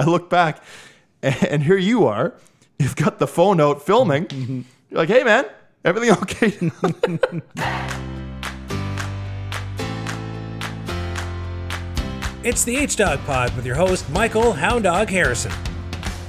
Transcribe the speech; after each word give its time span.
I 0.00 0.04
look 0.04 0.30
back, 0.30 0.62
and 1.22 1.62
here 1.62 1.76
you 1.76 2.06
are. 2.06 2.32
You've 2.78 2.96
got 2.96 3.18
the 3.18 3.26
phone 3.26 3.60
out 3.60 3.82
filming. 3.82 4.26
You're 4.88 4.98
like, 4.98 5.10
hey, 5.10 5.22
man, 5.22 5.44
everything 5.84 6.10
okay? 6.22 6.56
It's 12.42 12.64
the 12.64 12.78
H 12.78 12.96
Dog 12.96 13.18
Pod 13.26 13.54
with 13.54 13.66
your 13.66 13.74
host, 13.74 14.08
Michael 14.08 14.54
Hound 14.54 14.84
Dog 14.84 15.10
Harrison. 15.10 15.52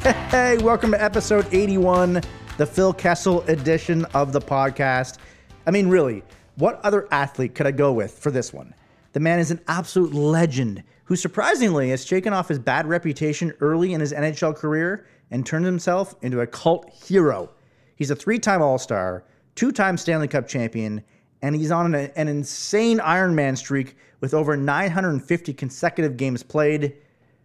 Hey, 0.01 0.57
welcome 0.57 0.91
to 0.91 1.01
episode 1.01 1.47
81, 1.53 2.21
the 2.57 2.65
Phil 2.65 2.91
Kessel 2.91 3.39
edition 3.43 4.03
of 4.13 4.33
the 4.33 4.41
podcast. 4.41 5.17
I 5.65 5.71
mean, 5.71 5.87
really, 5.87 6.23
what 6.55 6.81
other 6.83 7.07
athlete 7.09 7.55
could 7.55 7.67
I 7.67 7.71
go 7.71 7.93
with 7.93 8.19
for 8.19 8.31
this 8.31 8.51
one? 8.51 8.73
The 9.13 9.21
man 9.21 9.39
is 9.39 9.49
an 9.49 9.61
absolute 9.69 10.13
legend 10.13 10.83
who 11.11 11.17
surprisingly 11.17 11.89
has 11.89 12.05
shaken 12.05 12.31
off 12.31 12.47
his 12.47 12.57
bad 12.57 12.87
reputation 12.87 13.51
early 13.59 13.91
in 13.91 13.99
his 13.99 14.13
NHL 14.13 14.55
career 14.55 15.05
and 15.29 15.45
turned 15.45 15.65
himself 15.65 16.15
into 16.21 16.39
a 16.39 16.47
cult 16.47 16.89
hero. 16.89 17.49
He's 17.97 18.11
a 18.11 18.15
three 18.15 18.39
time 18.39 18.61
All 18.61 18.77
Star, 18.77 19.25
two 19.53 19.73
time 19.73 19.97
Stanley 19.97 20.29
Cup 20.29 20.47
champion, 20.47 21.03
and 21.41 21.53
he's 21.53 21.69
on 21.69 21.93
an, 21.93 22.11
an 22.15 22.29
insane 22.29 22.99
Ironman 22.99 23.57
streak 23.57 23.97
with 24.21 24.33
over 24.33 24.55
950 24.55 25.53
consecutive 25.53 26.15
games 26.15 26.43
played. 26.43 26.95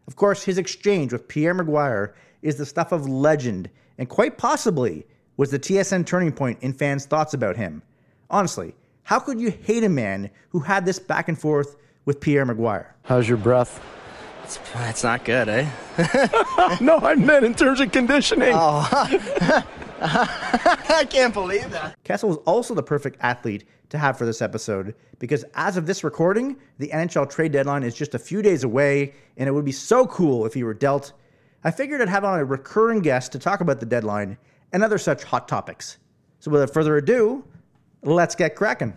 Of 0.07 0.15
course, 0.15 0.45
his 0.45 0.59
exchange 0.59 1.12
with 1.12 1.27
Pierre 1.27 1.52
McGuire 1.52 2.12
is 2.43 2.55
the 2.55 2.66
stuff 2.66 2.93
of 2.93 3.09
legend 3.09 3.69
and 3.98 4.09
quite 4.09 4.38
possibly 4.38 5.05
was 5.38 5.51
the 5.51 5.59
TSN 5.59 6.07
turning 6.07 6.30
point 6.30 6.60
in 6.60 6.73
fans' 6.73 7.05
thoughts 7.05 7.35
about 7.35 7.57
him. 7.57 7.83
Honestly, 8.30 8.77
how 9.02 9.19
could 9.19 9.41
you 9.41 9.51
hate 9.51 9.83
a 9.83 9.88
man 9.88 10.30
who 10.51 10.60
had 10.60 10.87
this 10.87 11.01
back 11.01 11.29
and 11.29 11.37
forth 11.37 11.74
with 12.06 12.20
Pierre 12.20 12.46
McGuire? 12.46 12.87
How's 13.02 13.28
your 13.28 13.37
breath? 13.37 13.84
It's, 14.45 14.59
it's 14.74 15.05
not 15.05 15.24
good, 15.24 15.48
eh? 15.48 15.69
no, 16.80 16.98
I 16.98 17.16
meant 17.16 17.45
in 17.45 17.52
terms 17.52 17.80
of 17.80 17.92
conditioning. 17.92 18.52
Oh, 18.55 18.88
I 20.01 21.07
can't 21.10 21.34
believe 21.34 21.71
that. 21.73 21.96
Kessel 22.04 22.30
is 22.30 22.37
also 22.46 22.73
the 22.74 22.82
perfect 22.82 23.18
athlete 23.21 23.65
to 23.88 23.99
have 23.99 24.16
for 24.16 24.24
this 24.24 24.40
episode 24.40 24.95
because 25.18 25.45
as 25.54 25.77
of 25.77 25.87
this 25.87 26.04
recording, 26.04 26.57
the 26.79 26.88
NHL 26.88 27.29
trade 27.29 27.52
deadline 27.52 27.82
is 27.82 27.95
just 27.95 28.15
a 28.15 28.18
few 28.18 28.40
days 28.40 28.62
away, 28.62 29.15
and 29.37 29.49
it 29.49 29.52
would 29.52 29.65
be 29.65 29.73
so 29.73 30.07
cool 30.07 30.46
if 30.46 30.54
he 30.54 30.62
were 30.62 30.74
dealt. 30.74 31.12
I 31.65 31.73
figured 31.73 32.01
I'd 32.01 32.09
have 32.09 32.24
on 32.24 32.38
a 32.38 32.45
recurring 32.45 33.01
guest 33.01 33.32
to 33.32 33.38
talk 33.40 33.60
about 33.60 33.80
the 33.80 33.87
deadline 33.87 34.38
and 34.73 34.84
other 34.84 34.99
such 34.99 35.24
hot 35.24 35.49
topics. 35.49 35.99
So 36.38 36.52
without 36.52 36.73
further 36.73 36.96
ado, 36.96 37.45
let's 38.02 38.37
get 38.37 38.54
cracking. 38.54 38.95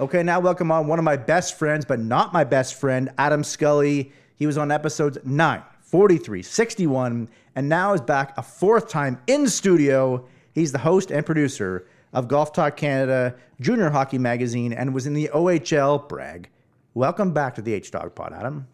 Okay, 0.00 0.22
now 0.22 0.38
welcome 0.38 0.70
on 0.70 0.86
one 0.86 1.00
of 1.00 1.04
my 1.04 1.16
best 1.16 1.58
friends, 1.58 1.84
but 1.84 1.98
not 1.98 2.32
my 2.32 2.44
best 2.44 2.76
friend, 2.76 3.10
Adam 3.18 3.42
Scully. 3.42 4.12
He 4.36 4.46
was 4.46 4.56
on 4.56 4.70
episodes 4.70 5.18
9, 5.24 5.60
43, 5.80 6.40
61, 6.40 7.28
and 7.56 7.68
now 7.68 7.94
is 7.94 8.00
back 8.00 8.32
a 8.38 8.42
fourth 8.44 8.88
time 8.88 9.20
in 9.26 9.48
studio. 9.48 10.24
He's 10.54 10.70
the 10.70 10.78
host 10.78 11.10
and 11.10 11.26
producer 11.26 11.88
of 12.12 12.28
Golf 12.28 12.52
Talk 12.52 12.76
Canada, 12.76 13.34
Junior 13.60 13.90
Hockey 13.90 14.18
Magazine, 14.18 14.72
and 14.72 14.94
was 14.94 15.08
in 15.08 15.14
the 15.14 15.30
OHL. 15.34 16.08
Brag. 16.08 16.48
Welcome 16.94 17.32
back 17.32 17.56
to 17.56 17.62
the 17.62 17.74
H 17.74 17.90
Dog 17.90 18.14
Pod, 18.14 18.32
Adam. 18.32 18.68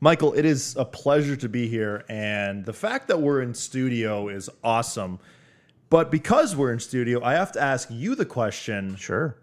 Michael, 0.00 0.32
it 0.32 0.44
is 0.44 0.74
a 0.74 0.84
pleasure 0.84 1.36
to 1.36 1.48
be 1.48 1.68
here. 1.68 2.04
And 2.08 2.64
the 2.66 2.72
fact 2.72 3.06
that 3.06 3.22
we're 3.22 3.42
in 3.42 3.54
studio 3.54 4.26
is 4.26 4.50
awesome. 4.64 5.20
But 5.88 6.10
because 6.10 6.56
we're 6.56 6.72
in 6.72 6.80
studio, 6.80 7.22
I 7.22 7.34
have 7.34 7.52
to 7.52 7.60
ask 7.60 7.88
you 7.92 8.16
the 8.16 8.26
question 8.26 8.96
Sure. 8.96 9.36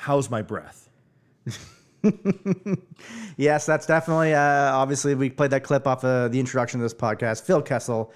How's 0.00 0.30
my 0.30 0.40
breath? 0.40 0.88
Yes, 3.36 3.64
that's 3.66 3.86
definitely. 3.86 4.34
Uh, 4.34 4.40
obviously, 4.74 5.14
we 5.14 5.30
played 5.30 5.50
that 5.52 5.62
clip 5.64 5.86
off 5.86 6.04
uh, 6.04 6.28
the 6.28 6.38
introduction 6.40 6.80
to 6.80 6.82
this 6.82 6.92
podcast. 6.92 7.42
Phil 7.42 7.62
Kessel. 7.62 8.12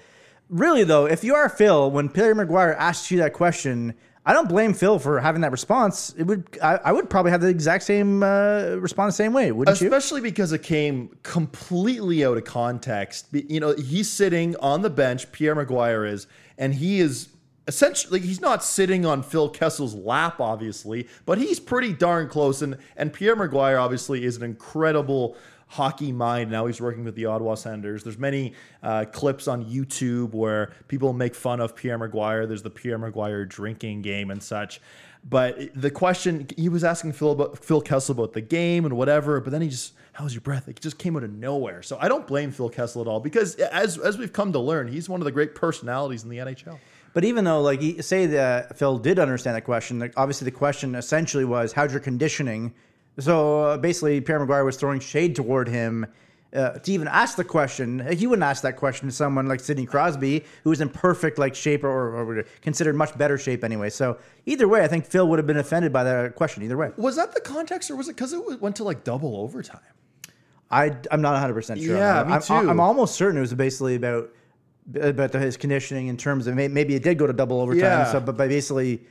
Really, 0.49 0.83
though, 0.83 1.05
if 1.05 1.23
you 1.23 1.33
are 1.33 1.49
Phil, 1.49 1.89
when 1.89 2.09
Pierre 2.09 2.35
McGuire 2.35 2.75
asks 2.77 3.09
you 3.09 3.17
that 3.19 3.33
question, 3.33 3.95
I 4.25 4.33
don't 4.33 4.47
blame 4.49 4.73
Phil 4.73 4.99
for 4.99 5.19
having 5.19 5.41
that 5.41 5.51
response. 5.51 6.13
It 6.17 6.23
would. 6.23 6.47
I, 6.61 6.79
I 6.85 6.91
would 6.91 7.09
probably 7.09 7.31
have 7.31 7.41
the 7.41 7.47
exact 7.47 7.83
same 7.83 8.21
uh, 8.23 8.75
response 8.79 9.15
the 9.17 9.23
same 9.23 9.33
way, 9.33 9.51
wouldn't 9.51 9.79
you? 9.81 9.87
Especially 9.87 10.21
because 10.21 10.51
it 10.51 10.61
came 10.61 11.15
completely 11.23 12.23
out 12.25 12.37
of 12.37 12.43
context. 12.43 13.27
You 13.31 13.59
know, 13.59 13.73
he's 13.75 14.09
sitting 14.09 14.55
on 14.57 14.81
the 14.81 14.89
bench, 14.91 15.31
Pierre 15.31 15.55
McGuire 15.55 16.09
is, 16.09 16.27
and 16.57 16.73
he 16.73 16.99
is 16.99 17.29
essentially 17.67 18.19
he's 18.19 18.41
not 18.41 18.63
sitting 18.63 19.05
on 19.05 19.23
Phil 19.23 19.49
Kessel's 19.49 19.95
lap, 19.95 20.39
obviously, 20.39 21.07
but 21.25 21.37
he's 21.37 21.59
pretty 21.59 21.93
darn 21.93 22.27
close. 22.27 22.61
And 22.61 22.77
and 22.95 23.11
Pierre 23.11 23.35
McGuire 23.35 23.81
obviously 23.81 24.25
is 24.25 24.37
an 24.37 24.43
incredible 24.43 25.35
hockey 25.67 26.11
mind. 26.11 26.51
Now 26.51 26.67
he's 26.67 26.79
working 26.79 27.03
with 27.03 27.15
the 27.15 27.25
Ottawa 27.25 27.55
Senators. 27.55 28.03
There's 28.03 28.17
many 28.17 28.53
uh, 28.83 29.05
clips 29.11 29.47
on 29.47 29.65
YouTube 29.65 30.33
where 30.33 30.71
people 30.87 31.11
make 31.13 31.35
fun 31.35 31.59
of 31.59 31.75
Pierre 31.75 31.97
McGuire. 31.97 32.47
There's 32.47 32.63
the 32.63 32.69
Pierre 32.69 32.99
McGuire 32.99 33.47
drinking 33.47 34.01
game 34.01 34.29
and 34.29 34.41
such. 34.41 34.79
But 35.27 35.73
the 35.73 35.89
question 35.89 36.47
he 36.55 36.69
was 36.69 36.83
asking 36.83 37.13
Phil 37.13 37.31
about 37.31 37.63
Phil 37.63 37.81
Kessel 37.81 38.13
about 38.13 38.33
the 38.33 38.41
game 38.41 38.85
and 38.85 38.95
whatever, 38.95 39.41
but 39.41 39.49
then 39.49 39.61
he 39.61 39.69
just 39.69 39.93
how's 40.13 40.33
your 40.33 40.41
breath? 40.41 40.67
It 40.67 40.79
just 40.79 40.99
came 40.99 41.17
out 41.17 41.23
of 41.23 41.33
nowhere. 41.33 41.81
So 41.81 41.97
I 41.99 42.07
don't 42.07 42.27
blame 42.27 42.51
Phil 42.51 42.69
Kessel 42.69 43.01
at 43.01 43.07
all 43.07 43.19
because 43.19 43.55
as 43.55 43.97
as 43.97 44.19
we've 44.19 44.31
come 44.31 44.53
to 44.53 44.59
learn, 44.59 44.87
he's 44.87 45.09
one 45.09 45.19
of 45.21 45.25
the 45.25 45.31
great 45.31 45.55
personalities 45.55 46.23
in 46.23 46.29
the 46.29 46.37
NHL. 46.37 46.77
But 47.15 47.23
even 47.23 47.45
though, 47.45 47.61
like, 47.61 47.79
he- 47.81 48.01
say 48.01 48.25
that 48.27 48.77
Phil 48.77 48.97
did 48.99 49.17
understand 49.19 49.55
that 49.55 49.61
question, 49.63 49.97
like, 49.99 50.13
obviously 50.17 50.45
the 50.45 50.51
question 50.51 50.93
essentially 50.95 51.45
was, 51.45 51.71
"How's 51.71 51.91
your 51.93 52.01
conditioning?" 52.01 52.73
So 53.17 53.61
uh, 53.63 53.77
basically, 53.77 54.19
Pierre 54.19 54.39
McGuire 54.45 54.65
was 54.65 54.75
throwing 54.75 54.99
shade 54.99 55.33
toward 55.33 55.69
him 55.69 56.05
uh, 56.53 56.71
to 56.71 56.91
even 56.91 57.07
ask 57.07 57.37
the 57.37 57.45
question. 57.45 58.05
He 58.11 58.27
wouldn't 58.27 58.43
ask 58.43 58.61
that 58.63 58.75
question 58.75 59.07
to 59.07 59.15
someone 59.15 59.47
like 59.47 59.61
Sidney 59.61 59.85
Crosby, 59.85 60.43
who 60.65 60.69
was 60.71 60.81
in 60.81 60.89
perfect 60.89 61.37
like 61.39 61.55
shape 61.55 61.85
or, 61.85 61.89
or, 61.89 62.39
or 62.39 62.43
considered 62.61 62.97
much 62.97 63.17
better 63.17 63.37
shape 63.37 63.63
anyway. 63.63 63.89
So 63.89 64.17
either 64.45 64.67
way, 64.67 64.83
I 64.83 64.87
think 64.89 65.05
Phil 65.05 65.25
would 65.29 65.39
have 65.39 65.47
been 65.47 65.57
offended 65.57 65.93
by 65.93 66.03
that 66.03 66.35
question. 66.35 66.63
Either 66.63 66.75
way, 66.75 66.91
Was 66.97 67.15
that 67.15 67.33
the 67.33 67.39
context, 67.39 67.89
or 67.89 67.95
was 67.95 68.09
it 68.09 68.17
because 68.17 68.33
it 68.33 68.61
went 68.61 68.75
to 68.75 68.83
like 68.83 69.05
double 69.05 69.37
overtime? 69.37 69.79
I 70.69 70.91
I'm 71.11 71.21
not 71.21 71.31
100 71.31 71.53
percent 71.53 71.79
sure. 71.81 71.95
Yeah, 71.95 72.19
I'm, 72.21 72.27
me 72.27 72.33
I'm- 72.33 72.41
too. 72.41 72.69
I'm 72.69 72.81
almost 72.81 73.15
certain 73.15 73.37
it 73.37 73.41
was 73.41 73.53
basically 73.53 73.95
about 73.95 74.29
about 74.93 75.33
his 75.33 75.57
conditioning 75.57 76.07
in 76.07 76.17
terms 76.17 76.47
of 76.47 76.55
may- 76.55 76.67
maybe 76.67 76.95
it 76.95 77.03
did 77.03 77.17
go 77.17 77.27
to 77.27 77.33
double 77.33 77.59
overtime. 77.59 77.81
Yeah. 77.83 78.11
So, 78.11 78.19
but 78.19 78.37
by 78.37 78.47
basically, 78.47 79.01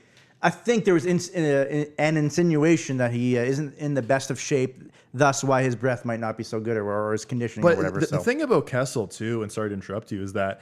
I 0.43 0.51
think 0.51 0.85
there 0.85 0.95
was 0.95 1.07
ins- 1.07 1.31
uh, 1.35 1.87
an 1.99 2.17
insinuation 2.17 2.99
that 2.99 3.13
he 3.13 3.39
uh, 3.39 3.43
isn't 3.43 3.77
in 3.79 3.95
the 3.95 4.03
best 4.03 4.31
of 4.31 4.39
shape. 4.39 4.83
Thus, 5.13 5.45
why 5.45 5.63
his 5.63 5.77
breath 5.77 6.05
might 6.05 6.21
not 6.21 6.37
be 6.37 6.43
so 6.43 6.59
good, 6.59 6.77
or, 6.77 6.91
or 6.91 7.13
his 7.13 7.25
conditioning, 7.25 7.65
or 7.65 7.71
But 7.71 7.77
whatever. 7.77 8.01
the, 8.01 8.07
so, 8.07 8.17
the 8.17 8.23
thing 8.25 8.43
about 8.43 8.67
Kessel 8.67 9.07
too, 9.07 9.43
and 9.43 9.51
sorry 9.51 9.69
to 9.71 9.75
interrupt 9.75 10.11
you, 10.13 10.23
is 10.23 10.33
that 10.33 10.61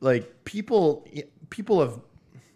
like 0.00 0.44
people 0.44 1.06
people 1.50 1.80
have 1.80 2.00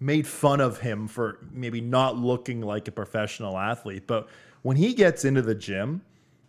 made 0.00 0.26
fun 0.26 0.60
of 0.60 0.78
him 0.78 1.06
for 1.06 1.38
maybe 1.52 1.80
not 1.80 2.16
looking 2.16 2.60
like 2.60 2.88
a 2.88 2.92
professional 2.92 3.56
athlete, 3.58 4.06
but 4.06 4.28
when 4.62 4.76
he 4.76 4.94
gets 4.94 5.24
into 5.24 5.42
the 5.42 5.54
gym, 5.54 6.02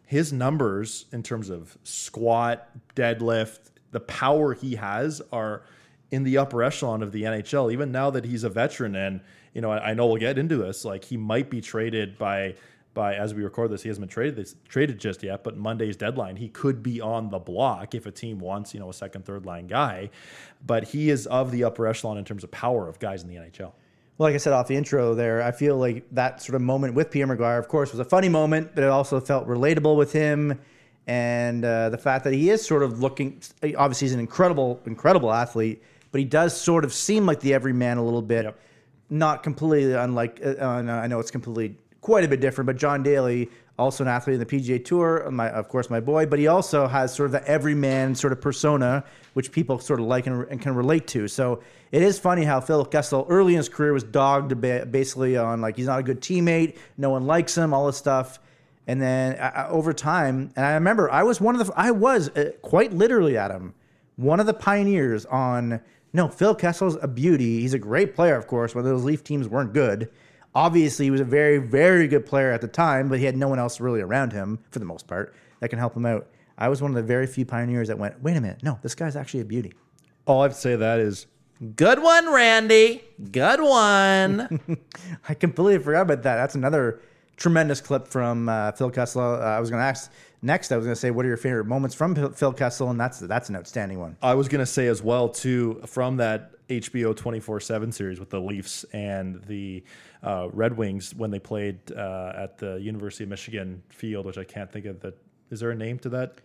his 0.06 0.32
numbers 0.32 1.06
in 1.12 1.24
terms 1.24 1.50
of 1.50 1.78
squat, 1.84 2.70
deadlift, 2.96 3.72
the 3.94 4.02
power 4.02 4.54
he 4.54 4.76
has 4.76 5.22
are 5.32 5.64
in 6.12 6.24
the 6.24 6.38
upper 6.38 6.62
echelon 6.62 7.02
of 7.02 7.12
the 7.12 7.24
NHL. 7.24 7.72
Even 7.72 7.92
now 7.92 8.10
that 8.10 8.26
he's 8.26 8.44
a 8.44 8.50
veteran, 8.50 8.96
and 8.96 9.22
you 9.54 9.62
know, 9.62 9.72
I, 9.72 9.92
I 9.92 9.94
know 9.94 10.08
we'll 10.08 10.18
get 10.18 10.38
into 10.38 10.58
this. 10.58 10.84
Like 10.84 11.06
he 11.06 11.18
might 11.18 11.50
be 11.50 11.62
traded 11.62 12.18
by 12.18 12.56
by 12.94 13.16
as 13.16 13.34
we 13.34 13.44
record 13.44 13.72
this, 13.72 13.82
he 13.82 13.90
hasn't 13.90 14.02
been 14.02 14.10
traded 14.10 14.36
this, 14.36 14.56
traded 14.70 15.00
just 15.00 15.24
yet. 15.24 15.44
But 15.44 15.58
Monday's 15.58 15.96
deadline, 15.96 16.36
he 16.36 16.50
could 16.50 16.84
be 16.84 17.02
on 17.02 17.30
the 17.30 17.40
block 17.40 17.96
if 17.96 18.06
a 18.06 18.12
team 18.12 18.40
wants, 18.40 18.74
you 18.74 18.80
know, 18.80 18.90
a 18.90 18.94
second, 18.94 19.26
third 19.26 19.46
line 19.46 19.68
guy. 19.68 20.10
But 20.66 20.84
he 20.86 21.10
is 21.10 21.26
of 21.28 21.52
the 21.52 21.64
upper 21.64 21.88
echelon 21.88 22.18
in 22.18 22.26
terms 22.26 22.44
of 22.44 22.52
power 22.52 22.88
of 22.88 23.00
guys 23.00 23.24
in 23.24 23.30
the 23.30 23.36
NHL. 23.36 23.72
Well, 24.18 24.30
like 24.30 24.36
I 24.36 24.38
said 24.38 24.54
off 24.54 24.68
the 24.68 24.76
intro 24.76 25.16
there, 25.16 25.42
I 25.42 25.52
feel 25.52 25.78
like 25.78 26.06
that 26.12 26.42
sort 26.42 26.56
of 26.56 26.62
moment 26.62 26.94
with 26.94 27.10
Pierre 27.10 27.26
McGuire, 27.26 27.58
of 27.58 27.68
course, 27.68 27.92
was 27.92 28.00
a 28.00 28.06
funny 28.06 28.30
moment, 28.30 28.76
but 28.76 28.84
it 28.84 28.90
also 28.90 29.20
felt 29.20 29.48
relatable 29.48 29.98
with 29.98 30.12
him. 30.12 30.60
And 31.08 31.66
uh, 31.66 31.90
the 31.90 31.98
fact 31.98 32.24
that 32.24 32.34
he 32.34 32.50
is 32.50 32.66
sort 32.66 32.84
of 32.84 33.02
looking, 33.02 33.42
obviously, 33.78 34.06
he's 34.06 34.14
an 34.14 34.20
incredible, 34.20 34.82
incredible 34.86 35.34
athlete, 35.34 35.84
but 36.12 36.20
he 36.20 36.26
does 36.26 36.60
sort 36.60 36.86
of 36.86 36.94
seem 36.94 37.26
like 37.26 37.40
the 37.42 37.54
everyman 37.54 37.98
a 37.98 38.04
little 38.04 38.22
bit. 38.22 38.46
Yep. 38.46 38.60
Not 39.10 39.44
completely 39.44 39.94
unlike, 39.94 40.40
uh, 40.44 40.56
uh, 40.60 40.66
I 40.66 41.08
know 41.08 41.20
it's 41.20 41.32
completely 41.32 41.78
quite 42.02 42.24
a 42.24 42.28
bit 42.28 42.40
different, 42.40 42.68
but 42.68 42.78
John 42.78 43.04
Daly, 43.04 43.50
also 43.78 44.04
an 44.04 44.08
athlete 44.08 44.36
in 44.36 44.40
the 44.40 44.46
PGA 44.46 44.84
Tour, 44.84 45.30
my, 45.32 45.50
of 45.50 45.68
course, 45.68 45.90
my 45.90 46.00
boy, 46.00 46.26
but 46.26 46.38
he 46.38 46.48
also 46.48 46.88
has 46.88 47.14
sort 47.14 47.28
of 47.28 47.32
the 47.32 47.48
everyman 47.48 48.14
sort 48.14 48.32
of 48.32 48.40
persona, 48.40 49.04
which 49.34 49.52
people 49.52 49.80
sort 49.80 50.00
of 50.00 50.06
like 50.06 50.28
and, 50.28 50.48
and 50.50 50.62
can 50.62 50.76
relate 50.76 51.08
to. 51.08 51.28
So 51.28 51.62
it 51.92 52.02
is 52.02 52.20
funny 52.20 52.44
how 52.44 52.62
Phil 52.62 52.86
Kessel 52.86 53.26
early 53.30 53.54
in 53.54 53.58
his 53.58 53.70
career 53.70 53.94
was 53.94 54.04
dogged 54.04 54.60
basically 54.62 55.38
on 55.38 55.60
like 55.62 55.76
he's 55.76 55.88
not 55.88 56.00
a 56.00 56.04
good 56.04 56.22
teammate, 56.22 56.78
no 56.98 57.10
one 57.10 57.26
likes 57.26 57.58
him, 57.58 57.74
all 57.74 57.88
this 57.88 57.98
stuff. 57.98 58.40
And 58.88 59.02
then 59.02 59.36
uh, 59.40 59.68
over 59.70 59.94
time, 59.94 60.52
and 60.56 60.66
I 60.66 60.74
remember 60.74 61.10
I 61.10 61.24
was 61.24 61.40
one 61.40 61.60
of 61.60 61.66
the, 61.66 61.74
I 61.76 61.92
was 61.92 62.30
uh, 62.30 62.52
quite 62.62 62.94
literally, 62.94 63.38
Adam, 63.38 63.74
one 64.16 64.40
of 64.40 64.46
the 64.46 64.54
pioneers 64.54 65.26
on, 65.26 65.82
no, 66.12 66.28
Phil 66.28 66.54
Kessel's 66.54 66.98
a 67.02 67.08
beauty. 67.08 67.62
He's 67.62 67.74
a 67.74 67.80
great 67.80 68.14
player, 68.16 68.36
of 68.36 68.48
course, 68.48 68.76
when 68.76 68.84
those 68.84 69.04
Leaf 69.04 69.24
teams 69.24 69.48
weren't 69.48 69.74
good. 69.74 70.10
Obviously, 70.56 71.06
he 71.06 71.12
was 71.12 71.22
a 71.22 71.26
very, 71.26 71.58
very 71.58 72.08
good 72.08 72.26
player 72.26 72.52
at 72.52 72.62
the 72.62 72.68
time, 72.68 73.10
but 73.10 73.20
he 73.20 73.26
had 73.26 73.36
no 73.36 73.48
one 73.48 73.58
else 73.58 73.80
really 73.80 74.02
around 74.02 74.34
him 74.34 74.60
for 74.70 74.80
the 74.80 74.86
most 74.86 75.08
part 75.08 75.34
that 75.60 75.70
can 75.70 75.80
help 75.80 75.96
him 75.96 76.06
out. 76.06 76.28
I 76.58 76.70
was 76.70 76.82
one 76.82 76.92
of 76.92 76.96
the 76.96 77.04
very 77.04 77.26
few 77.26 77.46
pioneers 77.46 77.88
that 77.88 77.98
went, 77.98 78.22
wait 78.22 78.38
a 78.38 78.42
minute, 78.42 78.62
no, 78.62 78.78
this 78.84 78.94
guy's 78.94 79.16
actually 79.16 79.40
a 79.40 79.46
beauty. 79.46 79.74
All 80.28 80.42
I 80.42 80.44
have 80.44 80.54
to 80.54 80.60
say 80.60 80.72
to 80.72 80.78
that 80.78 81.00
is, 81.00 81.26
good 81.76 82.02
one, 82.02 82.32
Randy. 82.32 83.04
Good 83.32 83.62
one. 83.62 84.60
I 85.30 85.34
completely 85.34 85.84
forgot 85.84 86.04
about 86.04 86.24
that. 86.24 86.36
That's 86.36 86.56
another 86.56 87.02
tremendous 87.38 87.82
clip 87.82 88.08
from 88.08 88.50
uh, 88.50 88.72
Phil 88.74 88.92
Kessel. 88.92 89.22
Uh, 89.22 89.40
I 89.40 89.60
was 89.60 89.70
going 89.70 89.82
to 89.82 89.86
ask 89.86 90.12
next. 90.42 90.72
I 90.72 90.78
was 90.78 90.86
going 90.86 90.96
to 90.96 91.00
say, 91.00 91.12
what 91.12 91.26
are 91.26 91.28
your 91.28 91.38
favorite 91.38 91.66
moments 91.66 91.96
from 91.96 92.16
Phil- 92.34 92.54
Kessel? 92.54 92.90
And 92.90 93.00
that's 93.00 93.20
that's 93.20 93.50
an 93.50 93.56
outstanding 93.56 94.00
one. 94.00 94.18
I 94.22 94.36
was 94.36 94.48
gonna 94.48 94.66
say 94.66 94.88
as 94.88 95.02
well 95.02 95.30
too 95.30 95.82
from 95.86 96.18
that 96.18 96.52
HBO 96.68 97.16
twenty 97.16 97.40
four 97.40 97.60
seven 97.60 97.92
series 97.92 98.20
with 98.20 98.30
the 98.30 98.40
Leafs 98.40 98.84
and 98.94 99.44
the 99.46 99.84
uh, 100.22 100.50
Red 100.52 100.78
Wings 100.78 101.14
when 101.16 101.32
they 101.32 101.40
played 101.40 101.80
uh, 101.92 102.34
at 102.36 102.58
the 102.58 102.80
University 102.80 103.24
of 103.24 103.30
Michigan 103.30 103.82
field, 103.90 104.26
which 104.26 104.38
I 104.38 104.44
can't 104.44 104.72
think 104.72 104.86
of. 104.86 105.00
The 105.00 105.14
is 105.50 105.60
there 105.60 105.72
a 105.72 105.76
name 105.76 106.00
to 106.00 106.10
that? 106.10 106.40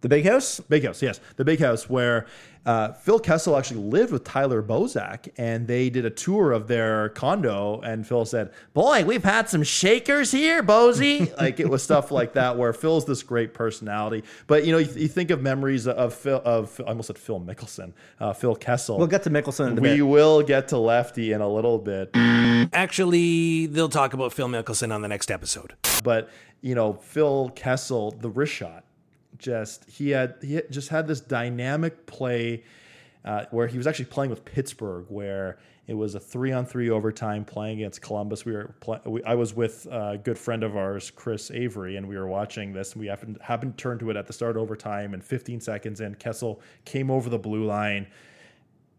The 0.00 0.08
Big 0.08 0.24
House. 0.24 0.60
Big 0.60 0.84
House, 0.84 1.02
yes, 1.02 1.20
the 1.36 1.44
Big 1.44 1.60
House, 1.60 1.88
where 1.90 2.26
uh, 2.66 2.92
Phil 2.92 3.18
Kessel 3.18 3.56
actually 3.56 3.80
lived 3.80 4.12
with 4.12 4.24
Tyler 4.24 4.62
Bozak, 4.62 5.28
and 5.38 5.66
they 5.66 5.88
did 5.90 6.04
a 6.04 6.10
tour 6.10 6.52
of 6.52 6.68
their 6.68 7.10
condo. 7.10 7.80
And 7.80 8.06
Phil 8.06 8.24
said, 8.24 8.52
"Boy, 8.74 9.04
we've 9.04 9.24
had 9.24 9.48
some 9.48 9.62
shakers 9.62 10.30
here, 10.30 10.62
Bozy." 10.62 11.34
like 11.40 11.60
it 11.60 11.68
was 11.68 11.82
stuff 11.82 12.10
like 12.10 12.32
that, 12.34 12.56
where 12.56 12.72
Phil's 12.72 13.04
this 13.04 13.22
great 13.22 13.52
personality. 13.54 14.24
But 14.46 14.64
you 14.64 14.72
know, 14.72 14.78
you, 14.78 14.90
you 14.94 15.08
think 15.08 15.30
of 15.30 15.42
memories 15.42 15.86
of 15.86 16.14
Phil, 16.14 16.40
of 16.44 16.80
I 16.80 16.88
almost 16.90 17.08
said 17.08 17.18
Phil 17.18 17.40
Mickelson, 17.40 17.92
uh, 18.20 18.32
Phil 18.32 18.56
Kessel. 18.56 18.98
We'll 18.98 19.06
get 19.06 19.22
to 19.24 19.30
Mickelson 19.30 19.72
in 19.72 19.78
a 19.78 19.80
we 19.80 19.96
bit. 19.96 20.02
will 20.02 20.42
get 20.42 20.68
to 20.68 20.78
Lefty 20.78 21.32
in 21.32 21.40
a 21.40 21.48
little 21.48 21.78
bit, 21.78 22.10
Actually, 22.72 23.66
they'll 23.66 23.88
talk 23.88 24.12
about 24.14 24.32
Phil 24.32 24.48
Mickelson 24.48 24.94
on 24.94 25.02
the 25.02 25.08
next 25.08 25.30
episode. 25.30 25.74
but 26.04 26.30
you 26.62 26.74
know, 26.74 26.94
Phil 26.94 27.50
Kessel, 27.54 28.10
the 28.12 28.28
wrist 28.28 28.52
shot, 28.52 28.84
just 29.40 29.88
he 29.90 30.10
had 30.10 30.36
he 30.40 30.60
just 30.70 30.90
had 30.90 31.06
this 31.08 31.20
dynamic 31.20 32.06
play 32.06 32.62
uh, 33.24 33.44
where 33.50 33.66
he 33.66 33.76
was 33.76 33.86
actually 33.86 34.06
playing 34.06 34.30
with 34.30 34.44
Pittsburgh, 34.44 35.06
where 35.08 35.58
it 35.86 35.94
was 35.94 36.14
a 36.14 36.20
three 36.20 36.52
on 36.52 36.64
three 36.64 36.88
overtime 36.88 37.44
playing 37.44 37.78
against 37.78 38.00
Columbus. 38.00 38.44
We 38.44 38.52
were 38.52 38.74
we, 39.04 39.22
I 39.24 39.34
was 39.34 39.54
with 39.54 39.86
a 39.90 40.18
good 40.22 40.38
friend 40.38 40.62
of 40.62 40.76
ours, 40.76 41.10
Chris 41.10 41.50
Avery, 41.50 41.96
and 41.96 42.08
we 42.08 42.16
were 42.16 42.28
watching 42.28 42.72
this. 42.72 42.92
And 42.92 43.00
we 43.00 43.08
happened 43.08 43.38
happened 43.42 43.76
to 43.76 43.82
turn 43.82 43.98
to 43.98 44.10
it 44.10 44.16
at 44.16 44.26
the 44.26 44.32
start 44.32 44.56
overtime, 44.56 45.14
and 45.14 45.24
15 45.24 45.60
seconds 45.60 46.00
in, 46.00 46.14
Kessel 46.14 46.60
came 46.84 47.10
over 47.10 47.28
the 47.28 47.38
blue 47.38 47.64
line 47.64 48.06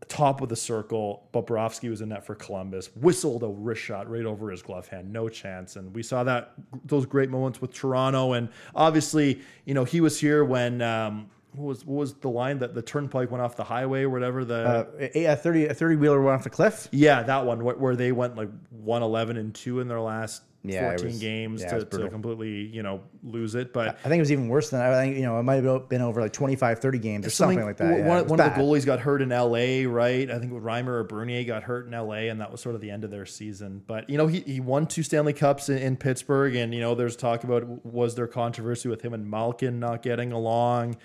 top 0.07 0.42
of 0.42 0.50
the 0.50 0.56
circle. 0.56 1.27
Bobrovsky 1.33 1.89
was 1.89 2.01
in 2.01 2.09
net 2.09 2.25
for 2.25 2.36
Columbus, 2.36 2.89
whistled 2.95 3.44
a 3.44 3.48
wrist 3.48 3.81
shot 3.81 4.09
right 4.09 4.25
over 4.25 4.50
his 4.51 4.62
glove 4.62 4.88
hand, 4.88 5.12
no 5.12 5.30
chance. 5.30 5.75
And 5.75 5.94
we 5.94 6.03
saw 6.03 6.24
that 6.24 6.53
those 6.86 7.06
great 7.06 7.30
moments 7.30 7.62
with 7.62 7.74
Toronto, 7.74 8.33
and 8.33 8.50
obviously, 8.75 9.42
you 9.65 9.74
know, 9.74 9.83
he 9.83 10.01
was 10.01 10.19
here 10.19 10.44
when. 10.44 10.81
Um, 10.81 11.30
what 11.53 11.65
was 11.65 11.86
what 11.86 11.95
was 12.00 12.13
the 12.13 12.30
line 12.30 12.59
that 12.59 12.74
the 12.74 12.81
turnpike 12.81 13.30
went 13.30 13.44
off 13.44 13.57
the 13.57 13.63
highway 13.65 14.03
or 14.03 14.09
whatever 14.09 14.45
the 14.45 14.56
Uh, 14.56 14.86
a, 15.13 15.25
a 15.25 15.36
30 15.36 15.65
a 15.65 15.74
30 15.74 15.98
wheeler 15.98 16.21
went 16.21 16.36
off 16.38 16.45
the 16.45 16.50
cliff. 16.50 16.88
yeah 16.94 17.24
that 17.24 17.45
one 17.45 17.62
where, 17.62 17.75
where 17.75 17.95
they 17.98 18.13
went 18.13 18.38
like 18.38 18.48
111 18.69 19.36
and 19.36 19.53
2 19.53 19.81
in 19.81 19.89
their 19.89 20.00
last 20.00 20.44
Yeah, 20.63 20.90
14 20.90 21.08
was- 21.08 21.19
games 21.19 21.62
yeah, 21.62 21.80
to, 21.80 21.86
to 21.86 22.10
completely 22.10 22.68
you 22.68 22.84
know 22.84 23.02
lose 23.24 23.56
it 23.56 23.74
but 23.74 23.98
I 24.06 24.10
think 24.10 24.19
it 24.19 24.22
was 24.22 24.31
even 24.31 24.48
worse 24.48 24.69
than. 24.69 24.81
I 24.81 24.94
think, 24.94 25.18
you 25.18 25.24
know, 25.24 25.40
it 25.40 25.44
might 25.44 25.63
have 25.63 25.90
been 25.90 26.02
over 26.02 26.22
like 26.22 26.34
25, 26.34 26.80
30 26.80 27.00
games 27.00 27.25
or 27.28 27.30
something, 27.30 27.63
like 27.63 27.78
that. 27.78 27.92
One, 27.92 28.00
Yeah, 28.00 28.08
one 28.08 28.18
it 28.18 28.24
was 28.24 28.30
one 28.31 28.40
of 28.40 28.56
the 28.56 28.62
goalies 28.62 28.86
got 28.86 29.00
hurt 29.00 29.22
in 29.22 29.30
LA, 29.30 29.90
right? 29.92 30.30
I 30.30 30.40
think 30.40 30.52
Reimer 30.54 30.88
or 30.88 31.04
Bernier 31.04 31.44
got 31.44 31.63
hurt 31.63 31.88
in 31.88 31.92
LA, 31.92 32.30
and 32.30 32.42
that 32.42 32.52
was 32.52 32.62
sort 32.62 32.75
of 32.75 32.81
the 32.81 32.92
end 32.92 33.04
of 33.04 33.12
their 33.12 33.25
season. 33.25 33.81
But 33.86 34.10
you 34.10 34.18
know, 34.18 34.28
he, 34.28 34.42
he 34.42 34.60
won 34.60 34.88
two 34.88 35.04
Stanley 35.04 35.34
Cups 35.34 35.69
in, 35.69 35.78
in 35.78 35.98
Pittsburgh, 35.98 36.56
and 36.56 36.74
you 36.74 36.80
know, 36.80 36.96
there's 36.96 37.16
talk 37.16 37.44
about 37.44 37.86
was 37.86 38.16
there 38.16 38.28
controversy 38.28 38.90
with 38.90 39.02
him 39.02 39.13
and 39.13 39.30
Malkin 39.30 39.80
not 39.80 40.02
getting 40.02 40.31
along, 40.31 40.98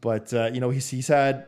but 0.00 0.32
uh, 0.34 0.50
you 0.52 0.60
know, 0.60 0.70
he's 0.70 0.88
he's 0.88 1.08
had 1.08 1.46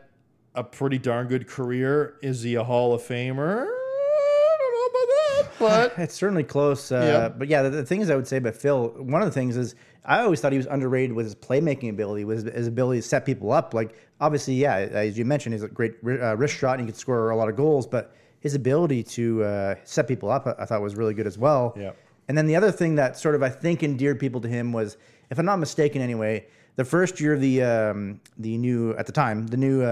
a 0.55 0.63
pretty 0.63 0.97
darn 0.97 1.27
good 1.27 1.47
career. 1.47 2.17
Is 2.21 2.43
he 2.43 2.55
a 2.55 2.63
Hall 2.63 2.93
of 2.93 3.01
Famer? 3.01 3.65
I 3.65 4.57
don't 4.59 4.73
know 4.73 4.85
about 4.89 5.07
that, 5.49 5.52
but 5.69 5.93
It's 5.97 6.15
certainly 6.15 6.43
close. 6.43 6.91
Uh, 6.91 7.01
Yeah. 7.03 7.29
But 7.29 7.47
yeah, 7.47 7.63
the, 7.63 7.69
the 7.69 7.85
things 7.85 8.09
I 8.09 8.15
would 8.15 8.27
say 8.27 8.37
about 8.37 8.55
Phil, 8.55 8.89
one 8.97 9.21
of 9.21 9.27
the 9.27 9.33
things 9.33 9.57
is 9.57 9.75
I 10.05 10.19
always 10.19 10.41
thought 10.41 10.51
he 10.51 10.57
was 10.57 10.67
underrated 10.67 11.13
with 11.13 11.25
his 11.25 11.35
playmaking 11.35 11.89
ability, 11.89 12.25
with 12.25 12.45
his, 12.45 12.55
his 12.55 12.67
ability 12.67 13.01
to 13.01 13.07
set 13.07 13.25
people 13.25 13.51
up. 13.51 13.73
Like, 13.73 13.95
obviously, 14.19 14.55
yeah, 14.55 14.75
as 14.75 15.17
you 15.17 15.25
mentioned, 15.25 15.53
he's 15.53 15.63
a 15.63 15.67
great 15.67 15.95
uh, 16.05 16.35
wrist 16.35 16.55
shot 16.55 16.79
and 16.79 16.87
he 16.87 16.91
could 16.91 16.99
score 16.99 17.29
a 17.29 17.35
lot 17.35 17.49
of 17.49 17.55
goals, 17.55 17.87
but 17.87 18.15
his 18.41 18.55
ability 18.55 19.03
to 19.03 19.43
uh, 19.43 19.75
set 19.85 20.07
people 20.07 20.29
up, 20.29 20.45
I, 20.47 20.55
I 20.59 20.65
thought 20.65 20.81
was 20.81 20.95
really 20.95 21.13
good 21.13 21.27
as 21.27 21.37
well. 21.37 21.73
Yeah. 21.77 21.91
And 22.27 22.37
then 22.37 22.45
the 22.45 22.55
other 22.55 22.71
thing 22.71 22.95
that 22.95 23.17
sort 23.17 23.35
of 23.35 23.43
I 23.43 23.49
think 23.49 23.83
endeared 23.83 24.19
people 24.19 24.41
to 24.41 24.47
him 24.47 24.71
was, 24.71 24.97
if 25.29 25.39
I'm 25.39 25.45
not 25.45 25.59
mistaken, 25.59 26.01
anyway, 26.01 26.45
the 26.75 26.85
first 26.85 27.19
year 27.19 27.33
of 27.33 27.41
the 27.41 27.63
um, 27.63 28.19
the 28.37 28.57
new 28.57 28.93
at 28.95 29.05
the 29.05 29.11
time 29.11 29.47
the 29.47 29.57
new 29.57 29.83
uh, 29.83 29.85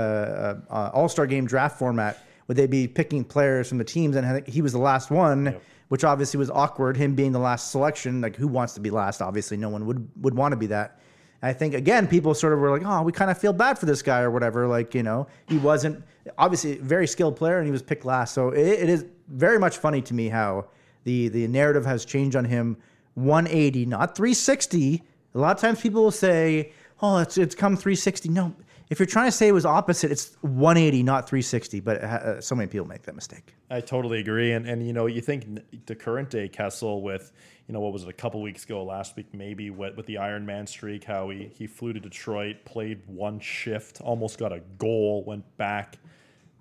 uh, 0.70 0.74
uh, 0.74 0.92
All 0.94 1.10
Star 1.10 1.28
Game 1.28 1.46
draft 1.46 1.78
format, 1.78 2.24
would 2.52 2.58
they 2.58 2.68
be 2.68 2.86
picking 2.86 3.24
players 3.24 3.70
from 3.70 3.78
the 3.78 3.84
teams? 3.86 4.18
And 4.18 4.46
he 4.46 4.62
was 4.62 4.74
the 4.74 4.78
last 4.78 5.10
one, 5.10 5.56
which 5.88 6.04
obviously 6.04 6.38
was 6.38 6.50
awkward. 6.50 6.98
Him 6.98 7.16
being 7.16 7.32
the 7.32 7.40
last 7.40 7.72
selection, 7.72 8.20
like 8.20 8.36
who 8.36 8.46
wants 8.46 8.74
to 8.74 8.82
be 8.82 8.90
last? 8.90 9.22
Obviously, 9.22 9.56
no 9.56 9.70
one 9.70 9.86
would 9.86 10.06
would 10.22 10.34
want 10.34 10.52
to 10.52 10.58
be 10.58 10.68
that. 10.68 11.00
I 11.42 11.54
think 11.54 11.74
again, 11.74 12.08
people 12.08 12.34
sort 12.34 12.52
of 12.52 12.60
were 12.60 12.70
like, 12.70 12.86
"Oh, 12.86 13.04
we 13.04 13.14
kind 13.14 13.32
of 13.32 13.38
feel 13.38 13.54
bad 13.54 13.80
for 13.80 13.86
this 13.86 14.02
guy 14.02 14.20
or 14.20 14.30
whatever." 14.30 14.68
Like, 14.68 14.94
you 14.94 15.02
know, 15.02 15.28
he 15.48 15.60
wasn't 15.60 16.04
obviously 16.38 16.78
a 16.78 16.82
very 16.82 17.08
skilled 17.08 17.38
player, 17.38 17.58
and 17.58 17.66
he 17.66 17.72
was 17.72 17.82
picked 17.82 18.04
last. 18.04 18.34
So 18.34 18.50
it, 18.50 18.68
it 18.68 18.90
is 18.90 19.06
very 19.30 19.58
much 19.58 19.78
funny 19.78 20.02
to 20.02 20.14
me 20.14 20.28
how 20.28 20.66
the 21.06 21.30
the 21.30 21.48
narrative 21.48 21.86
has 21.86 22.04
changed 22.04 22.36
on 22.36 22.44
him. 22.44 22.76
180, 23.14 23.86
not 23.86 24.14
360. 24.14 25.04
A 25.36 25.38
lot 25.40 25.56
of 25.56 25.62
times 25.62 25.80
people 25.80 26.04
will 26.04 26.12
say, 26.12 26.74
"Oh, 27.02 27.20
it's 27.20 27.38
it's 27.38 27.56
come 27.56 27.78
360." 27.78 28.28
No, 28.28 28.54
if 28.92 29.00
you're 29.00 29.08
trying 29.08 29.28
to 29.28 29.32
say 29.32 29.48
it 29.48 29.54
was 29.54 29.66
opposite, 29.66 30.12
it's 30.12 30.36
180, 30.42 31.02
not 31.02 31.28
360. 31.28 31.80
But 31.80 32.04
uh, 32.04 32.42
so 32.42 32.56
many 32.56 32.68
people 32.68 32.86
make 32.86 33.04
that 33.04 33.16
mistake. 33.16 33.56
I 33.70 33.80
totally 33.80 34.20
agree, 34.20 34.52
and 34.52 34.68
and 34.68 34.86
you 34.86 34.92
know, 34.92 35.06
you 35.06 35.22
think 35.22 35.86
the 35.86 35.96
current 35.96 36.30
day 36.30 36.50
Kessel 36.50 37.02
with 37.02 37.32
you 37.68 37.74
know 37.74 37.80
what 37.80 37.94
was 37.94 38.04
it 38.04 38.10
a 38.10 38.14
couple 38.14 38.42
weeks 38.42 38.66
ago, 38.66 38.84
last 38.84 39.16
week 39.16 39.28
maybe 39.34 39.70
with, 39.70 39.96
with 39.96 40.06
the 40.08 40.18
Iron 40.18 40.46
Man 40.46 40.68
streak, 40.68 41.06
how 41.06 41.30
he 41.30 41.50
he 41.56 41.68
flew 41.68 41.94
to 41.94 42.02
Detroit, 42.02 42.58
played 42.66 43.02
one 43.08 43.40
shift, 43.40 44.02
almost 44.02 44.38
got 44.38 44.52
a 44.52 44.60
goal, 44.78 45.24
went 45.24 45.46
back, 45.56 45.98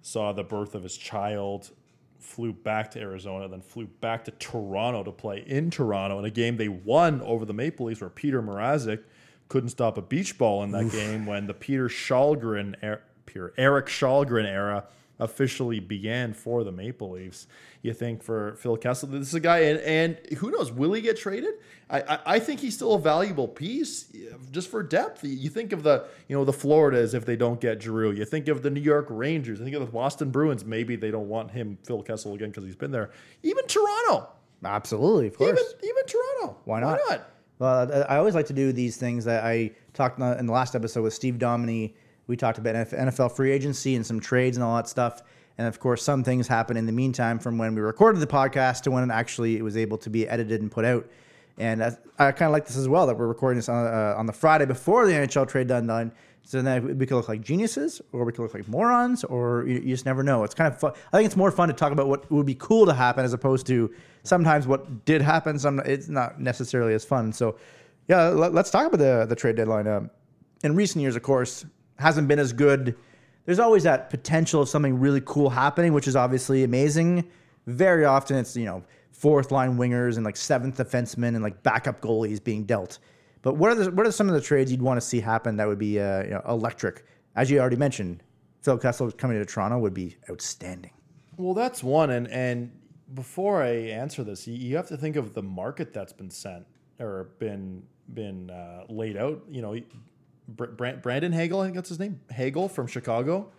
saw 0.00 0.32
the 0.32 0.44
birth 0.44 0.76
of 0.76 0.84
his 0.84 0.96
child, 0.96 1.72
flew 2.20 2.52
back 2.52 2.92
to 2.92 3.00
Arizona, 3.00 3.48
then 3.48 3.60
flew 3.60 3.88
back 4.00 4.24
to 4.26 4.30
Toronto 4.32 5.02
to 5.02 5.10
play 5.10 5.42
in 5.48 5.68
Toronto 5.68 6.20
in 6.20 6.24
a 6.24 6.30
game 6.30 6.56
they 6.56 6.68
won 6.68 7.22
over 7.22 7.44
the 7.44 7.54
Maple 7.54 7.86
Leafs, 7.86 8.00
where 8.00 8.08
Peter 8.08 8.40
Mrazek 8.40 9.02
couldn't 9.50 9.70
stop 9.70 9.98
a 9.98 10.02
beach 10.02 10.38
ball 10.38 10.62
in 10.62 10.70
that 10.70 10.90
game 10.90 11.26
when 11.26 11.46
the 11.46 11.52
Peter 11.52 11.88
Källgren, 11.88 12.82
er, 12.82 13.02
Peter 13.26 13.52
Erik 13.58 13.86
Källgren 13.86 14.46
era 14.46 14.84
officially 15.18 15.80
began 15.80 16.32
for 16.32 16.64
the 16.64 16.72
Maple 16.72 17.10
Leafs. 17.10 17.46
You 17.82 17.92
think 17.92 18.22
for 18.22 18.54
Phil 18.56 18.76
Kessel, 18.76 19.08
this 19.08 19.26
is 19.28 19.34
a 19.34 19.40
guy, 19.40 19.58
and, 19.58 19.80
and 19.80 20.38
who 20.38 20.50
knows, 20.50 20.70
will 20.70 20.92
he 20.92 21.02
get 21.02 21.18
traded? 21.18 21.54
I, 21.90 22.00
I, 22.00 22.18
I 22.26 22.38
think 22.38 22.60
he's 22.60 22.74
still 22.74 22.94
a 22.94 22.98
valuable 22.98 23.48
piece 23.48 24.06
just 24.52 24.70
for 24.70 24.82
depth. 24.84 25.24
You 25.24 25.50
think 25.50 25.72
of 25.72 25.82
the 25.82 26.04
you 26.28 26.36
know 26.36 26.44
the 26.44 26.52
Floridas 26.52 27.12
if 27.12 27.26
they 27.26 27.36
don't 27.36 27.60
get 27.60 27.82
Giroux. 27.82 28.12
You 28.12 28.24
think 28.24 28.46
of 28.48 28.62
the 28.62 28.70
New 28.70 28.80
York 28.80 29.06
Rangers. 29.10 29.60
I 29.60 29.64
think 29.64 29.74
of 29.74 29.84
the 29.84 29.92
Boston 29.92 30.30
Bruins. 30.30 30.64
Maybe 30.64 30.94
they 30.94 31.10
don't 31.10 31.28
want 31.28 31.50
him 31.50 31.76
Phil 31.84 32.02
Kessel 32.02 32.34
again 32.34 32.50
because 32.50 32.64
he's 32.64 32.76
been 32.76 32.92
there. 32.92 33.10
Even 33.42 33.66
Toronto. 33.66 34.28
Absolutely, 34.64 35.26
of 35.26 35.36
course. 35.36 35.58
Even 35.58 35.90
even 35.90 36.06
Toronto. 36.06 36.56
Why 36.64 36.80
not? 36.80 37.00
Why 37.08 37.16
not? 37.16 37.30
Well, 37.60 38.06
I 38.08 38.16
always 38.16 38.34
like 38.34 38.46
to 38.46 38.54
do 38.54 38.72
these 38.72 38.96
things 38.96 39.26
that 39.26 39.44
I 39.44 39.72
talked 39.92 40.18
in 40.18 40.46
the- 40.46 40.52
last 40.52 40.74
episode 40.74 41.02
with 41.02 41.12
Steve 41.12 41.38
Dominy. 41.38 41.94
We 42.26 42.34
talked 42.34 42.56
about 42.56 42.74
NFL 42.74 43.28
free 43.28 43.52
agency 43.52 43.96
and 43.96 44.06
some 44.06 44.18
trades 44.18 44.56
and 44.56 44.64
all 44.64 44.76
that 44.76 44.88
stuff. 44.88 45.22
And 45.58 45.68
of 45.68 45.78
course, 45.78 46.02
some 46.02 46.24
things 46.24 46.48
happen 46.48 46.78
in 46.78 46.86
the 46.86 46.92
meantime 46.92 47.38
from 47.38 47.58
when 47.58 47.74
we 47.74 47.82
recorded 47.82 48.20
the 48.20 48.26
podcast 48.26 48.80
to 48.84 48.90
when 48.90 49.04
it 49.04 49.12
actually 49.12 49.58
it 49.58 49.62
was 49.62 49.76
able 49.76 49.98
to 49.98 50.08
be 50.08 50.26
edited 50.26 50.62
and 50.62 50.70
put 50.70 50.86
out. 50.86 51.06
And 51.58 51.84
I, 51.84 51.98
I 52.18 52.32
kind 52.32 52.48
of 52.48 52.52
like 52.52 52.66
this 52.66 52.78
as 52.78 52.88
well 52.88 53.06
that 53.06 53.18
we're 53.18 53.26
recording 53.26 53.58
this 53.58 53.68
on, 53.68 53.86
uh, 53.86 54.14
on 54.16 54.24
the 54.24 54.32
Friday 54.32 54.64
before 54.64 55.04
the 55.04 55.12
NHL 55.12 55.46
trade 55.46 55.66
deadline. 55.66 56.12
So 56.44 56.62
then 56.62 56.98
we 56.98 57.06
could 57.06 57.14
look 57.16 57.28
like 57.28 57.42
geniuses, 57.42 58.00
or 58.12 58.24
we 58.24 58.32
could 58.32 58.42
look 58.42 58.54
like 58.54 58.66
morons, 58.66 59.22
or 59.24 59.64
you, 59.66 59.74
you 59.74 59.94
just 59.94 60.06
never 60.06 60.22
know. 60.22 60.42
It's 60.42 60.54
kind 60.54 60.72
of 60.72 60.80
fun. 60.80 60.92
I 61.12 61.16
think 61.16 61.26
it's 61.26 61.36
more 61.36 61.52
fun 61.52 61.68
to 61.68 61.74
talk 61.74 61.92
about 61.92 62.08
what 62.08 62.30
would 62.30 62.46
be 62.46 62.56
cool 62.56 62.86
to 62.86 62.92
happen 62.92 63.24
as 63.24 63.32
opposed 63.32 63.66
to 63.68 63.92
sometimes 64.24 64.66
what 64.66 65.04
did 65.04 65.22
happen. 65.22 65.58
Some 65.58 65.80
it's 65.80 66.08
not 66.08 66.40
necessarily 66.40 66.94
as 66.94 67.04
fun. 67.04 67.32
So 67.32 67.56
yeah, 68.08 68.28
let, 68.28 68.54
us 68.56 68.70
talk 68.70 68.86
about 68.86 68.98
the 68.98 69.26
the 69.28 69.36
trade 69.36 69.56
deadline. 69.56 69.86
Um, 69.86 70.10
in 70.64 70.74
recent 70.74 71.02
years, 71.02 71.14
of 71.14 71.22
course, 71.22 71.64
hasn't 71.98 72.26
been 72.26 72.38
as 72.38 72.52
good. 72.52 72.96
There's 73.44 73.60
always 73.60 73.84
that 73.84 74.10
potential 74.10 74.62
of 74.62 74.68
something 74.68 74.98
really 74.98 75.22
cool 75.24 75.50
happening, 75.50 75.92
which 75.92 76.08
is 76.08 76.16
obviously 76.16 76.64
amazing. 76.64 77.30
Very 77.66 78.04
often, 78.04 78.36
it's 78.36 78.56
you 78.56 78.64
know 78.64 78.82
fourth 79.12 79.52
line 79.52 79.76
wingers 79.76 80.16
and 80.16 80.24
like 80.24 80.36
seventh 80.36 80.78
defensemen 80.78 81.28
and 81.28 81.42
like 81.42 81.62
backup 81.62 82.00
goalies 82.00 82.42
being 82.42 82.64
dealt. 82.64 82.98
But 83.42 83.56
what 83.56 83.72
are 83.72 83.74
the, 83.74 83.90
what 83.90 84.06
are 84.06 84.12
some 84.12 84.28
of 84.28 84.34
the 84.34 84.40
trades 84.40 84.70
you'd 84.70 84.82
want 84.82 85.00
to 85.00 85.06
see 85.06 85.20
happen 85.20 85.56
that 85.56 85.66
would 85.66 85.78
be 85.78 85.98
uh, 85.98 86.24
you 86.24 86.30
know, 86.30 86.42
electric? 86.48 87.04
As 87.36 87.50
you 87.50 87.58
already 87.58 87.76
mentioned, 87.76 88.22
Phil 88.62 88.76
Kessel 88.76 89.10
coming 89.12 89.38
to 89.38 89.46
Toronto 89.46 89.78
would 89.78 89.94
be 89.94 90.16
outstanding. 90.28 90.92
Well, 91.36 91.54
that's 91.54 91.82
one, 91.82 92.10
and 92.10 92.28
and 92.28 92.70
before 93.14 93.62
I 93.62 93.70
answer 93.70 94.22
this, 94.22 94.46
you, 94.46 94.76
have 94.76 94.88
to 94.88 94.96
think 94.96 95.16
of 95.16 95.34
the 95.34 95.42
market 95.42 95.92
that's 95.92 96.12
been 96.12 96.30
sent 96.30 96.66
or 96.98 97.30
been 97.38 97.82
been 98.12 98.50
uh, 98.50 98.84
laid 98.88 99.16
out. 99.16 99.42
You 99.48 99.62
know, 99.62 99.76
Br- 100.48 100.92
Brandon 101.02 101.32
Hagel, 101.32 101.60
I 101.60 101.64
think 101.64 101.76
that's 101.76 101.88
his 101.88 101.98
name, 101.98 102.20
Hagel 102.30 102.68
from 102.68 102.86
Chicago, 102.86 103.50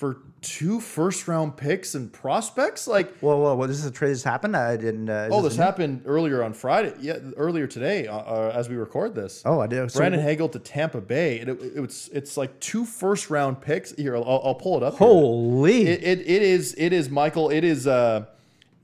for 0.00 0.16
two 0.40 0.80
first 0.80 1.28
round 1.28 1.58
picks 1.58 1.94
and 1.94 2.10
prospects. 2.10 2.88
Like, 2.88 3.14
Whoa, 3.18 3.36
whoa, 3.36 3.54
whoa! 3.54 3.66
This 3.66 3.78
is 3.78 3.84
a 3.84 3.90
trade 3.90 4.12
that's 4.12 4.22
happened. 4.22 4.56
I 4.56 4.78
didn't. 4.78 5.10
Uh, 5.10 5.28
oh, 5.30 5.42
this 5.42 5.50
this 5.50 5.54
a 5.54 5.60
new- 5.60 5.64
happened 5.66 6.02
earlier 6.06 6.42
on 6.42 6.54
Friday. 6.54 6.94
Yeah, 7.00 7.18
earlier 7.36 7.66
today, 7.66 8.06
uh, 8.06 8.16
uh, 8.16 8.52
as 8.54 8.70
we 8.70 8.76
record 8.76 9.14
this. 9.14 9.42
Oh, 9.44 9.60
I 9.60 9.66
did. 9.66 9.92
So- 9.92 9.98
Brandon 9.98 10.22
Hagel 10.22 10.48
to 10.48 10.58
Tampa 10.58 11.02
Bay. 11.02 11.40
It, 11.40 11.50
it, 11.50 11.58
it's 11.76 12.08
it's 12.08 12.38
like 12.38 12.58
two 12.60 12.86
first 12.86 13.28
round 13.28 13.60
picks. 13.60 13.92
Here, 13.92 14.16
I'll, 14.16 14.40
I'll 14.42 14.54
pull 14.54 14.78
it 14.78 14.82
up. 14.82 14.94
here. 14.94 15.06
Holy! 15.06 15.86
It, 15.86 16.02
it, 16.02 16.20
it 16.20 16.42
is 16.42 16.74
it 16.78 16.94
is 16.94 17.10
Michael. 17.10 17.50
It 17.50 17.62
is 17.62 17.86
uh, 17.86 18.24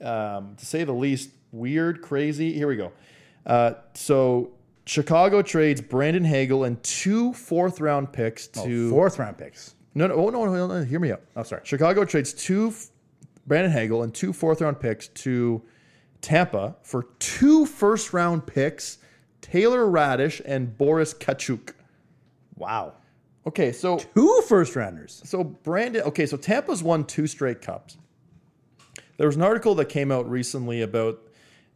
um, 0.02 0.54
to 0.58 0.66
say 0.66 0.84
the 0.84 0.92
least 0.92 1.30
weird, 1.50 2.02
crazy. 2.02 2.52
Here 2.52 2.68
we 2.68 2.76
go. 2.76 2.92
Uh, 3.46 3.72
so 3.94 4.50
Chicago 4.84 5.40
trades 5.40 5.80
Brandon 5.80 6.24
Hagel 6.24 6.64
and 6.64 6.82
two 6.82 7.32
fourth 7.32 7.80
round 7.80 8.12
picks 8.12 8.48
to 8.48 8.90
Fourth 8.90 9.18
round 9.18 9.38
picks. 9.38 9.72
No 9.96 10.06
no 10.06 10.14
oh, 10.14 10.28
no 10.28 10.44
no 10.44 10.66
no 10.66 10.84
hear 10.84 11.00
me 11.00 11.10
out. 11.10 11.22
I'm 11.34 11.40
oh, 11.40 11.42
sorry. 11.42 11.62
Chicago 11.64 12.04
trades 12.04 12.34
two 12.34 12.74
Brandon 13.46 13.72
Hagel 13.72 14.02
and 14.02 14.14
two 14.14 14.34
fourth 14.34 14.60
round 14.60 14.78
picks 14.78 15.08
to 15.08 15.62
Tampa 16.20 16.76
for 16.82 17.04
two 17.18 17.64
first 17.64 18.12
round 18.12 18.46
picks, 18.46 18.98
Taylor 19.40 19.86
Raddysh 19.86 20.42
and 20.44 20.76
Boris 20.76 21.14
Katchouk. 21.14 21.72
Wow. 22.56 22.92
Okay, 23.46 23.72
so 23.72 23.96
Two 23.98 24.42
first 24.46 24.76
rounders. 24.76 25.22
so 25.24 25.42
Brandon, 25.44 26.02
okay, 26.02 26.26
so 26.26 26.36
Tampa's 26.36 26.82
won 26.82 27.04
two 27.04 27.26
straight 27.26 27.62
cups. 27.62 27.96
There 29.16 29.26
was 29.26 29.36
an 29.36 29.42
article 29.42 29.74
that 29.76 29.88
came 29.88 30.12
out 30.12 30.28
recently 30.28 30.82
about 30.82 31.20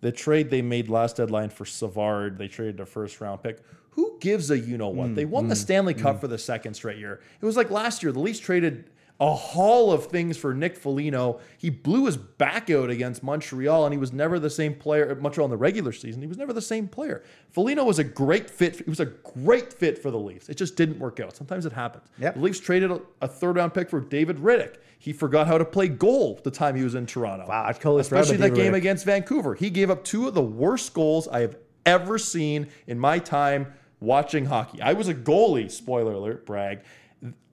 the 0.03 0.13
trade 0.13 0.51
they 0.51 0.61
made 0.61 0.91
last 0.91 1.17
deadline 1.17 1.49
for 1.49 1.65
Savard. 1.65 2.37
They 2.37 2.49
traded 2.49 2.81
a 2.81 2.87
first 2.87 3.19
round 3.21 3.43
pick. 3.43 3.61
Who 3.91 4.17
gives 4.21 4.51
a 4.51 4.59
you 4.59 4.79
know 4.79 4.89
what? 4.89 5.11
Mm, 5.11 5.15
they 5.17 5.25
won 5.25 5.49
the 5.49 5.55
mm, 5.55 5.59
Stanley 5.59 5.95
Cup 5.95 6.17
mm. 6.17 6.21
for 6.21 6.29
the 6.29 6.39
second 6.39 6.75
straight 6.75 6.99
year. 6.99 7.21
It 7.41 7.45
was 7.45 7.57
like 7.57 7.71
last 7.71 8.03
year. 8.03 8.13
The 8.13 8.21
Leafs 8.21 8.39
traded 8.39 8.91
a 9.21 9.35
haul 9.35 9.93
of 9.93 10.07
things 10.07 10.39
for 10.39 10.55
Nick 10.55 10.77
Foligno. 10.77 11.41
He 11.59 11.69
blew 11.69 12.07
his 12.07 12.17
back 12.17 12.71
out 12.71 12.89
against 12.89 13.23
Montreal, 13.23 13.85
and 13.85 13.93
he 13.93 13.99
was 13.99 14.15
never 14.15 14.39
the 14.39 14.49
same 14.49 14.75
player. 14.75 15.13
Uh, 15.13 15.15
Montreal 15.17 15.45
in 15.45 15.51
the 15.51 15.59
regular 15.59 15.93
season, 15.93 16.23
he 16.23 16.27
was 16.27 16.39
never 16.39 16.55
the 16.55 16.63
same 16.63 16.89
player. 16.89 17.23
Foligno 17.51 17.85
was 17.85 17.99
a 17.99 18.05
great 18.05 18.49
fit. 18.49 18.77
He 18.77 18.89
was 18.89 19.01
a 19.01 19.07
great 19.07 19.75
fit 19.75 19.99
for 19.99 20.11
the 20.11 20.19
Leafs. 20.19 20.49
It 20.49 20.57
just 20.57 20.75
didn't 20.75 20.99
work 20.99 21.21
out. 21.21 21.37
Sometimes 21.37 21.67
it 21.67 21.73
happens. 21.73 22.07
Yep. 22.19 22.35
The 22.35 22.41
Leafs 22.41 22.61
traded 22.61 22.91
a, 22.91 23.03
a 23.21 23.29
third 23.29 23.57
round 23.57 23.75
pick 23.75 23.91
for 23.91 24.01
David 24.01 24.39
Rittich. 24.39 24.77
He 24.99 25.13
forgot 25.13 25.47
how 25.47 25.59
to 25.59 25.65
play 25.67 25.89
goal 25.89 26.41
the 26.43 26.51
time 26.51 26.75
he 26.75 26.83
was 26.83 26.95
in 26.95 27.05
Toronto. 27.05 27.47
Wow, 27.47 27.65
I 27.67 27.73
totally 27.73 28.03
forgot 28.05 28.23
Especially 28.23 28.39
that 28.39 28.55
game 28.55 28.73
Rittich. 28.73 28.77
against 28.77 29.05
Vancouver. 29.05 29.55
He 29.55 29.69
gave 29.69 29.91
up 29.91 30.03
two 30.03 30.29
of 30.29 30.35
the 30.35 30.43
worst 30.43 30.95
goals 30.95 31.29
I 31.29 31.41
have 31.41 31.57
ever 31.85 32.19
seen 32.19 32.69
in 32.87 32.99
my 32.99 33.19
time 33.19 33.73
watching 34.01 34.45
hockey. 34.47 34.81
I 34.83 34.93
was 34.95 35.09
a 35.09 35.15
goalie, 35.15 35.71
spoiler 35.71 36.13
alert, 36.13 36.47
brag. 36.47 36.81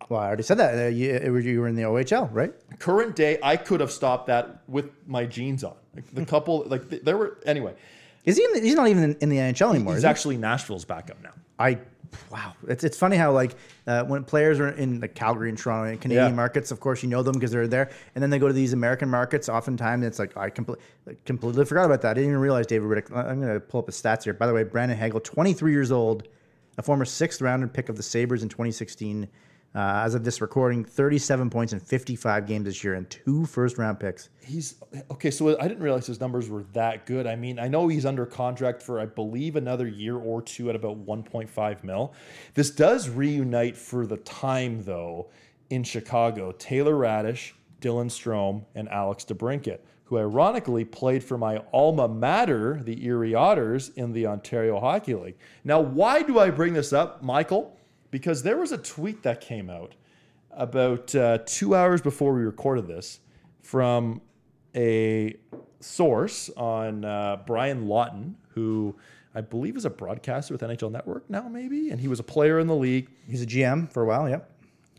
Well, 0.10 0.22
I 0.22 0.28
already 0.28 0.44
said 0.44 0.58
that. 0.60 0.86
Uh, 0.86 0.88
you, 0.88 1.38
you 1.40 1.60
were 1.60 1.68
in 1.68 1.76
the 1.76 1.82
OHL, 1.84 2.30
right? 2.32 2.54
Current 2.80 3.16
day, 3.16 3.38
I 3.44 3.58
could 3.58 3.82
have 3.82 3.92
stopped 3.92 4.28
that 4.28 4.62
with 4.68 4.90
my 5.06 5.26
jeans 5.26 5.64
on. 5.64 5.76
Like 5.96 6.14
the 6.14 6.26
couple, 6.26 6.64
like 6.68 6.90
th- 6.90 7.02
there 7.04 7.18
were, 7.18 7.38
anyway, 7.46 7.74
Is 8.24 8.38
he? 8.38 8.44
In 8.46 8.54
the, 8.54 8.60
he's 8.62 8.76
not 8.76 8.88
even 8.88 9.04
in, 9.04 9.18
in 9.20 9.30
the 9.30 9.38
NHL 9.38 9.72
anymore. 9.72 9.94
he's 9.94 9.98
is 10.00 10.04
he? 10.04 10.10
actually 10.10 10.38
Nashville's 10.38 10.86
backup 10.86 11.22
now. 11.22 11.34
I 11.60 11.80
wow. 12.32 12.54
It's 12.70 12.84
it's 12.86 12.98
funny 12.98 13.18
how 13.18 13.32
like 13.34 13.56
uh, 13.88 14.04
when 14.06 14.24
players 14.24 14.60
are 14.62 14.70
in 14.70 15.02
like 15.02 15.16
Calgary 15.16 15.50
and 15.50 15.58
Toronto 15.58 15.90
and 15.90 16.00
Canadian 16.00 16.28
Yeah. 16.30 16.36
markets, 16.36 16.72
of 16.72 16.80
course 16.80 17.04
you 17.04 17.10
know 17.10 17.24
them 17.24 17.34
because 17.34 17.52
they're 17.52 17.68
there, 17.68 17.90
and 18.16 18.22
then 18.22 18.30
they 18.30 18.40
go 18.40 18.48
to 18.48 18.54
these 18.54 18.72
American 18.74 19.10
markets. 19.10 19.50
Oftentimes 19.50 20.06
it's 20.06 20.20
like 20.20 20.38
I 20.38 20.50
completely 20.52 20.84
completely 21.26 21.66
forgot 21.66 21.86
about 21.86 22.02
that. 22.04 22.12
I 22.12 22.14
didn't 22.14 22.30
even 22.30 22.40
realize 22.40 22.68
David 22.68 22.88
Rittich. 22.88 23.14
I'm 23.14 23.42
going 23.42 23.54
to 23.54 23.60
pull 23.60 23.80
up 23.82 23.88
his 23.88 24.02
stats 24.02 24.24
here. 24.24 24.34
By 24.34 24.46
the 24.48 24.54
way, 24.54 24.64
Brandon 24.64 24.98
Hagel, 24.98 25.20
23 25.20 25.72
years 25.72 25.92
old, 25.92 26.28
a 26.78 26.84
former 26.84 27.06
sixth 27.06 27.42
rounded 27.42 27.74
pick 27.74 27.90
of 27.90 27.98
the 27.98 28.04
Sabres 28.04 28.44
in 28.44 28.50
2016. 28.50 29.28
Uh, 29.76 30.02
as 30.04 30.16
of 30.16 30.24
this 30.24 30.42
recording, 30.42 30.84
37 30.84 31.50
points 31.50 31.74
in 31.74 31.80
55 31.80 32.48
games 32.48 32.66
this 32.66 32.84
year 32.84 32.96
and 32.96 33.08
two 33.10 33.46
first 33.46 33.78
round 33.78 34.00
picks. 34.00 34.30
He's 34.42 34.76
okay. 35.12 35.30
So 35.30 35.60
I 35.60 35.68
didn't 35.68 35.84
realize 35.84 36.08
his 36.08 36.20
numbers 36.20 36.50
were 36.50 36.64
that 36.74 37.06
good. 37.06 37.28
I 37.28 37.36
mean, 37.36 37.60
I 37.60 37.68
know 37.68 37.88
he's 37.88 38.06
under 38.06 38.26
contract 38.26 38.82
for, 38.82 39.00
I 39.00 39.06
believe, 39.06 39.56
another 39.56 39.88
year 39.88 40.18
or 40.18 40.42
two 40.42 40.70
at 40.70 40.76
about 40.76 41.06
1.5 41.06 41.84
mil. 41.84 42.14
This 42.54 42.72
does 42.72 43.10
reunite 43.10 43.78
for 43.78 44.08
the 44.08 44.18
time, 44.18 44.84
though, 44.84 45.30
in 45.70 45.84
Chicago. 45.84 46.54
Taylor 46.54 46.96
Raddysh, 46.96 47.52
Dylan 47.82 48.10
Strome, 48.10 48.64
and 48.74 48.90
Alex 48.90 49.26
DeBrincat, 49.26 49.80
who 50.08 50.18
ironically 50.18 50.86
played 50.86 51.22
for 51.22 51.38
my 51.38 51.62
alma 51.74 52.08
mater, 52.08 52.82
the 52.82 53.06
Erie 53.06 53.36
Otters, 53.36 53.90
in 53.90 54.14
the 54.14 54.26
Ontario 54.26 54.80
Hockey 54.80 55.14
League. 55.14 55.38
Now, 55.66 55.82
why 55.82 56.24
do 56.24 56.40
I 56.40 56.50
bring 56.50 56.74
this 56.74 56.94
up, 56.94 57.22
Michael? 57.22 57.78
Because 58.10 58.42
there 58.42 58.58
was 58.58 58.72
a 58.72 58.78
tweet 58.78 59.24
that 59.24 59.42
came 59.42 59.70
out 59.70 59.96
about 60.52 61.14
uh, 61.14 61.40
two 61.46 61.76
hours 61.76 62.02
before 62.02 62.34
we 62.34 62.42
recorded 62.44 62.88
this 62.88 63.20
from 63.62 64.22
a 64.76 65.36
source 65.82 66.50
on 66.56 67.04
uh, 67.04 67.42
Brian 67.46 67.88
Lawton, 67.88 68.38
who 68.54 68.96
I 69.36 69.42
believe 69.42 69.76
is 69.76 69.84
a 69.84 69.90
broadcaster 69.90 70.54
with 70.54 70.62
NHL 70.62 70.92
Network 70.92 71.30
now, 71.30 71.50
maybe, 71.50 71.90
and 71.90 72.00
he 72.00 72.08
was 72.08 72.22
a 72.22 72.24
player 72.24 72.60
in 72.60 72.68
the 72.68 72.76
league. 72.76 73.10
He's 73.28 73.42
a 73.42 73.46
GM 73.46 73.92
for 73.92 74.04
a 74.04 74.06
while. 74.06 74.30
Yep, 74.30 74.50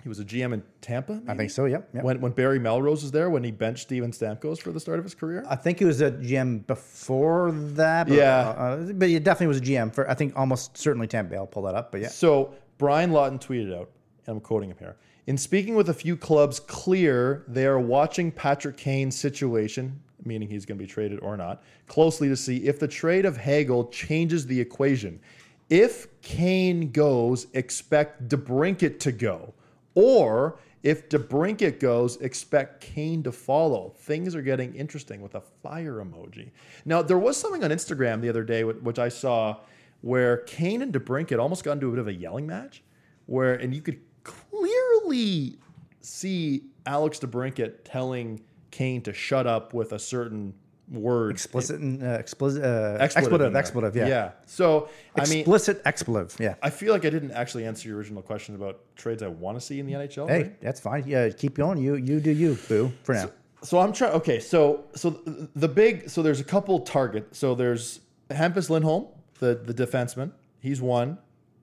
He 0.02 0.09
was 0.09 0.21
a 0.21 0.25
GM 0.25 0.52
in 0.55 0.62
Tampa. 0.81 1.21
I 1.26 1.35
think 1.35 1.50
so. 1.50 1.64
Yeah, 1.64 1.78
yep. 1.93 2.05
When 2.05 2.21
when 2.21 2.33
Barry 2.33 2.59
Melrose 2.59 3.02
was 3.02 3.11
there, 3.11 3.31
when 3.31 3.43
he 3.45 3.50
benched 3.50 3.83
Steven 3.83 4.12
Stamkos 4.12 4.59
for 4.61 4.71
the 4.73 4.81
start 4.81 4.99
of 4.99 5.05
his 5.05 5.14
career. 5.14 5.45
I 5.49 5.57
think 5.57 5.78
he 5.81 5.85
was 5.85 6.00
a 6.00 6.12
GM 6.12 6.67
before 6.67 7.50
that. 7.52 8.07
But, 8.09 8.17
Yeah. 8.17 8.49
uh, 8.49 8.93
but 8.93 9.09
he 9.09 9.19
definitely 9.19 9.49
was 9.49 9.59
a 9.59 9.62
GM 9.62 9.93
for 9.93 10.09
I 10.09 10.14
think 10.14 10.35
almost 10.37 10.76
certainly 10.78 11.07
Tampa 11.07 11.31
Bay. 11.33 11.37
I'll 11.37 11.47
pull 11.47 11.64
that 11.64 11.75
up. 11.75 11.90
But 11.93 12.00
yeah, 12.00 12.09
So 12.09 12.55
Brian 12.78 13.11
Lawton 13.12 13.38
tweeted 13.38 13.75
out, 13.76 13.90
and 14.26 14.37
I'm 14.37 14.40
quoting 14.40 14.71
him 14.71 14.76
here. 14.78 14.97
In 15.26 15.37
speaking 15.37 15.75
with 15.75 15.90
a 15.90 15.95
few 15.95 16.17
clubs, 16.17 16.59
clear 16.61 17.45
they 17.49 17.67
are 17.67 17.78
watching 17.81 18.31
Patrick 18.33 18.76
Kane's 18.78 19.14
situation, 19.19 20.00
meaning 20.25 20.49
he's 20.49 20.64
going 20.64 20.78
to 20.78 20.83
be 20.83 20.88
traded 20.88 21.19
or 21.21 21.37
not, 21.37 21.62
closely 21.87 22.28
to 22.28 22.37
see 22.37 22.59
if 22.67 22.78
the 22.81 22.88
trade 22.88 23.26
of 23.26 23.37
Hagel 23.37 23.88
changes 23.88 24.47
the 24.47 24.59
equation. 24.59 25.21
If 25.69 26.07
Kane 26.23 26.93
goes, 26.93 27.47
expect 27.52 28.28
DeBrincat 28.28 29.00
to 29.00 29.12
go. 29.12 29.52
Or 30.00 30.61
if 30.85 31.09
DeBrincat 31.09 31.81
goes, 31.81 32.19
expect 32.19 32.81
Kane 32.81 33.25
to 33.25 33.33
follow. 33.33 33.97
Things 33.99 34.37
are 34.37 34.43
getting 34.43 34.76
interesting 34.76 35.21
with 35.21 35.35
a 35.35 35.40
fire 35.40 35.95
emoji. 35.95 36.52
Now, 36.85 37.02
there 37.02 37.19
was 37.19 37.37
something 37.37 37.64
on 37.64 37.71
Instagram 37.71 38.21
the 38.21 38.28
other 38.28 38.45
day, 38.45 38.62
which 38.62 39.00
I 39.00 39.09
saw, 39.09 39.57
where 40.02 40.37
Kane 40.37 40.83
and 40.83 40.93
DeBrincat 40.93 41.40
almost 41.40 41.64
got 41.64 41.73
into 41.73 41.88
a 41.88 41.90
bit 41.90 41.99
of 41.99 42.07
a 42.07 42.12
yelling 42.12 42.47
match, 42.47 42.85
where 43.26 43.55
and 43.55 43.75
you 43.75 43.83
could 43.83 43.99
clearly 44.23 45.59
see 46.00 46.62
Alex 46.87 47.19
DeBrincat 47.19 47.78
telling 47.83 48.40
Kane 48.71 49.02
to 49.02 49.12
shut 49.12 49.49
up 49.49 49.75
with 49.75 49.95
a 49.95 49.99
certain 49.99 50.55
word. 50.90 51.30
explicit 51.33 51.80
and 51.80 52.02
uh, 52.02 52.07
explicit 52.18 52.64
uh, 52.64 52.97
Expletive 53.00 53.54
expletive 53.54 53.57
expletive. 53.57 53.97
Yeah. 53.97 54.09
Yeah. 54.09 54.30
So 54.47 54.88
I 55.16 55.26
mean, 55.26 55.40
explicit 55.40 55.83
expletive. 55.85 56.37
Yeah. 56.38 56.54
I 56.62 56.71
feel 56.71 56.92
like 56.92 57.04
I 57.04 57.11
didn't 57.11 57.33
actually 57.33 57.66
answer 57.66 57.88
your 57.88 57.99
original 57.99 58.23
question 58.23 58.54
about 58.54 58.80
trades 58.97 59.23
I 59.23 59.28
want 59.28 59.59
to 59.59 59.64
see 59.64 59.80
in 59.80 59.87
the 59.87 59.92
NHL. 59.92 60.28
Hey, 60.28 60.42
right? 60.42 60.61
that's 60.61 60.80
fine. 60.80 61.04
Yeah, 61.07 61.28
keep 61.30 61.54
going. 61.54 61.78
You 61.78 61.97
you 61.97 62.21
do 62.21 62.30
you, 62.30 62.59
boo. 62.68 62.92
For 63.02 63.14
now. 63.14 63.30
So 63.62 63.78
I'm 63.78 63.92
trying. 63.92 64.12
Okay, 64.12 64.40
so 64.40 64.85
so 64.95 65.11
the 65.54 65.68
big 65.68 66.09
so 66.09 66.23
there's 66.23 66.40
a 66.40 66.45
couple 66.45 66.80
target. 66.80 67.35
So 67.35 67.54
there's 67.54 68.00
Hampus 68.30 68.71
Lindholm, 68.71 69.07
the 69.40 69.54
the 69.54 69.75
defenseman. 69.75 70.33
He's 70.61 70.80
one. 70.80 71.18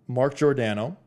Mark 0.07 0.35
Giordano 0.35 0.97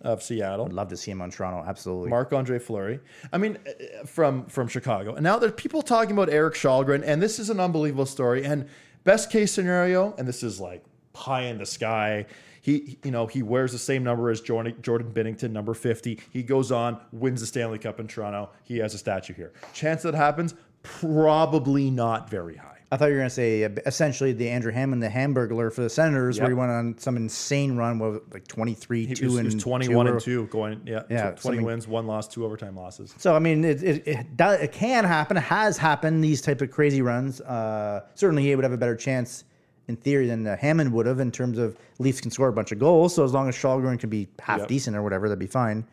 of 0.00 0.22
Seattle. 0.22 0.66
I'd 0.66 0.72
love 0.72 0.88
to 0.88 0.96
see 0.96 1.10
him 1.10 1.20
on 1.20 1.30
Toronto. 1.30 1.68
Absolutely. 1.68 2.10
Marc 2.10 2.32
Andre 2.32 2.58
Fleury. 2.58 3.00
I 3.32 3.38
mean, 3.38 3.58
uh, 3.66 4.06
from 4.06 4.46
from 4.46 4.68
Chicago. 4.68 5.14
And 5.14 5.24
now 5.24 5.38
there's 5.38 5.52
people 5.52 5.82
talking 5.82 6.12
about 6.12 6.30
Erik 6.30 6.54
Källgren, 6.54 7.02
and 7.04 7.20
this 7.20 7.38
is 7.38 7.50
an 7.50 7.60
unbelievable 7.60 8.06
story. 8.06 8.44
And 8.44 8.68
best 9.04 9.30
case 9.30 9.52
scenario, 9.52 10.14
and 10.18 10.28
this 10.28 10.42
is 10.42 10.60
like 10.60 10.84
high 11.14 11.42
in 11.42 11.58
the 11.58 11.66
sky. 11.66 12.26
He, 12.60 12.98
you 13.02 13.10
know, 13.10 13.26
he 13.26 13.42
wears 13.42 13.72
the 13.72 13.78
same 13.78 14.04
number 14.04 14.30
as 14.30 14.40
Jordan, 14.40 14.76
Jordan 14.82 15.10
Binnington, 15.12 15.52
number 15.52 15.74
50. 15.74 16.20
He 16.32 16.42
goes 16.42 16.70
on, 16.70 17.00
wins 17.12 17.40
the 17.40 17.46
Stanley 17.46 17.78
Cup 17.78 17.98
in 17.98 18.08
Toronto. 18.08 18.50
He 18.64 18.78
has 18.78 18.94
a 18.94 18.98
statue 18.98 19.32
here. 19.32 19.52
Chance 19.72 20.02
that 20.02 20.14
happens? 20.14 20.54
Probably 20.82 21.90
not 21.90 22.28
very 22.28 22.56
high. 22.56 22.77
I 22.90 22.96
thought 22.96 23.06
you 23.06 23.12
were 23.12 23.18
going 23.18 23.28
to 23.28 23.34
say 23.34 23.64
uh, 23.64 23.68
essentially 23.84 24.32
the 24.32 24.48
Andrew 24.48 24.72
Hammond, 24.72 25.02
the 25.02 25.08
Hamburglar 25.10 25.70
for 25.70 25.82
the 25.82 25.90
Senators, 25.90 26.40
where 26.40 26.48
he 26.48 26.54
went 26.54 26.70
on 26.70 26.96
some 26.96 27.16
insane 27.18 27.76
run, 27.76 28.00
it, 28.00 28.22
like 28.32 28.46
23, 28.48 29.04
He 29.04 29.14
2 29.14 29.26
was, 29.26 29.36
and 29.36 29.44
was 29.46 29.62
21 29.62 30.06
two 30.06 30.12
and 30.12 30.20
2 30.22 30.46
going, 30.46 30.80
yeah, 30.86 31.02
Yeah, 31.10 31.22
20 31.32 31.40
something- 31.40 31.62
wins, 31.64 31.86
one 31.86 32.06
loss, 32.06 32.26
two 32.28 32.46
overtime 32.46 32.74
losses. 32.76 33.14
So 33.18 33.34
I 33.36 33.40
mean, 33.40 33.62
it 33.62 33.82
it, 33.82 34.06
it, 34.08 34.26
it 34.38 34.72
can 34.72 35.04
happen. 35.04 35.36
It 35.36 35.40
has 35.42 35.76
happened. 35.76 36.24
These 36.24 36.40
type 36.40 36.62
of 36.62 36.70
crazy 36.70 37.02
runs. 37.02 37.42
Uh, 37.42 38.06
certainly, 38.14 38.42
he 38.44 38.54
would 38.56 38.64
have 38.64 38.72
a 38.72 38.78
better 38.78 38.96
chance 38.96 39.44
in 39.88 39.96
theory 39.96 40.26
than 40.26 40.46
uh, 40.46 40.56
Hammond 40.56 40.90
would 40.94 41.04
have 41.06 41.20
in 41.20 41.30
terms 41.30 41.58
of 41.58 41.76
Leafs 41.98 42.20
can 42.22 42.30
score 42.30 42.48
a 42.48 42.52
bunch 42.52 42.72
of 42.72 42.78
goals. 42.78 43.14
So 43.14 43.22
as 43.24 43.32
long 43.34 43.48
as 43.50 43.56
Källgren 43.56 43.98
can 43.98 44.08
be 44.08 44.28
half 44.38 44.60
Yep. 44.60 44.68
decent 44.68 44.96
or 44.96 45.02
whatever, 45.02 45.28
that'd 45.28 45.38
be 45.38 45.46
fine. 45.46 45.86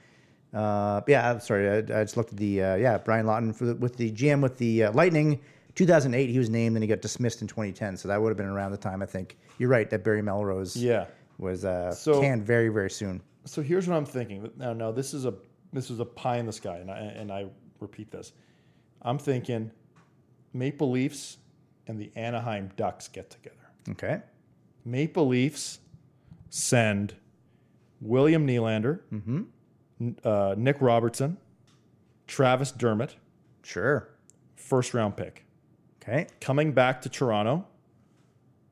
Uh, 0.53 1.01
yeah, 1.07 1.31
I'm 1.31 1.39
sorry. 1.41 1.69
I, 1.69 1.77
I 1.77 2.03
just 2.03 2.15
looked 2.15 2.31
at 2.31 2.37
the 2.37 2.63
uh, 2.63 2.75
yeah 2.75 2.97
Brian 2.97 3.25
Lawton 3.25 3.51
for 3.51 3.65
the, 3.65 3.75
with 3.75 3.97
the 3.97 4.11
GM 4.11 4.41
with 4.41 4.57
the 4.57 4.85
uh, 4.85 4.91
Lightning. 4.93 5.41
2008, 5.75 6.29
he 6.29 6.39
was 6.39 6.49
named 6.49 6.75
and 6.75 6.83
he 6.83 6.87
got 6.87 7.01
dismissed 7.01 7.41
in 7.41 7.47
2010. 7.47 7.97
So 7.97 8.07
that 8.07 8.21
would 8.21 8.29
have 8.29 8.37
been 8.37 8.45
around 8.47 8.71
the 8.71 8.77
time 8.77 9.01
I 9.01 9.05
think 9.05 9.37
you're 9.57 9.69
right 9.69 9.89
that 9.89 10.03
Barry 10.03 10.21
Melrose 10.21 10.75
Yeah. 10.75 11.05
was 11.37 11.65
uh, 11.65 11.91
So- 11.91 12.21
canned 12.21 12.43
very 12.43 12.69
very 12.69 12.89
soon. 12.89 13.21
so 13.45 13.61
here's 13.61 13.87
what 13.87 13.95
I'm 13.97 14.05
thinking. 14.05 14.49
Now, 14.57 14.73
now 14.73 14.91
this 14.91 15.13
is 15.13 15.25
a 15.25 15.33
this 15.73 15.89
is 15.89 15.99
a 15.99 16.05
pie 16.05 16.37
in 16.37 16.45
the 16.45 16.53
sky, 16.53 16.77
and 16.77 16.89
I, 16.89 16.97
and 16.99 17.31
I 17.31 17.47
repeat 17.81 18.09
this. 18.09 18.31
I'm 19.01 19.17
thinking 19.19 19.71
Maple 20.53 20.89
Leafs 20.89 21.37
and 21.87 21.99
the 21.99 22.11
Anaheim 22.15 22.71
Ducks 22.77 23.09
get 23.09 23.29
together. 23.29 23.57
Okay. 23.89 24.21
Maple 24.85 25.27
Leafs 25.27 25.79
send 26.49 27.13
William 27.99 28.47
Nylander, 28.47 29.01
n- 29.11 29.47
uh, 30.23 30.55
Nick 30.57 30.77
Robertson, 30.79 31.37
Travis 32.27 32.71
Dermott, 32.71 33.15
Sure. 33.63 34.07
first 34.55 34.93
round 34.93 35.17
pick. 35.17 35.44
Okay. 36.07 36.27
Coming 36.39 36.71
back 36.73 37.01
to 37.01 37.09
Toronto, 37.09 37.65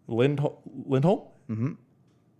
Lindholm, 0.07 0.53
Lindholm 0.85 1.21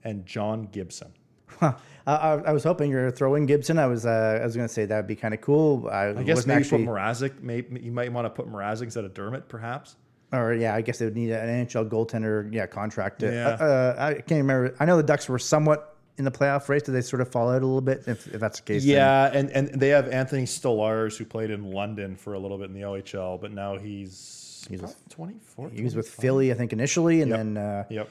and 0.03 0.25
John 0.25 0.67
Gibson. 0.71 1.13
Huh. 1.47 1.73
I, 2.05 2.12
I, 2.13 2.51
was 2.51 2.63
hoping 2.63 2.89
you 2.91 2.97
were 2.97 3.12
throwing 3.12 3.45
Gibson. 3.45 3.77
I 3.79 3.85
was 3.85 4.05
uh, 4.05 4.39
I 4.41 4.45
was 4.45 4.55
going 4.55 4.67
to 4.67 4.73
say 4.73 4.85
that 4.85 4.95
would 4.97 5.07
be 5.07 5.15
kind 5.15 5.33
of 5.33 5.41
cool. 5.41 5.88
I, 5.89 6.09
I 6.09 6.23
guess 6.23 6.45
maybe 6.45 6.62
actually, 6.62 6.85
put 6.85 6.93
Mrazek. 6.93 7.41
Maybe 7.41 7.79
you 7.81 7.91
might 7.91 8.12
want 8.12 8.25
to 8.25 8.29
put 8.29 8.51
Mrazek 8.51 8.83
instead 8.83 9.05
of 9.05 9.13
Dermott, 9.13 9.47
perhaps. 9.47 9.95
or 10.31 10.53
yeah, 10.53 10.75
I 10.75 10.81
guess 10.81 10.97
they 10.97 11.05
would 11.05 11.15
need 11.15 11.31
an 11.31 11.65
NHL 11.65 11.89
goaltender. 11.89 12.51
Yeah, 12.53 12.65
contract. 12.65 13.19
to- 13.19 13.31
Yeah. 13.31 13.57
Uh, 13.59 13.63
uh, 13.63 13.95
I 14.00 14.13
can't 14.15 14.31
remember. 14.41 14.75
I 14.79 14.85
know 14.85 14.97
the 14.97 15.03
Ducks 15.03 15.29
were 15.29 15.39
somewhat 15.39 15.95
in 16.17 16.25
the 16.25 16.31
playoff 16.31 16.67
race. 16.69 16.81
Did 16.83 16.91
they 16.93 17.01
sort 17.01 17.21
of 17.21 17.31
fall 17.31 17.50
out 17.50 17.62
a 17.62 17.65
little 17.65 17.81
bit? 17.81 18.03
If, 18.07 18.27
if 18.33 18.39
that's 18.41 18.59
the 18.59 18.65
case, 18.65 18.83
then- 18.83 18.95
Yeah, 18.95 19.31
and, 19.33 19.50
and 19.51 19.79
they 19.79 19.89
have 19.89 20.09
Anthony 20.09 20.43
Stolarz 20.43 21.17
who 21.17 21.23
played 21.25 21.51
in 21.51 21.71
London 21.71 22.15
for 22.15 22.33
a 22.33 22.39
little 22.39 22.57
bit 22.57 22.67
in 22.67 22.73
the 22.73 22.81
OHL, 22.81 23.39
but 23.39 23.51
now 23.53 23.77
he's 23.77 24.42
he's 24.70 24.96
24. 25.10 25.70
He 25.70 25.84
was 25.84 25.96
with 25.96 26.10
Philly, 26.10 26.51
I 26.51 26.55
think, 26.55 26.74
initially, 26.74 27.22
and 27.22 27.29
Yep. 27.29 27.38
then 27.39 27.58
uh, 27.58 27.84
Yep. 27.89 28.10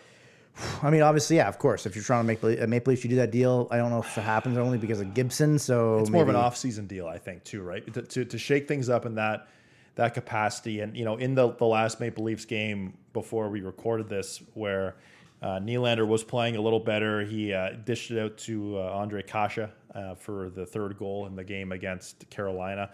I 0.82 0.90
mean, 0.90 1.00
obviously, 1.00 1.36
yeah, 1.36 1.48
of 1.48 1.58
course. 1.58 1.86
If 1.86 1.94
you're 1.96 2.04
trying 2.04 2.26
to 2.26 2.26
make 2.26 2.44
uh, 2.62 2.66
Maple 2.66 2.90
Leafs, 2.90 3.02
you 3.04 3.08
do 3.10 3.16
that 3.16 3.30
deal. 3.30 3.68
I 3.70 3.78
don't 3.78 3.88
know 3.90 4.00
if 4.00 4.18
it 4.18 4.20
happens 4.20 4.58
only 4.58 4.76
because 4.76 5.00
of 5.00 5.14
Gibson. 5.14 5.58
So 5.58 5.98
It's 6.00 6.10
more 6.10 6.22
of 6.22 6.28
an 6.28 6.34
maybe- 6.34 6.44
off-season 6.44 6.86
deal, 6.86 7.06
I 7.06 7.16
think, 7.16 7.42
too, 7.44 7.62
right? 7.62 7.90
To, 7.94 8.02
to, 8.02 8.24
to 8.26 8.38
shake 8.38 8.68
things 8.68 8.88
up 8.90 9.06
in 9.06 9.14
that 9.14 9.48
that 9.94 10.14
capacity, 10.14 10.80
and 10.80 10.96
you 10.96 11.04
know, 11.04 11.16
in 11.16 11.34
the 11.34 11.52
the 11.52 11.66
last 11.66 12.00
Maple 12.00 12.24
Leafs 12.24 12.44
game 12.46 12.94
before 13.12 13.48
we 13.50 13.60
recorded 13.60 14.08
this, 14.08 14.42
where 14.54 14.96
uh, 15.42 15.58
Nylander 15.58 16.06
was 16.06 16.22
playing 16.24 16.56
a 16.56 16.60
little 16.62 16.80
better, 16.80 17.22
he 17.24 17.52
uh, 17.52 17.70
dished 17.84 18.10
it 18.10 18.18
out 18.18 18.36
to 18.38 18.78
uh, 18.78 18.94
Ondrej 19.06 19.26
Kase 19.26 19.68
uh, 19.94 20.14
for 20.14 20.48
the 20.50 20.64
third 20.64 20.96
goal 20.98 21.26
in 21.26 21.34
the 21.36 21.44
game 21.44 21.72
against 21.72 22.28
Carolina. 22.30 22.90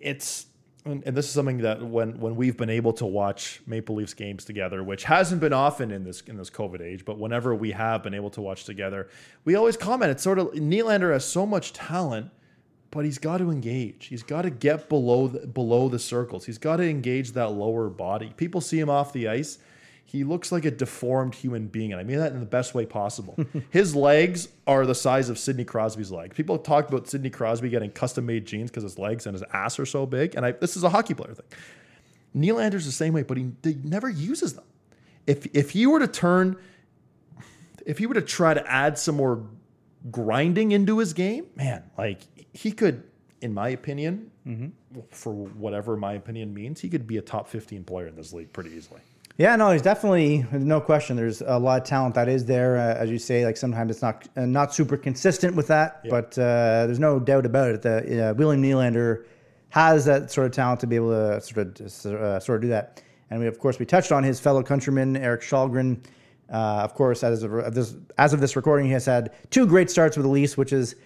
It's 0.00 0.46
and, 0.88 1.02
and 1.06 1.16
this 1.16 1.26
is 1.26 1.32
something 1.32 1.58
that 1.58 1.82
when 1.82 2.18
when 2.18 2.36
we've 2.36 2.56
been 2.56 2.70
able 2.70 2.92
to 2.94 3.06
watch 3.06 3.60
Maple 3.66 3.96
Leafs 3.96 4.14
games 4.14 4.44
together, 4.44 4.82
which 4.82 5.04
hasn't 5.04 5.40
been 5.40 5.52
often 5.52 5.90
in 5.90 6.04
this 6.04 6.22
in 6.22 6.36
this 6.36 6.50
COVID 6.50 6.80
age, 6.80 7.04
but 7.04 7.18
whenever 7.18 7.54
we 7.54 7.72
have 7.72 8.02
been 8.02 8.14
able 8.14 8.30
to 8.30 8.40
watch 8.40 8.64
together, 8.64 9.08
we 9.44 9.54
always 9.54 9.76
comment. 9.76 10.10
It's 10.10 10.22
sort 10.22 10.38
of 10.38 10.48
Nylander 10.48 11.12
has 11.12 11.24
so 11.24 11.46
much 11.46 11.72
talent, 11.72 12.30
but 12.90 13.04
he's 13.04 13.18
got 13.18 13.38
to 13.38 13.50
engage. 13.50 14.06
He's 14.06 14.22
got 14.22 14.42
to 14.42 14.50
get 14.50 14.88
below 14.88 15.28
the, 15.28 15.46
below 15.46 15.88
the 15.88 15.98
circles. 15.98 16.46
He's 16.46 16.58
got 16.58 16.76
to 16.76 16.88
engage 16.88 17.32
that 17.32 17.50
lower 17.50 17.88
body. 17.88 18.32
People 18.36 18.60
see 18.60 18.78
him 18.78 18.90
off 18.90 19.12
the 19.12 19.28
ice. 19.28 19.58
He 20.10 20.24
looks 20.24 20.50
like 20.50 20.64
a 20.64 20.70
deformed 20.70 21.34
human 21.34 21.66
being, 21.66 21.92
and 21.92 22.00
I 22.00 22.02
mean 22.02 22.16
that 22.16 22.32
in 22.32 22.40
the 22.40 22.46
best 22.46 22.74
way 22.74 22.86
possible. 22.86 23.36
his 23.70 23.94
legs 23.94 24.48
are 24.66 24.86
the 24.86 24.94
size 24.94 25.28
of 25.28 25.38
Sidney 25.38 25.66
Crosby's 25.66 26.10
legs. 26.10 26.34
People 26.34 26.56
talk 26.56 26.88
about 26.88 27.06
Sidney 27.06 27.28
Crosby 27.28 27.68
getting 27.68 27.90
custom-made 27.90 28.46
jeans 28.46 28.70
because 28.70 28.84
his 28.84 28.98
legs 28.98 29.26
and 29.26 29.34
his 29.34 29.44
ass 29.52 29.78
are 29.78 29.84
so 29.84 30.06
big, 30.06 30.34
and 30.34 30.46
I, 30.46 30.52
this 30.52 30.78
is 30.78 30.82
a 30.82 30.88
hockey 30.88 31.12
player 31.12 31.34
thing. 31.34 31.44
Nylander's 32.34 32.86
the 32.86 32.92
same 32.92 33.12
way, 33.12 33.22
but 33.22 33.36
he, 33.36 33.50
he 33.62 33.76
never 33.84 34.08
uses 34.08 34.54
them. 34.54 34.64
If 35.26 35.46
if 35.54 35.72
he 35.72 35.86
were 35.86 35.98
to 35.98 36.08
turn, 36.08 36.56
if 37.84 37.98
he 37.98 38.06
were 38.06 38.14
to 38.14 38.22
try 38.22 38.54
to 38.54 38.66
add 38.66 38.96
some 38.96 39.16
more 39.16 39.44
grinding 40.10 40.72
into 40.72 41.00
his 41.00 41.12
game, 41.12 41.48
man, 41.54 41.82
like 41.98 42.22
he 42.54 42.72
could, 42.72 43.02
in 43.42 43.52
my 43.52 43.68
opinion, 43.68 44.30
mm-hmm. 44.46 45.00
for 45.10 45.34
whatever 45.34 45.98
my 45.98 46.14
opinion 46.14 46.54
means, 46.54 46.80
he 46.80 46.88
could 46.88 47.06
be 47.06 47.18
a 47.18 47.22
top 47.22 47.46
15 47.46 47.84
player 47.84 48.06
in 48.06 48.16
this 48.16 48.32
league 48.32 48.54
pretty 48.54 48.70
easily. 48.70 49.02
Yeah, 49.38 49.54
no, 49.54 49.70
he's 49.70 49.82
definitely 49.82 50.44
no 50.50 50.80
question. 50.80 51.14
There's 51.14 51.42
a 51.42 51.60
lot 51.60 51.80
of 51.80 51.86
talent 51.86 52.16
that 52.16 52.28
is 52.28 52.44
there, 52.44 52.76
uh, 52.76 52.94
as 53.00 53.08
you 53.08 53.18
say. 53.18 53.46
Like 53.46 53.56
sometimes 53.56 53.92
it's 53.92 54.02
not 54.02 54.26
uh, 54.36 54.44
not 54.46 54.74
super 54.74 54.96
consistent 54.96 55.54
with 55.54 55.68
that, 55.68 56.04
but 56.10 56.36
uh, 56.36 56.86
there's 56.86 56.98
no 56.98 57.20
doubt 57.20 57.46
about 57.46 57.70
it 57.70 57.82
that 57.82 58.04
uh, 58.04 58.34
William 58.34 58.60
Nylander 58.60 59.26
has 59.68 60.04
that 60.06 60.32
sort 60.32 60.46
of 60.46 60.52
talent 60.52 60.80
to 60.80 60.88
be 60.88 60.96
able 60.96 61.10
to 61.10 61.40
sort 61.40 61.78
of 61.78 62.20
uh, 62.20 62.40
sort 62.40 62.56
of 62.56 62.62
do 62.62 62.68
that. 62.68 63.00
And 63.30 63.38
we, 63.38 63.46
of 63.46 63.60
course, 63.60 63.78
we 63.78 63.86
touched 63.86 64.10
on 64.10 64.24
his 64.24 64.40
fellow 64.40 64.60
countryman 64.60 65.16
Erik 65.16 65.42
Källgren. 65.42 66.04
Uh, 66.50 66.80
of 66.82 66.94
course, 66.94 67.22
as 67.22 67.44
of 67.44 67.74
this 67.74 67.94
as 68.16 68.32
of 68.32 68.40
this 68.40 68.56
recording, 68.56 68.86
he 68.86 68.92
has 68.92 69.06
had 69.06 69.30
two 69.50 69.68
great 69.68 69.88
starts 69.88 70.16
with 70.16 70.24
the 70.24 70.30
Leafs, 70.30 70.56
which 70.56 70.72
is 70.72 70.96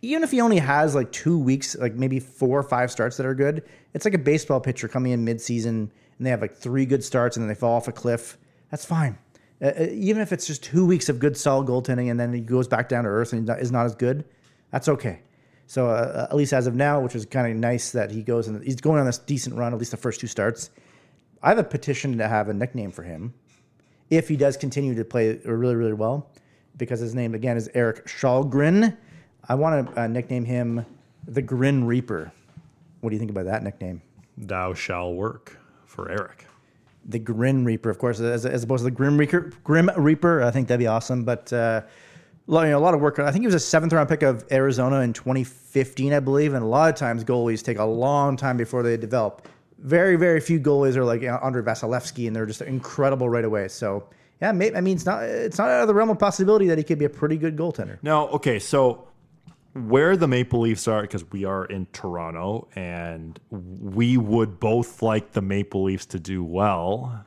even 0.00 0.22
if 0.22 0.30
he 0.30 0.40
only 0.40 0.58
has 0.58 0.94
like 0.94 1.12
two 1.12 1.38
weeks, 1.38 1.76
like 1.76 1.94
maybe 1.94 2.20
four 2.20 2.58
or 2.58 2.62
five 2.62 2.90
starts 2.90 3.18
that 3.18 3.26
are 3.26 3.34
good, 3.34 3.64
it's 3.92 4.06
like 4.06 4.14
a 4.14 4.18
baseball 4.18 4.60
pitcher 4.60 4.88
coming 4.88 5.12
in 5.12 5.24
mid-season 5.24 5.92
and 6.22 6.26
they 6.28 6.30
have 6.30 6.40
like 6.40 6.54
three 6.54 6.86
good 6.86 7.02
starts 7.02 7.36
and 7.36 7.42
then 7.42 7.48
they 7.48 7.54
fall 7.58 7.74
off 7.74 7.88
a 7.88 7.92
cliff. 7.92 8.38
That's 8.70 8.84
fine. 8.84 9.18
Uh, 9.60 9.72
uh, 9.76 9.86
even 9.90 10.22
if 10.22 10.32
it's 10.32 10.46
just 10.46 10.62
two 10.62 10.86
weeks 10.86 11.08
of 11.08 11.18
good, 11.18 11.36
solid 11.36 11.66
goaltending 11.66 12.12
and 12.12 12.20
then 12.20 12.32
he 12.32 12.38
goes 12.38 12.68
back 12.68 12.88
down 12.88 13.02
to 13.02 13.10
earth 13.10 13.32
and 13.32 13.50
is 13.58 13.72
not 13.72 13.86
as 13.86 13.96
good, 13.96 14.24
that's 14.70 14.88
okay. 14.88 15.18
So 15.66 15.88
uh, 15.88 16.28
at 16.30 16.36
least 16.36 16.52
as 16.52 16.68
of 16.68 16.76
now, 16.76 17.00
which 17.00 17.16
is 17.16 17.26
kind 17.26 17.50
of 17.50 17.58
nice 17.58 17.90
that 17.90 18.12
he 18.12 18.22
goes 18.22 18.46
and 18.46 18.62
he's 18.62 18.80
going 18.80 19.00
on 19.00 19.06
this 19.06 19.18
decent 19.18 19.56
run, 19.56 19.72
at 19.72 19.80
least 19.80 19.90
the 19.90 19.96
first 19.96 20.20
two 20.20 20.28
starts. 20.28 20.70
I 21.42 21.48
have 21.48 21.58
a 21.58 21.64
petition 21.64 22.16
to 22.18 22.28
have 22.28 22.48
a 22.48 22.54
nickname 22.54 22.92
for 22.92 23.02
him 23.02 23.34
if 24.08 24.28
he 24.28 24.36
does 24.36 24.56
continue 24.56 24.94
to 24.94 25.04
play 25.04 25.40
really, 25.44 25.74
really 25.74 25.92
well, 25.92 26.30
because 26.76 27.00
his 27.00 27.16
name 27.16 27.34
again 27.34 27.56
is 27.56 27.68
Erik 27.74 28.06
Källgren. 28.06 28.96
I 29.48 29.56
want 29.56 29.88
to 29.88 30.02
uh, 30.02 30.06
nickname 30.06 30.44
him 30.44 30.86
the 31.26 31.42
Grin 31.42 31.84
Reaper. 31.84 32.30
What 33.00 33.10
do 33.10 33.16
you 33.16 33.18
think 33.18 33.32
about 33.32 33.46
that 33.46 33.64
nickname? 33.64 34.02
Thou 34.38 34.72
shall 34.72 35.14
work 35.14 35.58
for 35.92 36.10
Eric. 36.10 36.46
The 37.04 37.18
Grim 37.18 37.64
Reaper, 37.64 37.90
of 37.90 37.98
course, 37.98 38.20
as, 38.20 38.46
as 38.46 38.62
opposed 38.62 38.80
to 38.80 38.84
the 38.84 38.90
Grim 38.90 39.18
Reaper. 39.18 39.52
Grim 39.64 39.90
Reaper, 39.96 40.42
I 40.42 40.50
think 40.50 40.68
that'd 40.68 40.78
be 40.78 40.86
awesome. 40.86 41.24
But 41.24 41.52
uh, 41.52 41.82
you 42.48 42.54
know, 42.54 42.78
a 42.78 42.80
lot 42.80 42.94
of 42.94 43.00
work. 43.00 43.18
I 43.18 43.30
think 43.30 43.42
he 43.42 43.46
was 43.46 43.54
a 43.54 43.60
seventh 43.60 43.92
round 43.92 44.08
pick 44.08 44.22
of 44.22 44.44
Arizona 44.50 45.00
in 45.00 45.12
2015, 45.12 46.12
I 46.12 46.20
believe. 46.20 46.54
And 46.54 46.62
a 46.62 46.66
lot 46.66 46.88
of 46.88 46.94
times, 46.96 47.24
goalies 47.24 47.62
take 47.62 47.78
a 47.78 47.84
long 47.84 48.36
time 48.36 48.56
before 48.56 48.82
they 48.82 48.96
develop. 48.96 49.48
Very, 49.78 50.16
very 50.16 50.40
few 50.40 50.60
goalies 50.60 50.96
are 50.96 51.04
like 51.04 51.22
Andrei 51.22 51.62
Vasilevskiy, 51.62 52.28
and 52.28 52.36
they're 52.36 52.46
just 52.46 52.62
incredible 52.62 53.28
right 53.28 53.44
away. 53.44 53.66
So, 53.66 54.08
yeah, 54.40 54.52
may, 54.52 54.72
I 54.74 54.80
mean, 54.80 54.96
it's 54.96 55.06
not 55.06 55.24
it's 55.24 55.58
not 55.58 55.68
out 55.68 55.82
of 55.82 55.88
the 55.88 55.94
realm 55.94 56.10
of 56.10 56.20
possibility 56.20 56.68
that 56.68 56.78
he 56.78 56.84
could 56.84 56.98
be 56.98 57.04
a 57.04 57.10
pretty 57.10 57.36
good 57.36 57.56
goaltender. 57.56 57.98
Now, 58.02 58.28
okay, 58.28 58.60
so 58.60 59.08
where 59.74 60.16
the 60.16 60.28
Maple 60.28 60.60
Leafs 60.60 60.86
are, 60.88 61.02
because 61.02 61.24
we 61.32 61.44
are 61.44 61.64
in 61.64 61.86
Toronto, 61.92 62.68
and 62.74 63.38
we 63.50 64.16
would 64.16 64.60
both 64.60 65.02
like 65.02 65.32
the 65.32 65.42
Maple 65.42 65.84
Leafs 65.84 66.06
to 66.06 66.20
do 66.20 66.44
well. 66.44 67.24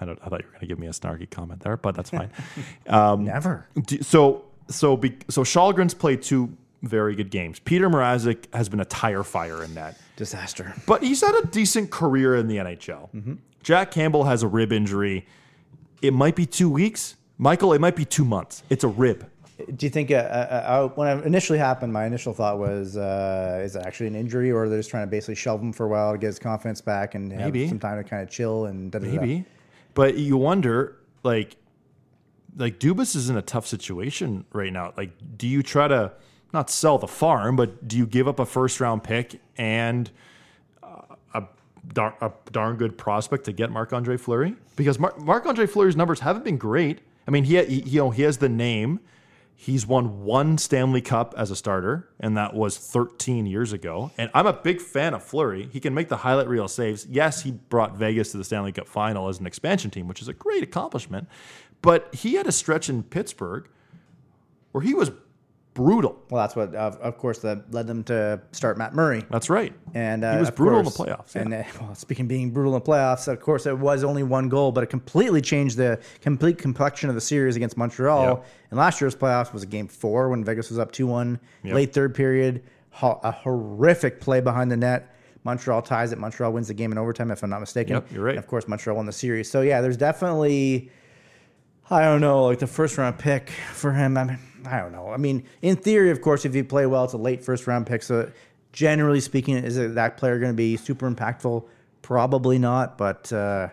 I 0.00 0.04
don't. 0.04 0.18
I 0.22 0.28
thought 0.28 0.40
you 0.40 0.46
were 0.46 0.52
going 0.52 0.60
to 0.60 0.66
give 0.66 0.78
me 0.78 0.86
a 0.86 0.90
snarky 0.90 1.28
comment 1.30 1.60
there, 1.60 1.76
but 1.76 1.94
that's 1.94 2.10
fine. 2.10 2.30
Um, 2.86 3.24
Never. 3.24 3.66
Do- 3.86 4.02
so 4.02 4.44
so 4.68 4.96
be, 4.96 5.16
so 5.28 5.42
Källgren's 5.42 5.94
played 5.94 6.22
two 6.22 6.56
very 6.82 7.14
good 7.14 7.30
games. 7.30 7.58
Peter 7.58 7.88
Mrazek 7.88 8.52
has 8.54 8.68
been 8.68 8.80
a 8.80 8.84
tire 8.84 9.22
fire 9.22 9.62
in 9.64 9.74
that, 9.74 9.98
Disaster. 10.16 10.74
but 10.86 11.02
he's 11.02 11.20
had 11.20 11.34
a 11.34 11.46
decent 11.46 11.90
career 11.90 12.36
in 12.36 12.46
the 12.48 12.56
NHL. 12.58 13.10
Mm-hmm. 13.14 13.34
Jack 13.62 13.90
Campbell 13.90 14.24
has 14.24 14.42
a 14.42 14.48
rib 14.48 14.72
injury. 14.72 15.26
It 16.02 16.12
might 16.12 16.36
be 16.36 16.46
two 16.46 16.70
weeks, 16.70 17.16
Michael. 17.38 17.72
It 17.72 17.80
might 17.80 17.96
be 17.96 18.04
two 18.04 18.24
months. 18.24 18.62
It's 18.70 18.84
a 18.84 18.88
rib. 18.88 19.28
Do 19.58 19.86
you 19.86 19.90
think 19.90 20.10
uh, 20.10 20.16
uh, 20.16 20.18
uh, 20.18 20.88
when 20.88 21.18
it 21.18 21.24
initially 21.24 21.58
happened, 21.58 21.90
my 21.90 22.04
initial 22.04 22.34
thought 22.34 22.58
was, 22.58 22.98
uh, 22.98 23.62
is 23.64 23.74
it 23.74 23.86
actually 23.86 24.08
an 24.08 24.14
injury, 24.14 24.52
or 24.52 24.68
they're 24.68 24.78
just 24.78 24.90
trying 24.90 25.06
to 25.06 25.10
basically 25.10 25.34
shelve 25.34 25.62
him 25.62 25.72
for 25.72 25.86
a 25.86 25.88
while 25.88 26.12
to 26.12 26.18
get 26.18 26.26
his 26.26 26.38
confidence 26.38 26.82
back 26.82 27.14
and 27.14 27.30
Maybe. 27.30 27.60
have 27.62 27.70
some 27.70 27.78
time 27.78 27.96
to 27.96 28.08
kind 28.08 28.22
of 28.22 28.28
chill 28.28 28.66
and 28.66 28.92
da, 28.92 28.98
da, 28.98 29.06
da. 29.06 29.12
Maybe, 29.12 29.44
but 29.94 30.18
you 30.18 30.36
wonder, 30.36 30.98
like, 31.22 31.56
like 32.54 32.78
Dubas 32.78 33.16
is 33.16 33.30
in 33.30 33.38
a 33.38 33.42
tough 33.42 33.66
situation 33.66 34.44
right 34.52 34.70
now. 34.70 34.92
Like, 34.94 35.12
do 35.38 35.46
you 35.46 35.62
try 35.62 35.88
to 35.88 36.12
not 36.52 36.68
sell 36.68 36.98
the 36.98 37.08
farm, 37.08 37.56
but 37.56 37.88
do 37.88 37.96
you 37.96 38.06
give 38.06 38.28
up 38.28 38.38
a 38.38 38.46
first 38.46 38.78
round 38.78 39.04
pick 39.04 39.40
and 39.56 40.10
uh, 40.82 41.14
a 41.32 41.44
darn, 41.94 42.12
a 42.20 42.30
darn 42.52 42.76
good 42.76 42.98
prospect 42.98 43.44
to 43.44 43.52
get 43.52 43.70
Marc 43.70 43.94
Andre 43.94 44.18
Fleury? 44.18 44.54
Because 44.76 44.98
Marc 44.98 45.46
Andre 45.46 45.66
Fleury's 45.66 45.96
numbers 45.96 46.20
haven't 46.20 46.44
been 46.44 46.58
great. 46.58 47.00
I 47.26 47.30
mean, 47.30 47.44
he, 47.44 47.62
he 47.64 47.80
you 47.80 48.00
know 48.00 48.10
he 48.10 48.20
has 48.22 48.36
the 48.36 48.50
name. 48.50 49.00
He's 49.58 49.86
won 49.86 50.22
one 50.22 50.58
Stanley 50.58 51.00
Cup 51.00 51.34
as 51.36 51.50
a 51.50 51.56
starter, 51.56 52.08
and 52.20 52.36
that 52.36 52.54
was 52.54 52.76
13 52.76 53.46
years 53.46 53.72
ago. 53.72 54.10
And 54.18 54.30
I'm 54.34 54.46
a 54.46 54.52
big 54.52 54.82
fan 54.82 55.14
of 55.14 55.22
Fleury. 55.24 55.70
He 55.72 55.80
can 55.80 55.94
make 55.94 56.08
the 56.08 56.18
highlight 56.18 56.46
reel 56.46 56.68
saves. 56.68 57.06
Yes, 57.06 57.42
he 57.42 57.52
brought 57.52 57.96
Vegas 57.96 58.32
to 58.32 58.36
the 58.36 58.44
Stanley 58.44 58.72
Cup 58.72 58.86
final 58.86 59.28
as 59.28 59.40
an 59.40 59.46
expansion 59.46 59.90
team, 59.90 60.08
which 60.08 60.20
is 60.20 60.28
a 60.28 60.34
great 60.34 60.62
accomplishment. 60.62 61.26
But 61.80 62.14
he 62.14 62.34
had 62.34 62.46
a 62.46 62.52
stretch 62.52 62.90
in 62.90 63.02
Pittsburgh 63.02 63.66
where 64.72 64.82
he 64.82 64.92
was 64.92 65.10
brutal. 65.76 66.16
Well, 66.30 66.42
that's 66.42 66.56
what, 66.56 66.74
of, 66.74 66.96
of 66.96 67.18
course, 67.18 67.38
that 67.40 67.72
led 67.72 67.86
them 67.86 68.02
to 68.04 68.40
start 68.52 68.78
Matt 68.78 68.94
Murray. 68.94 69.24
That's 69.30 69.48
right. 69.50 69.72
And 69.94 70.24
uh, 70.24 70.32
he 70.32 70.40
was 70.40 70.50
brutal 70.50 70.82
course- 70.82 70.98
in 70.98 71.04
the 71.04 71.10
playoffs. 71.16 71.34
And 71.36 71.54
uh, 71.54 71.62
well, 71.80 71.94
speaking 71.94 72.24
of 72.24 72.28
being 72.28 72.50
brutal 72.50 72.74
in 72.74 72.80
the 72.82 72.84
playoffs, 72.86 73.28
of 73.28 73.38
course, 73.40 73.66
it 73.66 73.78
was 73.78 74.02
only 74.02 74.22
one 74.22 74.48
goal, 74.48 74.72
but 74.72 74.82
it 74.82 74.88
completely 74.88 75.40
changed 75.40 75.76
the 75.76 76.00
complete 76.20 76.58
complexion 76.58 77.08
of 77.08 77.14
the 77.14 77.20
series 77.20 77.54
against 77.56 77.76
Montreal. 77.76 78.24
Yep. 78.26 78.46
And 78.70 78.78
last 78.78 79.00
year's 79.00 79.14
playoffs 79.14 79.52
was 79.52 79.62
a 79.62 79.66
game 79.66 79.86
four 79.86 80.30
when 80.30 80.42
Vegas 80.42 80.70
was 80.70 80.78
up 80.78 80.90
2 80.90 81.06
1, 81.06 81.38
Yep. 81.64 81.74
late 81.74 81.92
third 81.92 82.14
period. 82.14 82.62
Ho- 82.90 83.20
a 83.22 83.30
horrific 83.30 84.20
play 84.20 84.40
behind 84.40 84.70
the 84.72 84.76
net. 84.76 85.14
Montreal 85.44 85.82
ties 85.82 86.10
it. 86.10 86.18
Montreal 86.18 86.52
wins 86.52 86.66
the 86.68 86.74
game 86.74 86.90
in 86.90 86.98
overtime, 86.98 87.30
if 87.30 87.42
I'm 87.44 87.50
not 87.50 87.60
mistaken. 87.60 87.94
Yep, 87.94 88.12
you're 88.12 88.24
right. 88.24 88.30
And 88.30 88.38
of 88.38 88.48
course, 88.48 88.66
Montreal 88.66 88.96
won 88.96 89.06
the 89.06 89.12
series. 89.12 89.48
So, 89.50 89.60
yeah, 89.60 89.80
there's 89.80 89.96
definitely. 89.96 90.90
I 91.88 92.02
don't 92.02 92.20
know, 92.20 92.46
like 92.46 92.58
the 92.58 92.66
first 92.66 92.98
round 92.98 93.16
pick 93.16 93.50
for 93.72 93.92
him. 93.92 94.16
I 94.16 94.24
mean, 94.24 94.38
I 94.64 94.78
don't 94.78 94.92
know. 94.92 95.10
I 95.10 95.16
mean, 95.16 95.44
in 95.62 95.76
theory, 95.76 96.10
of 96.10 96.20
course, 96.20 96.44
if 96.44 96.54
you 96.54 96.64
play 96.64 96.86
well, 96.86 97.04
it's 97.04 97.12
a 97.12 97.18
late 97.18 97.44
first 97.44 97.66
round 97.66 97.86
pick. 97.86 98.02
So, 98.02 98.30
generally 98.72 99.20
speaking, 99.20 99.56
is 99.56 99.76
that 99.76 100.16
player 100.16 100.38
going 100.38 100.52
to 100.52 100.56
be 100.56 100.76
super 100.76 101.10
impactful? 101.10 101.64
Probably 102.02 102.58
not. 102.58 102.96
But 102.96 103.32
uh, 103.32 103.68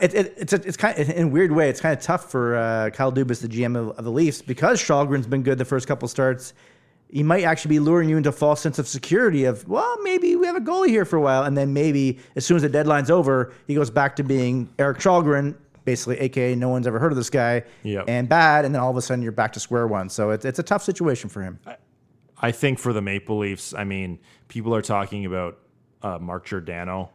it, 0.00 0.14
it, 0.14 0.34
it's 0.36 0.52
a, 0.52 0.56
it's 0.56 0.76
kind 0.76 0.98
of, 0.98 1.10
in 1.10 1.24
a 1.24 1.28
weird 1.28 1.52
way, 1.52 1.68
it's 1.68 1.80
kind 1.80 1.96
of 1.96 2.02
tough 2.02 2.30
for 2.30 2.56
uh, 2.56 2.90
Kyle 2.90 3.12
Dubas, 3.12 3.40
the 3.40 3.48
GM 3.48 3.76
of, 3.76 3.98
of 3.98 4.04
the 4.04 4.10
Leafs, 4.10 4.42
because 4.42 4.80
Källgren's 4.80 5.26
been 5.26 5.42
good 5.42 5.58
the 5.58 5.64
first 5.64 5.86
couple 5.86 6.08
starts. 6.08 6.54
He 7.10 7.22
might 7.22 7.44
actually 7.44 7.70
be 7.70 7.78
luring 7.80 8.08
you 8.08 8.16
into 8.16 8.30
a 8.30 8.32
false 8.32 8.60
sense 8.62 8.78
of 8.78 8.88
security 8.88 9.44
of, 9.44 9.68
well, 9.68 9.98
maybe 10.02 10.34
we 10.34 10.46
have 10.46 10.56
a 10.56 10.60
goalie 10.60 10.88
here 10.88 11.04
for 11.04 11.16
a 11.16 11.20
while. 11.20 11.42
And 11.42 11.56
then 11.58 11.74
maybe 11.74 12.18
as 12.36 12.46
soon 12.46 12.56
as 12.56 12.62
the 12.62 12.70
deadline's 12.70 13.10
over, 13.10 13.52
he 13.66 13.74
goes 13.74 13.90
back 13.90 14.16
to 14.16 14.22
being 14.22 14.70
Erik 14.78 14.98
Källgren, 14.98 15.54
basically, 15.84 16.18
aka 16.20 16.54
no 16.54 16.68
one's 16.68 16.86
ever 16.86 16.98
heard 16.98 17.12
of 17.12 17.16
this 17.16 17.30
guy, 17.30 17.64
Yep. 17.82 18.04
and 18.08 18.28
bad. 18.28 18.64
And 18.64 18.74
then 18.74 18.82
all 18.82 18.90
of 18.90 18.96
a 18.96 19.02
sudden 19.02 19.22
you're 19.22 19.32
back 19.32 19.52
to 19.54 19.60
square 19.60 19.86
one. 19.86 20.08
So 20.08 20.30
it's, 20.30 20.44
it's 20.44 20.58
a 20.58 20.62
tough 20.62 20.82
situation 20.82 21.28
for 21.30 21.42
him. 21.42 21.58
I 22.40 22.50
think 22.52 22.78
for 22.78 22.92
the 22.92 23.02
Maple 23.02 23.38
Leafs, 23.38 23.72
I 23.74 23.84
mean, 23.84 24.18
people 24.48 24.74
are 24.74 24.82
talking 24.82 25.24
about 25.26 25.58
uh, 26.02 26.18
Mark 26.18 26.44
Giordano 26.46 27.10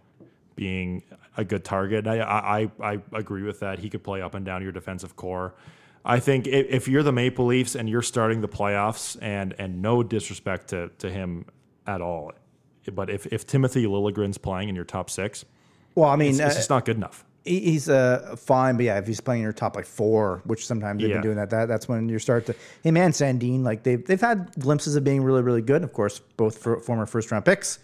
being 0.56 1.04
a 1.36 1.44
good 1.44 1.64
target. 1.64 2.08
I, 2.08 2.20
I 2.22 2.72
I 2.94 3.00
agree 3.14 3.44
with 3.44 3.60
that. 3.60 3.80
He 3.80 3.90
could 3.90 4.04
play 4.04 4.22
up 4.22 4.34
and 4.34 4.46
down 4.46 4.62
your 4.64 4.72
defensive 4.72 5.16
core. 5.16 5.54
I 6.06 6.20
think 6.22 6.48
if, 6.48 6.68
if 6.70 6.88
you're 6.88 7.04
the 7.04 7.12
Maple 7.12 7.46
Leafs 7.46 7.76
and 7.76 7.90
you're 7.90 8.02
starting 8.02 8.40
the 8.42 8.48
playoffs, 8.48 9.18
and 9.22 9.54
and 9.60 9.82
no 9.82 10.02
disrespect 10.02 10.70
to 10.70 10.90
to 11.00 11.10
him 11.12 11.46
at 11.86 12.02
all, 12.02 12.32
but 12.94 13.10
if 13.10 13.26
if 13.28 13.46
Timothy 13.46 13.86
Liljegren's 13.86 14.38
playing 14.38 14.70
in 14.70 14.76
your 14.76 14.86
top 14.86 15.10
six, 15.10 15.44
Well, 15.94 16.10
I 16.10 16.16
mean, 16.16 16.30
it's, 16.30 16.40
it's 16.40 16.56
uh, 16.56 16.58
just 16.60 16.70
not 16.70 16.86
good 16.86 16.96
enough. 16.96 17.26
He- 17.48 17.72
he's 17.72 17.90
uh, 17.90 18.36
fine, 18.38 18.76
but 18.76 18.86
yeah, 18.86 18.98
if 19.00 19.08
he's 19.08 19.22
playing 19.22 19.42
your 19.42 19.54
top 19.54 19.76
like 19.76 19.86
four, 19.86 20.42
which 20.46 20.66
sometimes 20.68 21.02
they've 21.02 21.10
Yeah. 21.10 21.16
been 21.18 21.24
doing 21.24 21.38
that, 21.38 21.50
that 21.52 21.68
that's 21.68 21.88
when 21.88 22.10
you 22.10 22.20
start 22.20 22.46
to 22.48 22.56
him 22.84 22.98
and 22.98 23.14
Sandin, 23.14 23.64
like 23.64 23.84
they've 23.84 24.06
they've 24.06 24.22
had 24.22 24.52
glimpses 24.60 24.96
of 24.96 25.04
being 25.04 25.24
really 25.24 25.42
really 25.42 25.62
good. 25.62 25.84
Of 25.84 25.94
course, 25.94 26.20
both 26.38 26.58
for 26.58 26.80
former 26.82 27.06
first 27.06 27.32
round 27.32 27.46
picks, 27.46 27.80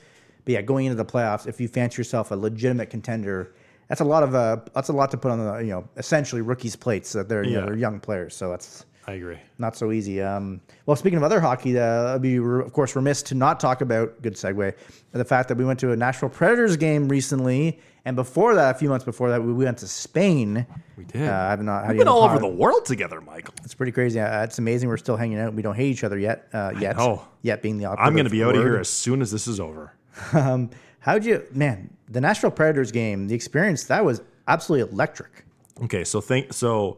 but 0.46 0.52
yeah, 0.54 0.62
going 0.62 0.86
into 0.86 0.96
the 0.96 1.06
playoffs, 1.06 1.48
if 1.48 1.60
you 1.62 1.68
fancy 1.68 2.00
yourself 2.00 2.32
a 2.32 2.36
legitimate 2.36 2.90
contender, 2.90 3.52
that's 3.88 4.02
a 4.02 4.06
lot 4.06 4.24
of 4.24 4.36
uh, 4.36 4.58
that's 4.76 4.90
a 4.90 4.94
lot 4.94 5.10
to 5.12 5.18
put 5.18 5.32
on 5.32 5.40
the 5.40 5.58
you 5.60 5.72
know 5.72 5.88
essentially 5.98 6.42
rookies' 6.42 6.76
plates 6.76 7.14
that 7.14 7.30
they're 7.30 7.44
you 7.46 7.58
know 7.60 7.66
they're 7.66 7.78
young 7.78 8.00
players, 8.00 8.36
so 8.36 8.54
it's 8.54 8.86
I 9.06 9.14
agree. 9.14 9.38
not 9.58 9.76
so 9.76 9.92
easy. 9.92 10.22
Um, 10.22 10.62
well, 10.86 10.96
speaking 10.96 11.18
of 11.18 11.24
other 11.24 11.42
hockey, 11.42 11.78
uh, 11.78 12.16
I'd 12.16 12.22
be 12.22 12.40
re- 12.40 12.64
of 12.64 12.72
course 12.74 12.96
remiss 12.96 13.22
to 13.24 13.36
not 13.36 13.60
talk 13.60 13.82
about 13.82 14.22
good 14.22 14.36
segue 14.36 14.74
the 15.12 15.26
fact 15.26 15.48
that 15.50 15.58
we 15.58 15.66
went 15.66 15.80
to 15.82 15.92
a 15.92 15.96
Nashville 15.96 16.30
Predators 16.30 16.76
game 16.78 17.08
recently, 17.08 17.80
and 18.06 18.16
before 18.16 18.56
that, 18.56 18.76
a 18.76 18.78
few 18.78 18.90
months 18.90 19.06
before 19.06 19.30
that, 19.30 19.42
we 19.44 19.54
went 19.54 19.78
to 19.80 19.88
Spain. 19.88 20.66
We 20.98 21.06
did. 21.06 21.28
Uh, 21.28 21.34
I've 21.34 21.62
not. 21.62 21.82
How 21.84 21.88
do 21.90 21.94
We've 21.94 22.00
been 22.00 22.08
all 22.08 22.24
over 22.24 22.40
the 22.40 22.48
world 22.48 22.86
together, 22.86 23.22
Michael. 23.22 23.54
It's 23.64 23.74
pretty 23.74 23.92
crazy. 23.92 24.20
Uh, 24.20 24.44
it's 24.44 24.58
amazing. 24.60 24.90
We're 24.90 24.98
still 24.98 25.16
hanging 25.16 25.40
out. 25.40 25.54
We 25.54 25.62
don't 25.62 25.76
hate 25.76 25.92
each 25.92 26.04
other 26.04 26.18
yet. 26.18 26.48
Uh, 26.52 26.74
yet. 26.80 26.96
Oh, 27.00 27.26
Yet 27.42 27.62
being 27.62 27.78
the 27.78 27.86
I'm 27.88 27.96
going 28.16 28.26
to 28.26 28.30
operative 28.30 28.32
be 28.32 28.44
out 28.44 28.56
of 28.56 28.64
here 28.64 28.78
as 28.78 28.90
soon 28.90 29.22
as 29.22 29.32
this 29.32 29.48
is 29.48 29.60
over. 29.60 29.94
Um, 30.34 30.70
how'd 31.00 31.26
you, 31.26 31.44
man? 31.52 31.90
The 32.08 32.22
Nashville 32.22 32.52
Predators 32.52 32.92
game, 32.92 33.28
the 33.28 33.36
experience 33.36 33.84
that 33.86 34.06
was 34.06 34.22
absolutely 34.48 34.92
electric. 34.94 35.44
Okay, 35.84 36.04
so 36.04 36.22
think 36.22 36.54
so. 36.54 36.98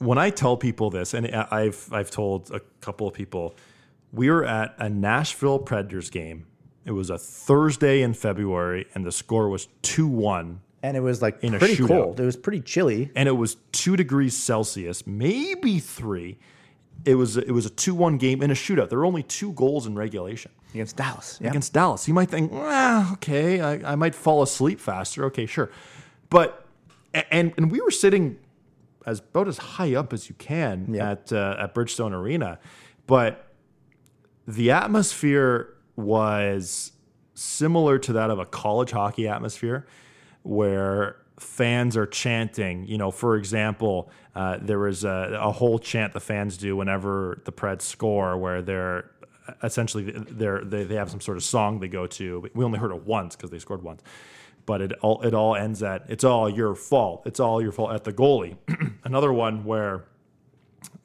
When 0.00 0.18
I 0.18 0.30
tell 0.30 0.56
people 0.56 0.90
this, 0.90 1.14
and 1.14 1.26
I- 1.26 1.46
I've 1.50 1.88
I've 1.92 2.10
told 2.10 2.50
a 2.50 2.60
couple 2.80 3.06
of 3.06 3.14
people, 3.14 3.54
we 4.12 4.28
were 4.30 4.44
at 4.44 4.74
a 4.78 4.88
Nashville 4.88 5.58
Predators 5.58 6.10
game. 6.10 6.46
It 6.84 6.92
was 6.92 7.10
a 7.10 7.18
Thursday 7.18 8.02
in 8.02 8.14
February, 8.14 8.86
and 8.94 9.04
the 9.04 9.12
score 9.12 9.48
was 9.48 9.68
two 9.82 10.08
one, 10.08 10.60
And 10.82 10.96
it 10.96 11.00
was 11.00 11.20
like 11.20 11.44
In 11.44 11.54
a 11.54 11.58
pretty 11.58 11.76
shootout. 11.76 11.88
cold. 11.88 12.20
It 12.20 12.24
was 12.24 12.36
pretty 12.36 12.60
chilly. 12.62 13.10
and 13.14 13.28
it 13.28 13.36
was 13.36 13.56
two 13.72 13.96
degrees 13.96 14.34
Celsius, 14.36 15.06
maybe 15.06 15.78
three. 15.78 16.38
It 17.04 17.14
was 17.16 17.36
it 17.36 17.50
was 17.52 17.66
a 17.66 17.70
two 17.70 17.94
one 17.94 18.16
game 18.18 18.42
in 18.42 18.50
a 18.50 18.54
shootout. 18.54 18.88
There 18.88 18.98
were 18.98 19.06
only 19.06 19.22
two 19.22 19.52
goals 19.52 19.86
in 19.86 19.94
regulation 19.94 20.50
Against 20.74 20.96
Dallas. 20.96 21.38
Yeah. 21.42 21.50
against 21.50 21.72
Dallas. 21.74 22.08
You 22.08 22.14
might 22.14 22.30
think, 22.30 22.50
well, 22.52 23.10
okay, 23.14 23.60
I, 23.60 23.92
I 23.92 23.94
might 23.96 24.14
fall 24.14 24.42
asleep 24.42 24.80
faster. 24.80 25.24
Okay, 25.26 25.44
sure. 25.46 25.70
But 26.30 26.64
and 27.14 27.52
and 27.58 27.70
we 27.70 27.80
were 27.82 27.90
sitting 27.90 28.38
as 29.06 29.20
about 29.20 29.48
as 29.48 29.58
high 29.58 29.94
up 29.94 30.12
as 30.12 30.28
you 30.28 30.34
can 30.36 30.92
Yeah. 30.94 31.10
at 31.12 31.32
uh, 31.32 31.56
at 31.58 31.74
Bridgestone 31.74 32.12
Arena, 32.12 32.58
but 33.06 33.46
the 34.46 34.70
atmosphere 34.70 35.74
was 35.96 36.92
similar 37.34 37.98
to 37.98 38.12
that 38.14 38.30
of 38.30 38.38
a 38.38 38.46
college 38.46 38.90
hockey 38.90 39.28
atmosphere, 39.28 39.86
where 40.42 41.16
fans 41.38 41.96
are 41.96 42.06
chanting. 42.06 42.84
You 42.86 42.98
know, 42.98 43.10
for 43.10 43.36
example, 43.36 44.10
uh, 44.34 44.58
there 44.60 44.78
was 44.78 45.04
a, 45.04 45.38
a 45.40 45.52
whole 45.52 45.78
chant 45.78 46.12
the 46.12 46.20
fans 46.20 46.56
do 46.56 46.76
whenever 46.76 47.40
the 47.44 47.52
Preds 47.52 47.82
score, 47.82 48.36
where 48.36 48.60
they're 48.62 49.10
essentially 49.62 50.12
they're, 50.12 50.62
they 50.64 50.84
they 50.84 50.94
have 50.96 51.10
some 51.10 51.20
sort 51.20 51.36
of 51.36 51.42
song 51.44 51.80
they 51.80 51.88
go 51.88 52.06
to. 52.06 52.48
We 52.54 52.64
only 52.64 52.78
heard 52.78 52.92
it 52.92 53.04
once 53.04 53.36
because 53.36 53.50
they 53.50 53.58
scored 53.58 53.82
once, 53.82 54.02
but 54.70 54.80
it 54.80 54.92
all 55.00 55.20
it 55.22 55.34
all 55.34 55.56
ends 55.56 55.82
at 55.82 56.04
"It's 56.08 56.22
all 56.22 56.48
your 56.48 56.76
fault. 56.76 57.22
It's 57.26 57.40
all 57.40 57.60
your 57.60 57.72
fault" 57.72 57.90
at 57.92 58.04
the 58.04 58.12
goalie. 58.12 58.56
Another 59.04 59.32
one 59.32 59.64
where 59.64 60.04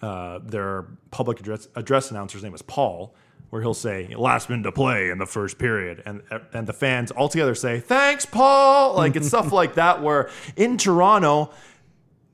uh, 0.04 0.38
their 0.44 0.86
public 1.10 1.40
address, 1.40 1.68
address 1.76 2.12
announcer's 2.12 2.44
name 2.44 2.54
is 2.54 2.62
Paul, 2.62 3.16
where 3.50 3.64
he'll 3.64 3.74
say 3.74 4.14
"last 4.16 4.52
minute 4.52 4.62
to 4.62 4.72
play" 4.72 5.10
in 5.10 5.18
the 5.18 5.26
first 5.26 5.58
period, 5.58 6.04
and 6.06 6.22
and 6.54 6.68
the 6.68 6.74
fans 6.74 7.10
all 7.10 7.28
together 7.28 7.56
say 7.56 7.80
"Thanks, 7.80 8.24
Paul." 8.24 8.94
Like 8.94 9.16
it's 9.16 9.30
stuff 9.30 9.52
like 9.62 9.74
that. 9.74 10.04
Where 10.04 10.30
in 10.56 10.78
Toronto, 10.78 11.50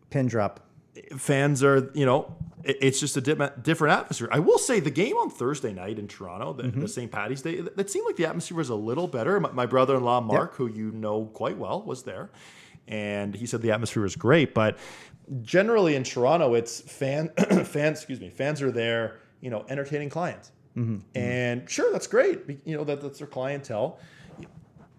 Pin 0.09 0.27
drop. 0.27 0.59
Fans 1.17 1.63
are 1.63 1.91
you 1.93 2.05
know 2.05 2.35
it's 2.63 2.99
just 2.99 3.17
a 3.17 3.21
di- 3.21 3.49
different 3.61 3.97
atmosphere. 3.99 4.29
I 4.31 4.39
will 4.39 4.57
say 4.57 4.79
the 4.79 4.91
game 4.91 5.15
on 5.17 5.29
Thursday 5.29 5.73
night 5.73 5.97
in 5.97 6.07
Toronto, 6.07 6.53
the, 6.53 6.63
the 6.63 6.69
mm-hmm. 6.69 6.85
St. 6.85 7.11
Patty's 7.11 7.41
Day, 7.41 7.61
that 7.61 7.89
seemed 7.89 8.05
like 8.05 8.15
the 8.15 8.25
atmosphere 8.25 8.57
was 8.57 8.69
a 8.69 8.75
little 8.75 9.07
better. 9.07 9.39
My, 9.39 9.51
my 9.51 9.65
brother-in-law 9.65 10.21
Mark, 10.21 10.55
who 10.55 10.67
you 10.67 10.91
know 10.91 11.25
quite 11.25 11.57
well, 11.57 11.81
was 11.81 12.03
there, 12.03 12.29
and 12.87 13.33
he 13.35 13.45
said 13.45 13.61
the 13.61 13.71
atmosphere 13.71 14.03
was 14.03 14.15
great. 14.15 14.53
But 14.53 14.77
generally 15.41 15.95
in 15.95 16.03
Toronto, 16.03 16.53
it's 16.53 16.81
fan 16.81 17.29
fans. 17.65 17.99
Excuse 17.99 18.19
me, 18.19 18.29
fans 18.29 18.61
are 18.61 18.71
there, 18.71 19.19
you 19.39 19.49
know, 19.49 19.65
entertaining 19.69 20.09
clients, 20.09 20.51
mm-hmm. 20.75 20.99
and 21.15 21.69
sure, 21.69 21.91
that's 21.91 22.07
great. 22.07 22.41
You 22.65 22.77
know 22.77 22.83
that 22.83 23.01
that's 23.01 23.19
their 23.19 23.27
clientele. 23.27 23.99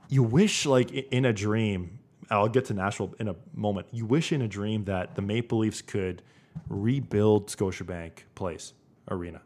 You 0.09 0.23
wish, 0.23 0.67
like 0.67 0.91
in 0.91 1.25
a 1.25 1.33
dream, 1.33 1.99
I'll 2.31 2.49
get 2.49 2.67
to 2.67 2.75
Nashville 2.75 3.15
in 3.19 3.29
a 3.29 3.37
moment. 3.55 3.89
You 3.91 4.07
wish 4.07 4.33
in 4.33 4.43
a 4.43 4.49
dream 4.49 4.85
that 4.85 5.15
the 5.15 5.23
Maple 5.23 5.59
Leafs 5.59 5.83
could 5.83 6.23
rebuild 6.69 7.49
Scotiabank 7.49 8.13
Place 8.35 8.73
Arena, 9.11 9.43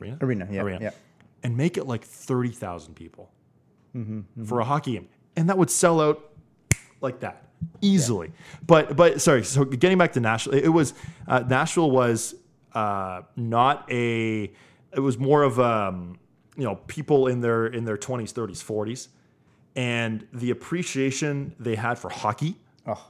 arena, 0.00 0.18
Arena, 0.20 0.48
yeah, 0.50 0.78
yeah. 0.80 0.90
and 1.42 1.56
make 1.56 1.76
it 1.76 1.86
like 1.86 2.04
thirty 2.04 2.50
thousand 2.50 2.94
people 2.94 3.30
for 4.44 4.60
a 4.60 4.64
hockey 4.64 4.92
game, 4.92 5.08
and 5.36 5.48
that 5.48 5.58
would 5.58 5.70
sell 5.70 6.00
out 6.00 6.30
like 7.00 7.20
that 7.20 7.46
easily. 7.80 8.32
But 8.66 8.96
but 8.96 9.20
sorry, 9.20 9.44
so 9.44 9.64
getting 9.64 9.98
back 9.98 10.12
to 10.12 10.20
Nashville, 10.20 10.54
it 10.54 10.68
was 10.68 10.94
uh, 11.26 11.44
Nashville 11.48 11.90
was 11.90 12.34
uh, 12.74 13.22
not 13.36 13.90
a. 13.90 14.52
It 14.92 15.00
was 15.00 15.18
more 15.18 15.42
of 15.42 15.58
um, 15.60 16.18
you 16.56 16.64
know 16.64 16.76
people 16.86 17.26
in 17.26 17.40
their 17.40 17.66
in 17.66 17.84
their 17.84 17.96
twenties, 17.96 18.32
thirties, 18.32 18.62
forties, 18.62 19.08
and 19.76 20.26
the 20.32 20.50
appreciation 20.50 21.54
they 21.60 21.76
had 21.76 21.98
for 21.98 22.08
hockey 22.10 22.56
Oh, 22.86 23.06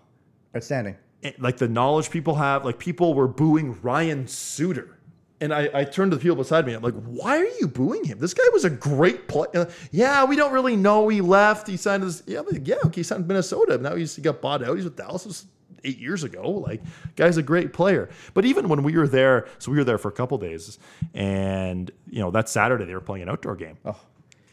outstanding. 0.54 0.96
like 1.38 1.56
the 1.56 1.68
knowledge 1.68 2.10
people 2.10 2.34
have, 2.34 2.64
like 2.64 2.78
people 2.78 3.14
were 3.14 3.28
booing 3.28 3.80
Ryan 3.80 4.26
Suter. 4.26 4.92
And 5.38 5.52
I, 5.52 5.68
I 5.74 5.84
turned 5.84 6.12
to 6.12 6.16
the 6.16 6.22
people 6.22 6.36
beside 6.36 6.66
me. 6.66 6.72
I'm 6.72 6.82
like, 6.82 6.94
why 7.04 7.36
are 7.36 7.44
you 7.60 7.68
booing 7.68 8.04
him? 8.04 8.18
This 8.18 8.32
guy 8.32 8.42
was 8.54 8.64
a 8.64 8.70
great 8.70 9.28
player. 9.28 9.68
Yeah, 9.90 10.24
we 10.24 10.34
don't 10.34 10.50
really 10.50 10.76
know. 10.76 11.08
He 11.08 11.20
left. 11.20 11.66
He 11.68 11.76
signed 11.76 12.02
his, 12.04 12.22
yeah, 12.26 12.40
but 12.42 12.66
yeah, 12.66 12.76
okay, 12.86 13.00
he 13.00 13.02
signed 13.02 13.28
Minnesota. 13.28 13.76
Now 13.76 13.96
he's, 13.96 14.16
he 14.16 14.22
got 14.22 14.40
bought 14.40 14.64
out. 14.66 14.74
He's 14.76 14.84
with 14.84 14.96
Dallas. 14.96 15.24
This 15.24 15.42
was 15.42 15.46
eight 15.84 15.98
years 15.98 16.24
ago. 16.24 16.50
Like, 16.50 16.80
guy's 17.16 17.36
a 17.36 17.42
great 17.42 17.74
player. 17.74 18.08
But 18.32 18.46
even 18.46 18.68
when 18.70 18.82
we 18.82 18.96
were 18.96 19.06
there, 19.06 19.46
so 19.58 19.70
we 19.70 19.76
were 19.76 19.84
there 19.84 19.98
for 19.98 20.08
a 20.08 20.12
couple 20.12 20.38
days, 20.38 20.78
and 21.12 21.90
you 22.08 22.20
know 22.20 22.30
that 22.30 22.48
Saturday 22.48 22.86
they 22.86 22.94
were 22.94 23.00
playing 23.02 23.24
an 23.24 23.28
outdoor 23.28 23.56
game. 23.56 23.76
Oh. 23.84 24.00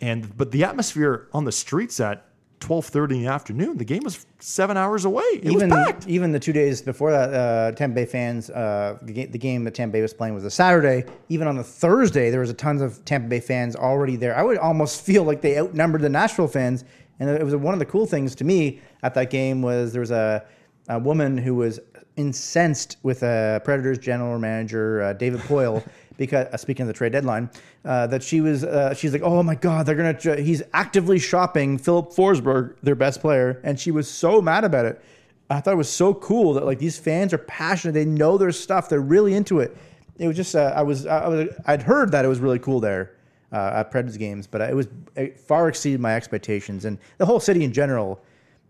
And 0.03 0.35
but 0.35 0.51
the 0.51 0.65
atmosphere 0.65 1.29
on 1.31 1.45
the 1.45 1.51
streets 1.53 2.01
at 2.01 2.25
twelve 2.59 2.85
thirty 2.85 3.15
in 3.15 3.21
the 3.23 3.29
afternoon. 3.29 3.77
The 3.77 3.85
game 3.85 4.03
was 4.03 4.25
seven 4.39 4.75
hours 4.75 5.05
away. 5.05 5.23
It 5.31 5.45
even 5.45 5.69
was 5.69 5.85
packed. 5.85 6.07
even 6.09 6.33
the 6.33 6.41
two 6.41 6.51
days 6.51 6.81
before 6.81 7.11
that, 7.11 7.33
uh, 7.33 7.71
Tampa 7.71 7.95
Bay 7.95 8.05
fans, 8.05 8.49
uh, 8.49 8.97
the, 9.01 9.13
game, 9.13 9.31
the 9.31 9.37
game 9.37 9.63
that 9.63 9.75
Tampa 9.75 9.93
Bay 9.93 10.01
was 10.01 10.13
playing 10.13 10.33
was 10.33 10.43
a 10.43 10.51
Saturday. 10.51 11.09
Even 11.29 11.47
on 11.47 11.55
the 11.55 11.63
Thursday, 11.63 12.31
there 12.31 12.41
was 12.41 12.49
a 12.49 12.53
tons 12.53 12.81
of 12.81 13.05
Tampa 13.05 13.29
Bay 13.29 13.39
fans 13.39 13.77
already 13.77 14.17
there. 14.17 14.35
I 14.35 14.43
would 14.43 14.57
almost 14.57 15.01
feel 15.05 15.23
like 15.23 15.39
they 15.39 15.57
outnumbered 15.57 16.01
the 16.01 16.09
Nashville 16.09 16.49
fans. 16.49 16.83
And 17.21 17.29
it 17.29 17.43
was 17.43 17.55
one 17.55 17.73
of 17.73 17.79
the 17.79 17.85
cool 17.85 18.05
things 18.05 18.35
to 18.35 18.43
me 18.43 18.81
at 19.03 19.13
that 19.13 19.29
game 19.29 19.61
was 19.61 19.93
there 19.93 20.01
was 20.01 20.11
a, 20.11 20.45
a 20.89 20.99
woman 20.99 21.37
who 21.37 21.55
was 21.55 21.79
incensed 22.17 22.97
with 23.03 23.23
a 23.23 23.61
Predators 23.63 23.99
general 23.99 24.37
manager, 24.37 25.01
uh, 25.01 25.13
David 25.13 25.39
Poile. 25.41 25.81
Because 26.17 26.47
uh, 26.47 26.57
speaking 26.57 26.83
of 26.83 26.87
the 26.87 26.93
trade 26.93 27.11
deadline, 27.11 27.49
uh, 27.85 28.07
that 28.07 28.21
she 28.21 28.41
was, 28.41 28.63
uh, 28.63 28.93
she's 28.93 29.13
like, 29.13 29.23
oh 29.23 29.41
my 29.41 29.55
god, 29.55 29.85
they're 29.85 29.95
gonna, 29.95 30.41
he's 30.41 30.61
actively 30.73 31.17
shopping 31.19 31.77
Filip 31.77 32.11
Forsberg, 32.11 32.75
their 32.83 32.95
best 32.95 33.19
player, 33.19 33.59
and 33.63 33.79
she 33.79 33.91
was 33.91 34.09
so 34.09 34.41
mad 34.41 34.63
about 34.63 34.85
it. 34.85 35.03
I 35.49 35.59
thought 35.59 35.73
it 35.73 35.77
was 35.77 35.89
so 35.89 36.13
cool 36.13 36.53
that 36.53 36.65
like 36.65 36.79
these 36.79 36.97
fans 36.97 37.33
are 37.33 37.39
passionate, 37.39 37.93
they 37.93 38.05
know 38.05 38.37
their 38.37 38.51
stuff, 38.51 38.89
they're 38.89 39.01
really 39.01 39.33
into 39.33 39.59
it. 39.59 39.75
It 40.17 40.27
was 40.27 40.37
just, 40.37 40.55
uh, 40.55 40.73
I 40.75 40.83
was, 40.83 41.05
I 41.07 41.27
was, 41.27 41.49
I'd 41.65 41.81
heard 41.81 42.11
that 42.11 42.23
it 42.25 42.27
was 42.27 42.39
really 42.39 42.59
cool 42.59 42.79
there 42.79 43.13
uh, 43.51 43.71
at 43.75 43.91
Predators 43.91 44.17
games, 44.17 44.47
but 44.47 44.61
it 44.61 44.75
was 44.75 44.87
it 45.15 45.39
far 45.39 45.67
exceeded 45.67 45.99
my 45.99 46.15
expectations, 46.15 46.85
and 46.85 46.97
the 47.17 47.25
whole 47.25 47.39
city 47.39 47.63
in 47.63 47.71
general. 47.71 48.21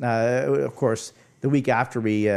Uh, 0.01 0.45
of 0.47 0.75
course, 0.75 1.13
the 1.41 1.49
week 1.49 1.67
after 1.67 2.01
we 2.01 2.27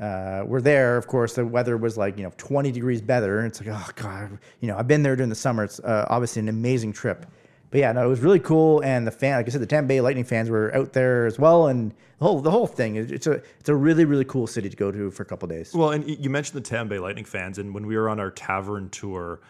uh, 0.00 0.42
were 0.46 0.60
there, 0.60 0.96
of 0.96 1.06
course, 1.06 1.34
the 1.34 1.46
weather 1.46 1.76
was 1.76 1.96
like 1.96 2.16
you 2.16 2.24
know 2.24 2.32
20 2.36 2.72
degrees 2.72 3.00
better, 3.00 3.38
and 3.38 3.46
it's 3.46 3.60
like 3.60 3.70
oh 3.70 3.90
god, 3.94 4.38
you 4.60 4.68
know 4.68 4.76
I've 4.76 4.88
been 4.88 5.02
there 5.02 5.16
during 5.16 5.30
the 5.30 5.36
summer. 5.36 5.64
It's 5.64 5.80
uh, 5.80 6.06
obviously 6.10 6.40
an 6.40 6.48
amazing 6.48 6.92
trip, 6.92 7.26
but 7.70 7.80
yeah, 7.80 7.92
no, 7.92 8.04
it 8.04 8.08
was 8.08 8.20
really 8.20 8.40
cool, 8.40 8.80
and 8.82 9.06
the 9.06 9.12
fan, 9.12 9.36
like 9.36 9.46
I 9.46 9.50
said, 9.50 9.60
the 9.60 9.66
Tampa 9.66 9.88
Bay 9.88 10.00
Lightning 10.00 10.24
fans 10.24 10.50
were 10.50 10.74
out 10.74 10.92
there 10.92 11.26
as 11.26 11.38
well, 11.38 11.68
and 11.68 11.92
the 12.18 12.24
whole 12.24 12.40
the 12.40 12.50
whole 12.50 12.66
thing. 12.66 12.96
It's 12.96 13.26
a 13.26 13.32
it's 13.60 13.68
a 13.68 13.74
really 13.74 14.04
really 14.04 14.24
cool 14.24 14.46
city 14.46 14.68
to 14.68 14.76
go 14.76 14.90
to 14.90 15.10
for 15.10 15.22
a 15.22 15.26
couple 15.26 15.46
days. 15.48 15.72
Well, 15.72 15.90
and 15.90 16.08
you 16.08 16.28
mentioned 16.28 16.56
the 16.56 16.68
Tampa 16.68 16.90
Bay 16.90 16.98
Lightning 16.98 17.24
fans, 17.24 17.58
and 17.58 17.72
when 17.72 17.86
we 17.86 17.96
were 17.96 18.08
on 18.08 18.18
our 18.18 18.30
tavern 18.30 18.90
tour 18.90 19.40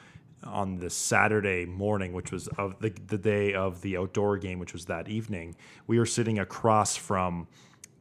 on 0.45 0.77
the 0.77 0.91
Saturday 0.91 1.65
morning, 1.65 2.13
which 2.13 2.31
was 2.33 2.49
of 2.59 2.79
the, 2.81 2.91
the 3.07 3.19
day 3.19 3.55
of 3.55 3.81
the 3.81 3.97
outdoor 3.97 4.37
game, 4.37 4.59
which 4.59 4.73
was 4.73 4.85
that 4.87 5.09
evening, 5.09 5.57
we 5.87 5.99
were 5.99 6.07
sitting 6.07 6.39
across 6.39 6.97
from 6.97 7.47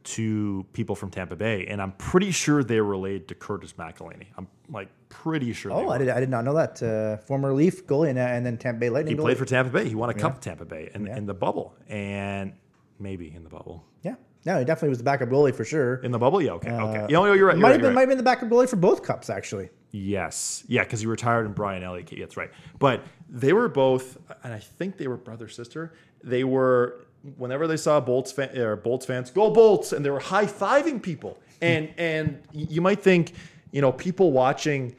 two 0.04 0.66
people 0.72 0.94
from 0.94 1.10
Tampa 1.10 1.34
Bay, 1.34 1.66
and 1.66 1.82
I'm 1.82 1.92
pretty 1.92 2.30
sure 2.30 2.62
they're 2.62 2.84
related 2.84 3.28
to 3.28 3.34
Curtis 3.34 3.72
McElhinney. 3.72 4.26
I'm 4.36 4.46
like 4.68 4.88
pretty 5.08 5.52
sure. 5.52 5.72
Oh. 5.72 5.90
I 5.90 5.98
did 5.98 6.08
I 6.10 6.20
did 6.20 6.28
not 6.28 6.44
know 6.44 6.54
that. 6.54 6.82
Uh, 6.82 7.16
former 7.24 7.52
Leaf 7.52 7.86
goalie 7.86 8.10
and, 8.10 8.18
uh, 8.18 8.22
and 8.22 8.44
then 8.44 8.56
Tampa 8.56 8.80
Bay 8.80 8.90
Lightning. 8.90 9.16
He 9.16 9.18
goalie. 9.18 9.24
played 9.24 9.38
for 9.38 9.44
Tampa 9.44 9.70
Bay. 9.70 9.88
He 9.88 9.94
won 9.94 10.10
a 10.10 10.14
cup 10.14 10.34
with 10.34 10.42
Tampa 10.42 10.64
Bay 10.64 10.90
in, 10.94 11.08
in 11.08 11.26
the 11.26 11.34
bubble, 11.34 11.74
and 11.88 12.52
maybe 12.98 13.34
in 13.34 13.42
the 13.42 13.50
bubble. 13.50 13.84
Yeah, 14.02 14.14
no, 14.44 14.58
he 14.58 14.64
definitely 14.64 14.90
was 14.90 14.98
the 14.98 15.04
backup 15.04 15.30
goalie 15.30 15.54
for 15.54 15.64
sure. 15.64 15.96
In 15.96 16.12
the 16.12 16.18
bubble, 16.18 16.40
yeah, 16.40 16.52
okay, 16.52 16.70
okay. 16.70 17.06
You 17.08 17.14
know, 17.14 17.32
you're 17.32 17.46
right. 17.46 17.56
You're 17.56 17.62
might 17.62 17.68
right, 17.68 17.72
have 17.72 17.80
been 17.80 17.84
you're 17.84 17.92
might 17.94 18.00
have 18.02 18.08
been 18.10 18.18
the 18.18 18.24
backup 18.24 18.48
goalie 18.48 18.68
for 18.68 18.76
both 18.76 19.02
cups 19.02 19.30
actually. 19.30 19.70
Yes. 19.96 20.64
Yeah, 20.66 20.82
because 20.82 21.00
he 21.00 21.06
retired 21.06 21.46
and 21.46 21.54
Brian 21.54 21.84
Elliott. 21.84 22.12
That's 22.18 22.36
right. 22.36 22.50
But 22.80 23.04
they 23.28 23.52
were 23.52 23.68
both, 23.68 24.18
and 24.42 24.52
I 24.52 24.58
think 24.58 24.96
they 24.96 25.06
were 25.06 25.16
brother 25.16 25.46
sister. 25.46 25.94
They 26.24 26.42
were 26.42 27.03
whenever 27.36 27.66
they 27.66 27.76
saw 27.76 28.00
Bolts 28.00 28.32
fan, 28.32 28.56
or 28.56 28.76
Bolts 28.76 29.06
fans 29.06 29.30
go 29.30 29.50
Bolts, 29.50 29.92
and 29.92 30.04
they 30.04 30.10
were 30.10 30.20
high 30.20 30.46
fiving 30.46 31.02
people. 31.02 31.38
And 31.60 31.92
and 31.98 32.42
you 32.52 32.80
might 32.80 33.02
think, 33.02 33.32
you 33.72 33.80
know, 33.80 33.92
people 33.92 34.32
watching 34.32 34.96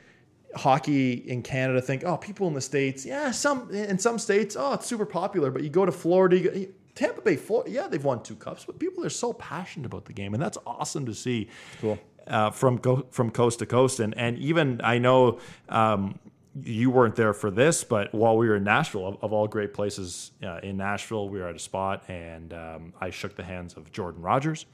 hockey 0.56 1.14
in 1.14 1.42
Canada 1.44 1.82
think, 1.82 2.04
oh, 2.06 2.18
people 2.18 2.48
in 2.48 2.54
the 2.54 2.62
states, 2.62 3.06
yeah, 3.06 3.32
some 3.32 3.70
in 3.72 4.00
some 4.00 4.18
states, 4.18 4.56
oh, 4.58 4.74
it's 4.74 4.86
super 4.86 5.06
popular. 5.06 5.52
But 5.52 5.64
you 5.64 5.70
go 5.70 5.86
to 5.86 5.92
Florida, 5.92 6.38
you 6.38 6.50
go, 6.50 6.66
Tampa 6.96 7.22
Bay, 7.22 7.36
Florida, 7.36 7.70
yeah, 7.70 7.88
they've 7.88 8.04
won 8.04 8.24
two 8.24 8.36
cups, 8.36 8.66
but 8.66 8.80
people 8.80 9.06
are 9.06 9.10
so 9.10 9.34
passionate 9.34 9.86
about 9.86 10.06
the 10.06 10.14
game, 10.14 10.34
and 10.34 10.42
that's 10.42 10.58
awesome 10.66 11.06
to 11.06 11.14
see. 11.14 11.50
Cool. 11.82 12.00
Uh, 12.28 12.50
from 12.50 12.78
go- 12.78 13.06
from 13.12 13.30
coast 13.30 13.60
to 13.60 13.68
coast, 13.68 14.00
and 14.00 14.18
and 14.18 14.40
even 14.40 14.82
I 14.84 14.98
know 14.98 15.38
um, 15.70 16.18
you 16.64 16.90
weren't 16.90 17.16
there 17.16 17.34
for 17.34 17.52
this, 17.52 17.84
but 17.84 18.14
while 18.14 18.38
we 18.38 18.48
were 18.48 18.56
in 18.56 18.64
Nashville, 18.64 19.06
of, 19.08 19.18
of 19.24 19.34
all 19.34 19.48
great 19.48 19.74
places 19.74 20.32
uh, 20.44 20.60
in 20.64 20.78
Nashville, 20.78 21.28
we 21.30 21.40
were 21.40 21.48
at 21.48 21.56
a 21.56 21.60
spot, 21.60 22.04
and 22.08 22.54
um, 22.54 22.94
I 23.02 23.10
shook 23.10 23.36
the 23.36 23.44
hands 23.44 23.74
of 23.76 23.92
Jordan 23.92 24.22
Rodgers. 24.22 24.66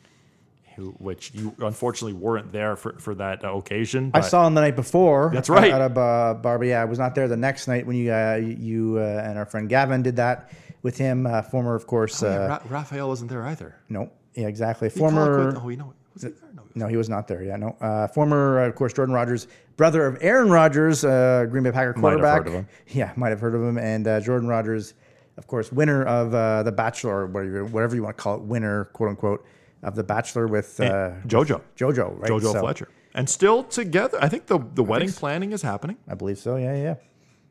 Who, 0.77 0.91
which 0.99 1.33
you 1.33 1.53
unfortunately 1.59 2.13
weren't 2.13 2.53
there 2.53 2.77
for, 2.77 2.93
for 2.93 3.13
that 3.15 3.43
uh, 3.43 3.53
occasion. 3.57 4.11
I 4.13 4.21
saw 4.21 4.47
him 4.47 4.53
the 4.53 4.61
night 4.61 4.77
before. 4.77 5.29
That's 5.33 5.49
right. 5.49 5.69
At 5.69 5.81
a 5.81 5.99
uh, 5.99 6.33
bar, 6.35 6.63
yeah, 6.63 6.81
I 6.81 6.85
was 6.85 6.97
not 6.97 7.13
there 7.13 7.27
the 7.27 7.35
next 7.35 7.67
night 7.67 7.85
when 7.85 7.97
you 7.97 8.13
uh, 8.13 8.35
you 8.35 8.97
uh, 8.97 9.01
and 9.25 9.37
our 9.37 9.45
friend 9.45 9.67
Gavin 9.67 10.01
did 10.01 10.15
that 10.15 10.49
with 10.81 10.97
him. 10.97 11.27
Uh, 11.27 11.41
former, 11.41 11.75
of 11.75 11.87
course. 11.87 12.23
Oh, 12.23 12.29
yeah, 12.29 12.35
uh, 12.35 12.47
Ra- 12.47 12.61
Raphael 12.69 13.09
wasn't 13.09 13.29
there 13.29 13.43
either. 13.47 13.75
no, 13.89 14.11
yeah, 14.33 14.47
exactly. 14.47 14.87
He 14.89 14.97
Former. 14.97 15.51
quit? 15.51 15.61
Oh, 15.61 15.67
you 15.67 15.75
know, 15.75 15.93
was 16.13 16.23
he 16.23 16.29
there? 16.29 16.37
No, 16.55 16.63
No, 16.73 16.87
he 16.87 16.95
was 16.95 17.09
not 17.09 17.27
there. 17.27 17.43
Yeah, 17.43 17.57
no. 17.57 17.75
Uh, 17.81 18.07
former, 18.07 18.61
uh, 18.61 18.67
of 18.69 18.75
course, 18.75 18.93
Jordan 18.93 19.13
Rodgers, 19.13 19.47
brother 19.81 20.05
of 20.05 20.15
Aaron 20.21 20.51
Rodgers, 20.51 21.03
uh, 21.03 21.47
Green 21.49 21.63
Bay 21.63 21.71
Packer 21.71 21.93
quarterback. 21.93 22.43
heard 22.43 22.47
of 22.49 22.53
him. 22.53 22.67
Yeah, 22.89 23.11
might 23.15 23.29
have 23.29 23.39
heard 23.39 23.55
of 23.55 23.63
him. 23.63 23.79
And 23.79 24.07
uh, 24.07 24.19
Jordan 24.19 24.47
Rodgers, 24.47 24.93
of 25.37 25.47
course, 25.47 25.71
winner 25.71 26.03
of 26.05 26.35
uh, 26.35 26.61
the 26.61 26.71
Bachelor, 26.71 27.25
whatever, 27.25 27.65
whatever 27.65 27.95
you 27.95 28.03
want 28.03 28.15
to 28.15 28.21
call 28.21 28.35
it, 28.35 28.41
winner, 28.43 28.85
quote 28.93 29.09
unquote, 29.09 29.43
of 29.81 29.95
the 29.95 30.03
Bachelor 30.03 30.45
with 30.45 30.79
uh, 30.79 31.13
JoJo. 31.25 31.61
JoJo, 31.75 32.19
right? 32.19 32.29
Jojo 32.29 32.53
So, 32.53 32.59
Fletcher. 32.59 32.89
And 33.15 33.27
still 33.27 33.63
together. 33.63 34.19
I 34.21 34.29
think 34.29 34.45
the, 34.45 34.59
the 34.75 34.83
wedding 34.83 35.11
planning 35.11 35.51
is 35.51 35.63
happening. 35.63 35.97
I 36.07 36.13
believe 36.13 36.37
so. 36.37 36.57
Yeah, 36.57 36.75
yeah. 36.75 36.95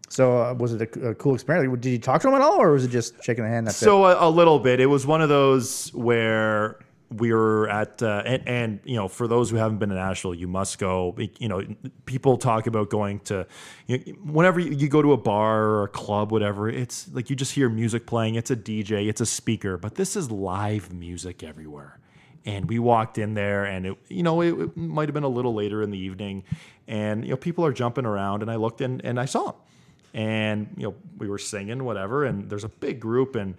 So 0.09 0.38
uh, 0.38 0.55
was 0.55 0.73
it 0.75 0.97
a, 0.97 1.09
a 1.09 1.14
cool 1.16 1.35
experience? 1.35 1.77
Did 1.81 1.90
you 1.90 1.99
talk 1.99 2.23
to 2.23 2.29
him 2.29 2.35
at 2.35 2.43
all, 2.43 2.62
or 2.62 2.71
was 2.71 2.85
it 2.85 2.90
just 2.93 3.25
shaking 3.25 3.45
a 3.45 3.49
hand? 3.49 3.73
So 3.73 4.05
a, 4.05 4.29
a 4.29 4.31
little 4.31 4.61
bit. 4.61 4.79
It 4.79 4.87
was 4.87 5.05
one 5.05 5.21
of 5.21 5.29
those 5.29 5.93
where 5.95 6.79
we 7.11 7.33
were 7.33 7.68
at, 7.68 8.03
uh, 8.03 8.23
and, 8.25 8.49
and 8.49 8.81
you 8.85 8.96
know, 8.96 9.09
for 9.09 9.27
those 9.27 9.51
who 9.51 9.57
haven't 9.57 9.79
been 9.79 9.88
to 9.88 9.96
Nashville, 9.96 10.35
you 10.35 10.46
must 10.46 10.79
go. 10.79 11.16
You 11.38 11.49
know, 11.49 11.64
people 12.07 12.37
talk 12.37 12.66
about 12.66 12.88
going 12.88 13.20
to, 13.20 13.46
you 13.87 13.99
know, 13.99 14.12
whenever 14.33 14.61
you, 14.61 14.70
you 14.70 14.88
go 14.88 15.03
to 15.03 15.12
a 15.12 15.16
bar 15.16 15.62
or 15.62 15.85
a 15.85 15.88
club, 15.88 16.31
whatever. 16.31 16.68
It's 16.68 17.12
like 17.12 17.29
you 17.29 17.37
just 17.37 17.53
hear 17.53 17.68
music 17.68 18.07
playing. 18.07 18.37
It's 18.37 18.51
a 18.51 18.57
DJ, 18.57 19.09
it's 19.09 19.20
a 19.20 19.27
speaker, 19.27 19.77
but 19.77 19.96
this 19.96 20.14
is 20.14 20.31
live 20.31 20.92
music 20.92 21.42
everywhere. 21.42 21.99
And 22.46 22.68
we 22.68 22.79
walked 22.79 23.18
in 23.18 23.35
there, 23.35 23.64
and 23.64 23.87
it, 23.87 23.99
you 24.09 24.23
know, 24.23 24.40
it, 24.40 24.59
it 24.59 24.77
might 24.77 25.09
have 25.09 25.14
been 25.14 25.25
a 25.25 25.29
little 25.29 25.53
later 25.53 25.83
in 25.83 25.90
the 25.90 25.99
evening, 25.99 26.44
and 26.87 27.25
you 27.25 27.31
know, 27.31 27.37
people 27.37 27.66
are 27.66 27.73
jumping 27.73 28.07
around, 28.07 28.42
and 28.42 28.51
I 28.51 28.57
looked 28.57 28.81
in 28.81 29.01
and 29.03 29.18
I 29.18 29.25
saw 29.25 29.46
them 29.46 29.55
and 30.12 30.75
you 30.77 30.83
know 30.83 30.94
we 31.18 31.29
were 31.29 31.38
singing 31.38 31.85
whatever 31.85 32.25
and 32.25 32.51
there's 32.51 32.64
a 32.64 32.68
big 32.68 32.99
group 32.99 33.37
and 33.37 33.55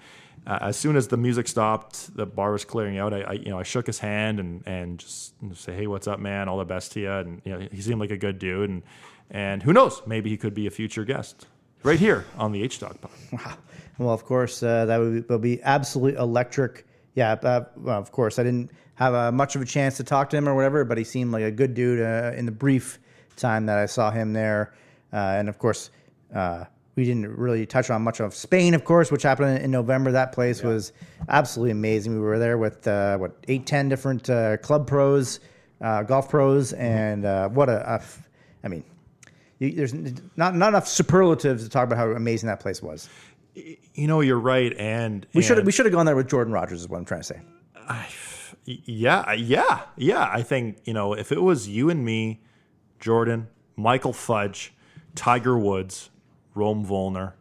uh, 0.47 0.59
as 0.61 0.77
soon 0.77 0.95
as 0.95 1.07
the 1.07 1.17
music 1.17 1.47
stopped 1.47 2.15
the 2.15 2.25
bar 2.25 2.51
was 2.51 2.65
clearing 2.65 2.97
out 2.97 3.13
I, 3.13 3.21
I 3.21 3.33
you 3.33 3.49
know 3.49 3.59
I 3.59 3.63
shook 3.63 3.87
his 3.87 3.99
hand 3.99 4.39
and 4.39 4.63
and 4.65 4.99
just 4.99 5.33
say 5.53 5.73
hey 5.73 5.87
what's 5.87 6.07
up 6.07 6.19
man 6.19 6.49
all 6.49 6.57
the 6.57 6.65
best 6.65 6.91
to 6.93 6.99
you 6.99 7.11
and 7.11 7.41
you 7.45 7.51
know 7.51 7.67
he 7.71 7.81
seemed 7.81 7.99
like 7.99 8.11
a 8.11 8.17
good 8.17 8.39
dude 8.39 8.69
and 8.69 8.83
and 9.29 9.63
who 9.63 9.73
knows 9.73 10.01
maybe 10.05 10.29
he 10.29 10.37
could 10.37 10.53
be 10.53 10.67
a 10.67 10.71
future 10.71 11.05
guest 11.05 11.47
right 11.83 11.99
here 11.99 12.25
on 12.37 12.51
the 12.51 12.63
H 12.63 12.79
Dog 12.79 12.99
Pod. 13.01 13.11
Wow. 13.31 13.57
Well, 13.97 14.13
of 14.13 14.25
course, 14.25 14.63
uh, 14.63 14.85
that 14.85 14.97
would 14.97 15.13
be, 15.13 15.33
will 15.33 15.39
be 15.39 15.61
absolutely 15.61 16.19
electric. 16.19 16.87
Yeah, 17.13 17.33
uh, 17.33 17.65
well, 17.77 17.99
of 17.99 18.11
course, 18.11 18.39
I 18.39 18.43
didn't 18.43 18.71
have 18.95 19.13
uh, 19.13 19.31
much 19.31 19.55
of 19.55 19.61
a 19.61 19.65
chance 19.65 19.97
to 19.97 20.03
talk 20.03 20.29
to 20.31 20.37
him 20.37 20.47
or 20.49 20.55
whatever, 20.55 20.83
but 20.85 20.97
he 20.97 21.03
seemed 21.03 21.31
like 21.31 21.43
a 21.43 21.51
good 21.51 21.73
dude 21.73 22.01
uh, 22.01 22.31
in 22.35 22.45
the 22.45 22.51
brief 22.51 22.99
time 23.35 23.65
that 23.67 23.77
I 23.77 23.85
saw 23.85 24.09
him 24.09 24.33
there. 24.33 24.73
Uh, 25.13 25.17
and 25.17 25.49
of 25.49 25.59
course, 25.59 25.91
uh, 26.33 26.65
we 26.95 27.05
didn't 27.05 27.37
really 27.37 27.65
touch 27.65 27.89
on 27.89 28.01
much 28.01 28.19
of 28.19 28.35
Spain, 28.35 28.73
of 28.73 28.83
course, 28.83 29.11
which 29.11 29.23
happened 29.23 29.63
in 29.63 29.71
November. 29.71 30.11
That 30.11 30.33
place 30.33 30.61
was 30.61 30.91
absolutely 31.29 31.71
amazing. 31.71 32.13
We 32.13 32.19
were 32.19 32.39
there 32.39 32.57
with 32.57 32.87
uh, 32.87 33.17
what 33.17 33.35
eight, 33.47 33.65
ten 33.65 33.87
different 33.87 34.29
uh, 34.29 34.57
club 34.57 34.87
pros, 34.87 35.39
uh, 35.79 36.03
golf 36.03 36.29
pros, 36.29 36.73
and 36.73 37.25
uh, 37.25 37.49
what 37.49 37.69
a, 37.69 38.01
I 38.63 38.67
mean, 38.67 38.83
you, 39.59 39.71
there's 39.71 39.93
not 40.35 40.55
not 40.55 40.69
enough 40.69 40.87
superlatives 40.87 41.63
to 41.63 41.69
talk 41.69 41.85
about 41.85 41.97
how 41.97 42.09
amazing 42.11 42.47
that 42.47 42.59
place 42.59 42.81
was. 42.81 43.09
You 43.53 44.07
know 44.07 44.21
you're 44.21 44.39
right 44.39 44.73
and 44.77 45.27
We 45.33 45.41
should 45.41 45.65
we 45.65 45.71
should 45.71 45.85
have 45.85 45.93
gone 45.93 46.05
there 46.05 46.15
with 46.15 46.29
Jordan 46.29 46.53
Rodgers. 46.53 46.81
Is 46.81 46.89
what 46.89 46.97
I'm 46.97 47.05
trying 47.05 47.21
to 47.21 47.25
say. 47.25 47.41
Yeah, 48.65 49.33
yeah, 49.33 49.81
yeah. 49.97 50.29
I 50.31 50.43
think 50.43 50.79
you 50.85 50.93
know 50.93 51.13
if 51.13 51.31
it 51.31 51.41
was 51.41 51.67
you 51.67 51.89
and 51.89 52.05
me, 52.05 52.41
Jordan, 52.99 53.47
Michael 53.75 54.13
Fudge, 54.13 54.73
Tiger 55.15 55.57
Woods, 55.57 56.10
Rome 56.55 56.85
Volner, 56.85 57.33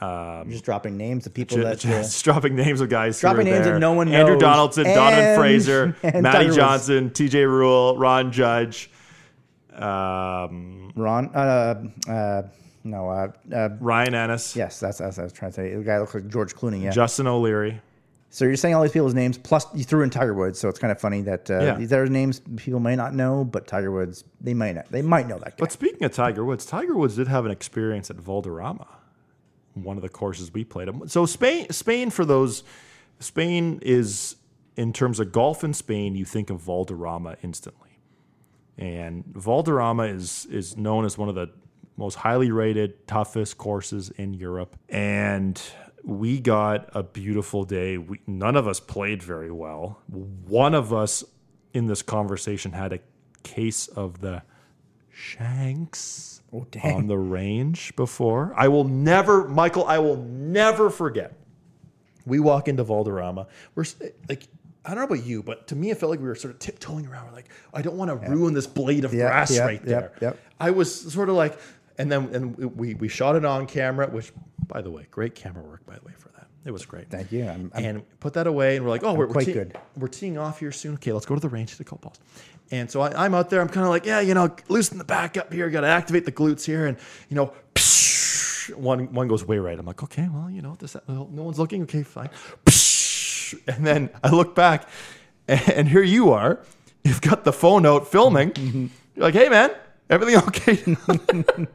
I'm 0.00 0.50
just 0.50 0.64
dropping 0.64 0.96
names 0.96 1.26
of 1.26 1.34
people 1.34 1.56
ju- 1.56 1.62
that. 1.64 1.84
uh, 1.84 1.88
just 2.02 2.24
dropping 2.24 2.54
names 2.56 2.80
of 2.80 2.88
guys. 2.88 3.20
Dropping 3.20 3.44
names 3.46 3.64
that 3.64 3.78
no 3.78 3.92
one 3.92 4.08
Andrew 4.08 4.34
knows. 4.34 4.40
Donaldson, 4.42 4.84
Donovan 4.84 5.36
Fraser, 5.36 5.96
Matty 6.20 6.50
Johnson, 6.54 7.10
T.J. 7.10 7.44
Rule, 7.44 7.96
Ron 7.96 8.32
Judge, 8.32 8.90
um, 9.72 10.92
Ron. 10.94 11.30
Uh, 11.34 11.84
uh, 12.08 12.42
no. 12.84 13.08
Uh, 13.08 13.28
uh, 13.54 13.68
Ryan 13.80 14.14
Ennis, 14.14 14.54
yes, 14.54 14.78
that's, 14.80 14.98
that's 14.98 15.16
what 15.16 15.22
I 15.22 15.24
was 15.24 15.32
trying 15.32 15.50
to 15.52 15.54
say. 15.54 15.74
The 15.74 15.82
guy 15.82 15.98
looks 15.98 16.14
like 16.14 16.28
George 16.28 16.54
Clooney. 16.54 16.82
Yeah. 16.82 16.90
Justin 16.90 17.26
O'Leary. 17.26 17.80
So 18.34 18.44
you're 18.44 18.56
saying 18.56 18.74
all 18.74 18.82
these 18.82 18.90
people's 18.90 19.14
names 19.14 19.38
plus 19.38 19.64
you 19.76 19.84
threw 19.84 20.02
in 20.02 20.10
Tiger 20.10 20.34
Woods. 20.34 20.58
So 20.58 20.68
it's 20.68 20.80
kind 20.80 20.90
of 20.90 21.00
funny 21.00 21.20
that 21.22 21.48
uh, 21.48 21.60
Yeah. 21.60 21.74
these 21.76 21.92
are 21.92 22.04
names 22.08 22.40
people 22.56 22.80
may 22.80 22.96
not 22.96 23.14
know, 23.14 23.44
but 23.44 23.68
Tiger 23.68 23.92
Woods 23.92 24.24
they 24.40 24.54
might 24.54 24.74
not. 24.74 24.90
They 24.90 25.02
might 25.02 25.28
know 25.28 25.38
that 25.38 25.50
guy. 25.50 25.60
But 25.60 25.70
speaking 25.70 26.02
of 26.02 26.12
Tiger 26.12 26.44
Woods, 26.44 26.66
Tiger 26.66 26.96
Woods 26.96 27.14
did 27.14 27.28
have 27.28 27.44
an 27.44 27.52
experience 27.52 28.10
at 28.10 28.16
Valderrama, 28.16 28.88
one 29.74 29.96
of 29.96 30.02
the 30.02 30.08
courses 30.08 30.52
we 30.52 30.64
played. 30.64 30.88
So 31.06 31.26
Spain, 31.26 31.70
Spain 31.70 32.10
for 32.10 32.24
those 32.24 32.64
Spain 33.20 33.78
is, 33.82 34.34
in 34.76 34.92
terms 34.92 35.20
of 35.20 35.30
golf 35.30 35.62
in 35.62 35.72
Spain, 35.72 36.16
you 36.16 36.24
think 36.24 36.50
of 36.50 36.60
Valderrama 36.60 37.36
instantly. 37.44 38.00
And 38.76 39.24
Valderrama 39.26 40.04
is 40.06 40.46
is 40.46 40.76
known 40.76 41.04
as 41.04 41.16
one 41.16 41.28
of 41.28 41.36
the 41.36 41.50
most 41.96 42.16
highly 42.16 42.50
rated, 42.50 43.06
toughest 43.06 43.58
courses 43.58 44.10
in 44.10 44.34
Europe. 44.34 44.74
And 44.88 45.62
we 46.04 46.38
got 46.38 46.90
a 46.94 47.02
beautiful 47.02 47.64
day. 47.64 47.98
We, 47.98 48.20
none 48.26 48.56
of 48.56 48.68
us 48.68 48.80
played 48.80 49.22
very 49.22 49.50
well. 49.50 50.00
One 50.08 50.74
of 50.74 50.92
us 50.92 51.24
in 51.72 51.86
this 51.86 52.02
conversation 52.02 52.72
had 52.72 52.92
a 52.92 52.98
case 53.42 53.88
of 53.88 54.20
the 54.20 54.42
shanks 55.10 56.42
oh, 56.52 56.66
on 56.82 57.06
the 57.06 57.18
range 57.18 57.94
before. 57.96 58.52
I 58.56 58.68
will 58.68 58.84
never, 58.84 59.48
Michael, 59.48 59.84
I 59.86 59.98
will 59.98 60.16
never 60.16 60.90
forget. 60.90 61.34
We 62.26 62.40
walk 62.40 62.68
into 62.68 62.84
Valderrama. 62.84 63.46
We're 63.74 63.84
like, 64.28 64.48
I 64.84 64.90
don't 64.90 64.98
know 64.98 65.14
about 65.14 65.26
you, 65.26 65.42
but 65.42 65.66
to 65.68 65.76
me, 65.76 65.90
it 65.90 65.98
felt 65.98 66.10
like 66.10 66.20
we 66.20 66.26
were 66.26 66.34
sort 66.34 66.52
of 66.52 66.60
tiptoeing 66.60 67.06
around. 67.06 67.26
We're 67.26 67.32
like, 67.32 67.48
I 67.72 67.80
don't 67.82 67.96
want 67.96 68.10
to 68.10 68.28
ruin 68.28 68.52
this 68.52 68.66
blade 68.66 69.04
of 69.04 69.14
Yep, 69.14 69.26
grass 69.26 69.54
yep, 69.54 69.66
right 69.66 69.82
there. 69.82 70.00
yep, 70.00 70.16
yep. 70.20 70.38
I 70.60 70.70
was 70.70 71.12
sort 71.12 71.28
of 71.28 71.36
like, 71.36 71.58
and 71.96 72.10
then 72.10 72.34
and 72.34 72.56
we 72.56 72.94
we 72.94 73.08
shot 73.08 73.36
it 73.36 73.44
on 73.44 73.66
camera, 73.66 74.08
which, 74.08 74.32
by 74.68 74.80
the 74.82 74.90
way, 74.90 75.06
great 75.10 75.34
camera 75.34 75.62
work, 75.62 75.84
by 75.86 75.94
the 75.96 76.02
way, 76.04 76.12
for 76.18 76.28
that. 76.30 76.46
It 76.64 76.70
was 76.70 76.86
great. 76.86 77.10
Thank 77.10 77.30
you. 77.32 77.44
I'm- 77.44 77.70
I'm- 77.74 77.84
and 77.84 78.20
put 78.20 78.32
that 78.34 78.46
away, 78.46 78.76
and 78.76 78.84
we're 78.84 78.90
like, 78.90 79.04
oh, 79.04 79.12
we're, 79.14 79.26
we're 79.26 79.32
quite 79.32 79.46
tee- 79.46 79.52
good. 79.52 79.76
We're 79.96 80.08
teeing 80.08 80.38
off 80.38 80.60
here 80.60 80.72
soon. 80.72 80.94
Okay, 80.94 81.12
let's 81.12 81.26
go 81.26 81.34
to 81.34 81.40
the 81.40 81.48
range 81.48 81.72
to 81.76 81.78
the 81.78 81.84
balls. 81.84 82.18
And 82.70 82.90
so 82.90 83.02
I, 83.02 83.24
I'm 83.24 83.34
out 83.34 83.50
there. 83.50 83.60
I'm 83.60 83.68
kind 83.68 83.84
of 83.84 83.90
like, 83.90 84.06
yeah, 84.06 84.20
you 84.20 84.32
know, 84.34 84.54
loosen 84.68 84.96
the 84.96 85.04
back 85.04 85.36
up 85.36 85.52
here. 85.52 85.68
Got 85.68 85.82
to 85.82 85.86
activate 85.88 86.24
the 86.24 86.32
glutes 86.32 86.64
here, 86.64 86.86
and 86.86 86.96
you 87.28 87.36
know, 87.36 87.52
one 88.76 89.12
one 89.12 89.28
goes 89.28 89.44
way 89.46 89.58
right. 89.58 89.78
I'm 89.78 89.84
like, 89.84 90.02
okay, 90.02 90.26
well, 90.32 90.48
you 90.50 90.62
know, 90.62 90.74
this 90.78 90.96
no 91.06 91.24
one's 91.28 91.58
looking. 91.58 91.82
Okay, 91.82 92.02
fine. 92.02 92.30
And 93.68 93.86
then 93.86 94.10
I 94.24 94.30
look 94.30 94.54
back, 94.54 94.88
and, 95.46 95.60
and 95.70 95.88
here 95.88 96.02
you 96.02 96.32
are. 96.32 96.60
You've 97.04 97.20
got 97.20 97.44
the 97.44 97.52
phone 97.52 97.84
out 97.84 98.08
filming. 98.08 98.50
Mm-hmm. 98.52 98.86
You're 99.14 99.24
like, 99.26 99.34
hey, 99.34 99.48
man, 99.50 99.70
everything 100.10 100.36
okay? 100.48 100.96
I'm 101.08 101.66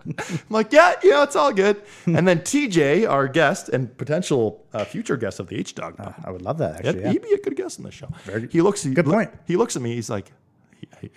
like, 0.50 0.72
yeah, 0.72 0.94
yeah, 1.04 1.24
it's 1.24 1.36
all 1.36 1.52
good. 1.54 1.82
and 2.06 2.28
then 2.28 2.40
TJ, 2.40 3.10
our 3.10 3.28
guest 3.28 3.70
and 3.70 3.96
potential 3.98 4.66
uh, 4.74 4.86
future 4.86 5.18
guest 5.18 5.40
of 5.40 5.48
the 5.48 5.58
H 5.58 5.76
Dog, 5.76 5.96
I 6.24 6.32
would 6.32 6.42
love 6.42 6.58
that 6.60 6.78
actually. 6.86 7.04
Yeah. 7.04 7.12
he'd 7.12 7.22
be 7.24 7.34
a 7.34 7.40
good 7.42 7.56
guest 7.56 7.80
on 7.80 7.86
the 7.86 7.92
show. 7.92 8.10
Very 8.24 8.48
he 8.48 8.62
looks. 8.62 8.84
He, 8.84 8.94
Good 8.94 9.06
point. 9.06 9.32
He 9.48 9.56
looks 9.56 9.76
at 9.76 9.82
me. 9.82 9.96
He's 9.96 10.10
like, 10.10 10.32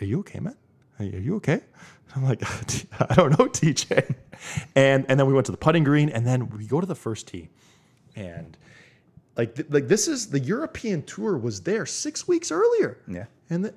"Are 0.01 0.05
you 0.05 0.21
okay, 0.21 0.41
man? 0.41 0.57
Are 0.99 1.05
you 1.05 1.17
are 1.19 1.21
you 1.21 1.37
okay?" 1.37 1.61
I'm 2.15 2.25
like, 2.25 2.43
"I 3.11 3.15
don't 3.15 3.31
know, 3.39 3.47
TJ." 3.47 4.15
And 4.75 5.07
and 5.09 5.19
then 5.19 5.27
we 5.27 5.33
went 5.33 5.47
to 5.47 5.53
the 5.53 5.59
putting 5.59 5.85
green, 5.85 6.09
and 6.09 6.27
then 6.27 6.49
we 6.51 6.67
go 6.67 6.81
to 6.81 6.87
the 6.87 6.95
first 6.95 7.29
tee, 7.29 7.49
and 8.17 8.57
like 9.37 9.55
th- 9.55 9.69
like 9.71 9.89
this 9.89 10.09
is 10.09 10.29
the 10.31 10.41
European 10.41 11.03
tour 11.05 11.37
was 11.39 11.63
there 11.63 11.87
six 11.87 12.27
weeks 12.29 12.51
earlier. 12.51 12.99
Yeah. 13.09 13.27
and 13.51 13.65
the, 13.67 13.75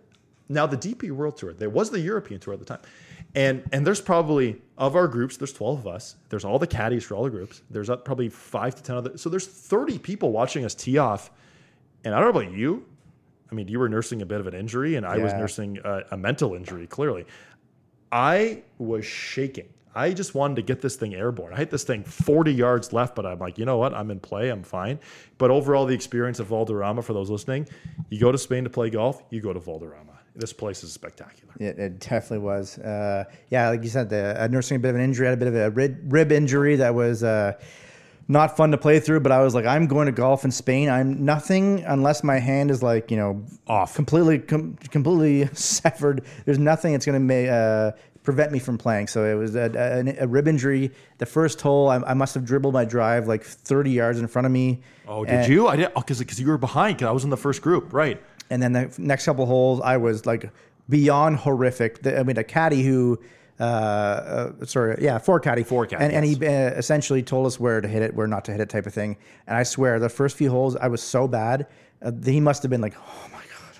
now 0.49 0.65
the 0.67 0.77
DP 0.77 1.11
World 1.11 1.37
Tour. 1.37 1.53
There 1.53 1.69
was 1.69 1.89
the 1.91 1.99
European 1.99 2.39
Tour 2.39 2.53
at 2.53 2.59
the 2.59 2.65
time, 2.65 2.81
and 3.35 3.63
and 3.71 3.85
there's 3.85 4.01
probably 4.01 4.61
of 4.77 4.95
our 4.95 5.07
groups. 5.07 5.37
There's 5.37 5.53
12 5.53 5.79
of 5.79 5.87
us. 5.87 6.15
There's 6.29 6.45
all 6.45 6.59
the 6.59 6.67
caddies 6.67 7.03
for 7.03 7.15
all 7.15 7.23
the 7.23 7.29
groups. 7.29 7.61
There's 7.69 7.87
probably 7.87 8.29
five 8.29 8.75
to 8.75 8.83
10 8.83 8.95
other. 8.95 9.17
So 9.17 9.29
there's 9.29 9.47
30 9.47 9.99
people 9.99 10.31
watching 10.31 10.65
us 10.65 10.73
tee 10.73 10.97
off. 10.97 11.31
And 12.03 12.13
I 12.13 12.19
don't 12.19 12.33
know 12.33 12.41
about 12.41 12.53
you. 12.53 12.85
I 13.51 13.55
mean, 13.55 13.67
you 13.67 13.79
were 13.79 13.89
nursing 13.89 14.21
a 14.21 14.25
bit 14.25 14.39
of 14.39 14.47
an 14.47 14.53
injury, 14.53 14.95
and 14.95 15.05
I 15.05 15.17
was 15.17 15.33
nursing 15.33 15.79
a, 15.83 16.01
a 16.11 16.17
mental 16.17 16.55
injury. 16.55 16.87
Clearly, 16.87 17.25
I 18.11 18.63
was 18.79 19.05
shaking. 19.05 19.69
I 19.93 20.11
just 20.11 20.35
wanted 20.35 20.55
to 20.55 20.61
get 20.61 20.81
this 20.81 20.97
thing 20.97 21.15
airborne. 21.15 21.53
I 21.53 21.57
hit 21.57 21.69
this 21.69 21.85
thing 21.85 22.03
40 22.03 22.53
yards 22.53 22.91
left, 22.91 23.15
but 23.15 23.25
I'm 23.25 23.39
like, 23.39 23.57
you 23.57 23.63
know 23.63 23.77
what? 23.77 23.93
I'm 23.93 24.11
in 24.11 24.19
play. 24.19 24.49
I'm 24.49 24.63
fine. 24.63 24.99
But 25.37 25.51
overall, 25.51 25.85
the 25.85 25.93
experience 25.93 26.39
of 26.39 26.47
Valderrama, 26.47 27.01
for 27.01 27.13
those 27.13 27.29
listening, 27.29 27.67
you 28.09 28.19
go 28.19 28.31
to 28.31 28.37
Spain 28.37 28.65
to 28.65 28.69
play 28.69 28.89
golf, 28.89 29.23
you 29.29 29.39
go 29.39 29.53
to 29.53 29.59
Valderrama. 29.59 30.14
This 30.35 30.51
place 30.53 30.83
is 30.83 30.91
spectacular. 30.91 31.53
It, 31.59 31.79
it 31.79 31.99
definitely 31.99 32.39
was. 32.39 32.77
Uh, 32.77 33.23
yeah, 33.49 33.69
like 33.69 33.83
you 33.83 33.89
said, 33.89 34.09
the 34.09 34.41
uh, 34.43 34.47
nursing 34.47 34.75
a 34.75 34.79
bit 34.79 34.89
of 34.89 34.95
an 34.95 35.01
injury, 35.01 35.25
had 35.27 35.33
a 35.35 35.37
bit 35.37 35.47
of 35.47 35.55
a 35.55 35.69
rib, 35.71 35.97
rib 36.11 36.31
injury 36.31 36.75
that 36.75 36.93
was 36.93 37.23
uh, 37.23 37.53
not 38.27 38.57
fun 38.57 38.71
to 38.71 38.77
play 38.77 38.99
through. 38.99 39.21
But 39.21 39.31
I 39.31 39.41
was 39.41 39.55
like, 39.55 39.65
I'm 39.65 39.87
going 39.87 40.07
to 40.07 40.11
golf 40.11 40.43
in 40.43 40.51
Spain. 40.51 40.89
I'm 40.89 41.23
nothing 41.23 41.83
unless 41.85 42.23
my 42.23 42.37
hand 42.39 42.69
is 42.69 42.83
like 42.83 43.11
you 43.11 43.17
know 43.17 43.43
Off. 43.67 43.95
completely, 43.95 44.39
com- 44.39 44.75
completely 44.91 45.47
severed. 45.53 46.25
There's 46.43 46.59
nothing 46.59 46.91
that's 46.91 47.05
going 47.05 47.27
to. 47.27 47.47
Uh, 47.47 47.91
prevent 48.23 48.51
me 48.51 48.57
from 48.57 48.75
playing 48.75 49.05
so 49.05 49.23
it 49.23 49.35
was 49.35 49.55
a, 49.55 49.69
a, 50.17 50.23
a 50.23 50.27
rib 50.27 50.47
injury 50.47 50.89
the 51.19 51.27
first 51.27 51.61
hole 51.61 51.89
I, 51.89 51.97
I 51.97 52.15
must 52.15 52.33
have 52.33 52.43
dribbled 52.43 52.73
my 52.73 52.83
drive 52.83 53.27
like 53.27 53.43
30 53.43 53.91
yards 53.91 54.19
in 54.19 54.25
front 54.25 54.47
of 54.47 54.51
me 54.51 54.81
Oh, 55.07 55.23
did 55.23 55.33
And- 55.35 55.47
you? 55.53 55.67
I 55.67 55.75
didn't 55.75 55.93
because 55.93 56.17
because 56.17 56.41
you 56.41 56.47
were 56.47 56.57
behind. 56.57 56.97
Because 56.97 57.07
I 57.07 57.11
was 57.11 57.23
in 57.23 57.29
the 57.29 57.37
first 57.37 57.61
group, 57.61 57.93
right? 57.93 58.19
And 58.49 58.61
then 58.61 58.73
the 58.73 58.93
next 58.97 59.25
couple 59.25 59.45
holes, 59.45 59.81
I 59.81 59.97
was 59.97 60.25
like 60.25 60.51
beyond 60.89 61.37
horrific. 61.37 62.01
The, 62.03 62.19
I 62.19 62.23
mean, 62.23 62.37
a 62.37 62.43
caddy 62.43 62.83
who, 62.83 63.19
uh, 63.59 63.63
uh, 63.63 64.65
sorry, 64.65 64.97
yeah, 65.01 65.17
four 65.17 65.39
caddy, 65.39 65.63
Four 65.63 65.85
caddy, 65.87 66.03
and, 66.03 66.13
and 66.13 66.25
he 66.25 66.35
uh, 66.45 66.49
essentially 66.77 67.23
told 67.23 67.47
us 67.47 67.59
where 67.59 67.81
to 67.81 67.87
hit 67.87 68.01
it, 68.01 68.13
where 68.13 68.27
not 68.27 68.45
to 68.45 68.51
hit 68.51 68.61
it, 68.61 68.69
type 68.69 68.85
of 68.85 68.93
thing. 68.93 69.17
And 69.47 69.57
I 69.57 69.63
swear, 69.63 69.99
the 69.99 70.09
first 70.09 70.37
few 70.37 70.49
holes, 70.49 70.75
I 70.75 70.87
was 70.87 71.01
so 71.01 71.27
bad. 71.27 71.67
Uh, 72.01 72.11
he 72.23 72.39
must 72.39 72.61
have 72.63 72.69
been 72.69 72.81
like, 72.81 72.95
"Oh 72.97 73.27
my 73.31 73.39
god, 73.39 73.79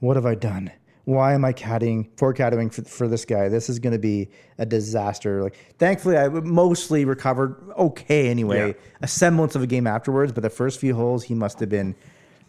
what 0.00 0.16
have 0.16 0.26
I 0.26 0.34
done? 0.34 0.70
Why 1.04 1.34
am 1.34 1.44
I 1.44 1.52
caddying, 1.52 2.08
four 2.16 2.34
caddying 2.34 2.74
for, 2.74 2.82
for 2.82 3.06
this 3.06 3.24
guy? 3.24 3.48
This 3.48 3.70
is 3.70 3.78
going 3.78 3.92
to 3.92 3.98
be 3.98 4.28
a 4.58 4.66
disaster." 4.66 5.42
Like, 5.42 5.56
thankfully, 5.78 6.16
I 6.18 6.28
mostly 6.28 7.04
recovered 7.04 7.54
okay 7.78 8.28
anyway, 8.28 8.68
Yeah. 8.68 8.74
a 9.02 9.06
semblance 9.08 9.54
of 9.54 9.62
a 9.62 9.66
game 9.68 9.86
afterwards. 9.86 10.32
But 10.32 10.42
the 10.42 10.50
first 10.50 10.80
few 10.80 10.94
holes, 10.96 11.22
he 11.24 11.34
must 11.34 11.60
have 11.60 11.68
been. 11.68 11.94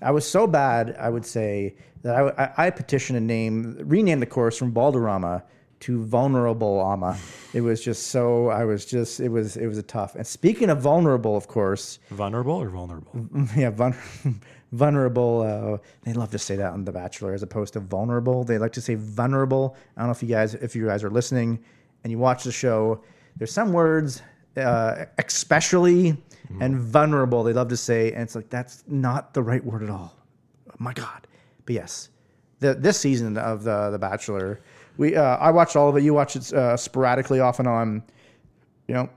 I 0.02 0.12
was 0.12 0.30
so 0.30 0.48
bad, 0.48 0.96
I 1.00 1.10
would 1.10 1.26
say 1.26 1.76
that 2.04 2.16
I, 2.16 2.44
I, 2.44 2.68
I 2.68 2.70
petitioned 2.70 3.18
a 3.18 3.22
name, 3.22 3.78
renamed 3.80 4.22
the 4.22 4.28
course 4.28 4.58
from 4.58 4.72
Valderrama 4.72 5.44
to 5.82 6.04
Vulnerable 6.04 6.82
Ama. 6.82 7.18
It 7.54 7.62
was 7.62 7.84
just 7.84 8.08
so. 8.08 8.50
I 8.50 8.66
was 8.66 8.86
just. 8.86 9.20
It 9.20 9.30
was. 9.30 9.58
It 9.58 9.68
was 9.68 9.78
a 9.78 9.84
tough. 9.84 10.16
And 10.16 10.26
speaking 10.26 10.70
of 10.70 10.82
vulnerable, 10.82 11.36
of 11.36 11.48
course, 11.48 12.00
Vulnerable 12.10 12.56
or 12.56 12.70
vulnerable? 12.70 13.12
yeah, 13.56 13.70
vul- 13.70 13.94
vulnerable. 14.72 15.42
Uh, 15.42 15.78
they 16.04 16.14
love 16.14 16.32
to 16.32 16.40
say 16.40 16.56
that 16.56 16.74
on 16.74 16.84
The 16.86 16.92
Bachelor 16.92 17.34
as 17.34 17.44
opposed 17.44 17.74
to 17.74 17.80
vulnerable. 17.80 18.44
They 18.44 18.58
like 18.58 18.74
to 18.74 18.82
say 18.82 18.96
vulnerable. 18.96 19.76
I 19.96 20.02
don't 20.02 20.08
know 20.08 20.14
if 20.14 20.24
you 20.24 20.30
guys, 20.30 20.56
if 20.56 20.76
you 20.76 20.86
guys 20.86 21.04
are 21.04 21.12
listening 21.12 21.60
and 22.04 22.12
you 22.12 22.18
watch 22.18 22.44
the 22.44 22.52
show, 22.52 23.02
there's 23.38 23.52
some 23.52 23.72
words, 23.72 24.22
uh, 24.56 25.06
especially 25.20 26.18
and 26.60 26.80
vulnerable. 26.80 27.44
They 27.44 27.54
love 27.54 27.70
to 27.70 27.78
say, 27.78 28.12
and 28.12 28.24
it's 28.24 28.36
like 28.36 28.50
that's 28.50 28.84
not 28.88 29.34
the 29.34 29.44
right 29.44 29.64
word 29.64 29.84
at 29.84 29.90
all. 29.90 30.16
Oh 30.70 30.76
my 30.80 30.94
God. 30.94 31.28
But 31.66 31.76
yes, 31.76 32.10
the, 32.60 32.74
this 32.74 33.00
season 33.00 33.38
of 33.38 33.64
the 33.64 33.90
The 33.92 34.00
Bachelor, 34.00 34.62
we 34.98 35.16
uh, 35.16 35.38
I 35.38 35.52
watched 35.52 35.76
all 35.76 35.90
of 35.90 35.98
it. 35.98 36.04
You 36.04 36.14
watch 36.14 36.36
it 36.36 36.54
uh, 36.54 36.78
sporadically, 36.78 37.40
off 37.40 37.60
and 37.60 37.68
on 37.68 38.04
you 38.88 38.96
know, 38.96 39.10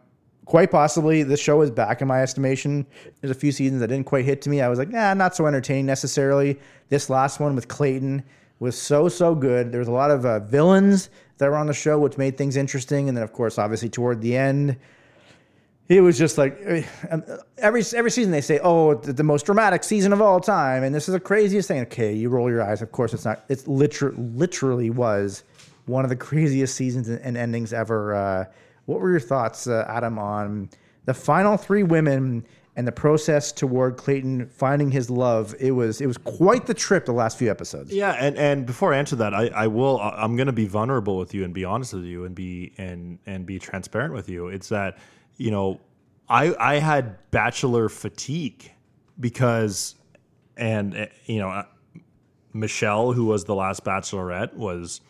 quite 0.44 0.70
possibly 0.70 1.22
this 1.22 1.40
show 1.40 1.60
is 1.62 1.70
back 1.70 2.02
in 2.02 2.08
my 2.08 2.22
estimation. 2.22 2.86
There's 3.20 3.30
a 3.30 3.38
few 3.38 3.52
seasons 3.52 3.80
that 3.80 3.88
didn't 3.88 4.06
quite 4.06 4.24
hit 4.24 4.42
to 4.42 4.50
me. 4.50 4.60
I 4.60 4.68
was 4.68 4.78
like, 4.78 4.88
nah, 4.88 5.14
not 5.14 5.36
so 5.36 5.46
entertaining 5.46 5.86
necessarily. 5.86 6.58
This 6.88 7.08
last 7.08 7.40
one 7.40 7.54
with 7.54 7.68
Clayton 7.68 8.24
was 8.58 8.76
so 8.76 9.08
so 9.08 9.34
good. 9.34 9.72
There 9.72 9.78
was 9.78 9.88
a 9.88 9.92
lot 9.92 10.10
of 10.10 10.26
uh, 10.26 10.40
villains 10.40 11.08
that 11.38 11.48
were 11.48 11.56
on 11.56 11.66
the 11.66 11.72
show, 11.72 11.98
which 11.98 12.18
made 12.18 12.36
things 12.36 12.56
interesting. 12.56 13.08
And 13.08 13.16
then, 13.16 13.24
of 13.24 13.32
course, 13.32 13.58
obviously 13.58 13.88
toward 13.88 14.20
the 14.20 14.36
end, 14.36 14.76
it 15.90 16.00
was 16.02 16.16
just 16.16 16.38
like 16.38 16.56
um, 17.10 17.24
every 17.58 17.82
every 17.96 18.12
season 18.12 18.30
they 18.30 18.40
say, 18.40 18.60
"Oh, 18.62 18.94
the, 18.94 19.12
the 19.12 19.24
most 19.24 19.44
dramatic 19.44 19.82
season 19.82 20.12
of 20.12 20.22
all 20.22 20.38
time," 20.38 20.84
and 20.84 20.94
this 20.94 21.08
is 21.08 21.12
the 21.12 21.20
craziest 21.20 21.66
thing. 21.66 21.80
Okay, 21.80 22.14
you 22.14 22.28
roll 22.28 22.48
your 22.48 22.62
eyes. 22.62 22.80
Of 22.80 22.92
course, 22.92 23.12
it's 23.12 23.24
not. 23.24 23.44
It's 23.48 23.66
literally 23.66 24.16
literally 24.16 24.90
was 24.90 25.42
one 25.86 26.04
of 26.04 26.08
the 26.08 26.16
craziest 26.16 26.76
seasons 26.76 27.08
and, 27.08 27.20
and 27.22 27.36
endings 27.36 27.72
ever. 27.72 28.14
Uh, 28.14 28.44
what 28.86 29.00
were 29.00 29.10
your 29.10 29.20
thoughts, 29.20 29.66
uh, 29.66 29.84
Adam, 29.88 30.16
on 30.16 30.70
the 31.06 31.14
final 31.14 31.56
three 31.56 31.82
women 31.82 32.46
and 32.76 32.86
the 32.86 32.92
process 32.92 33.50
toward 33.50 33.96
Clayton 33.96 34.48
finding 34.48 34.92
his 34.92 35.10
love? 35.10 35.56
It 35.58 35.72
was 35.72 36.00
it 36.00 36.06
was 36.06 36.18
quite 36.18 36.66
the 36.66 36.74
trip. 36.74 37.04
The 37.04 37.12
last 37.12 37.36
few 37.36 37.50
episodes. 37.50 37.92
Yeah, 37.92 38.12
and, 38.12 38.38
and 38.38 38.64
before 38.64 38.94
I 38.94 38.98
answer 38.98 39.16
that, 39.16 39.34
I, 39.34 39.48
I 39.48 39.66
will. 39.66 40.00
I'm 40.00 40.36
going 40.36 40.46
to 40.46 40.52
be 40.52 40.66
vulnerable 40.66 41.18
with 41.18 41.34
you 41.34 41.42
and 41.42 41.52
be 41.52 41.64
honest 41.64 41.94
with 41.94 42.04
you 42.04 42.26
and 42.26 42.32
be 42.32 42.74
and 42.78 43.18
and 43.26 43.44
be 43.44 43.58
transparent 43.58 44.14
with 44.14 44.28
you. 44.28 44.46
It's 44.46 44.68
that 44.68 44.96
you 45.40 45.50
know, 45.50 45.80
I 46.28 46.54
I 46.60 46.74
had 46.74 47.16
bachelor 47.30 47.88
fatigue 47.88 48.70
because, 49.18 49.94
and 50.54 50.94
uh, 50.94 51.06
you 51.24 51.38
know, 51.38 51.48
uh, 51.48 51.64
Michelle, 52.52 53.12
who 53.12 53.24
was 53.24 53.44
the 53.44 53.54
last 53.54 53.82
bachelorette, 53.82 54.52
was 54.52 55.00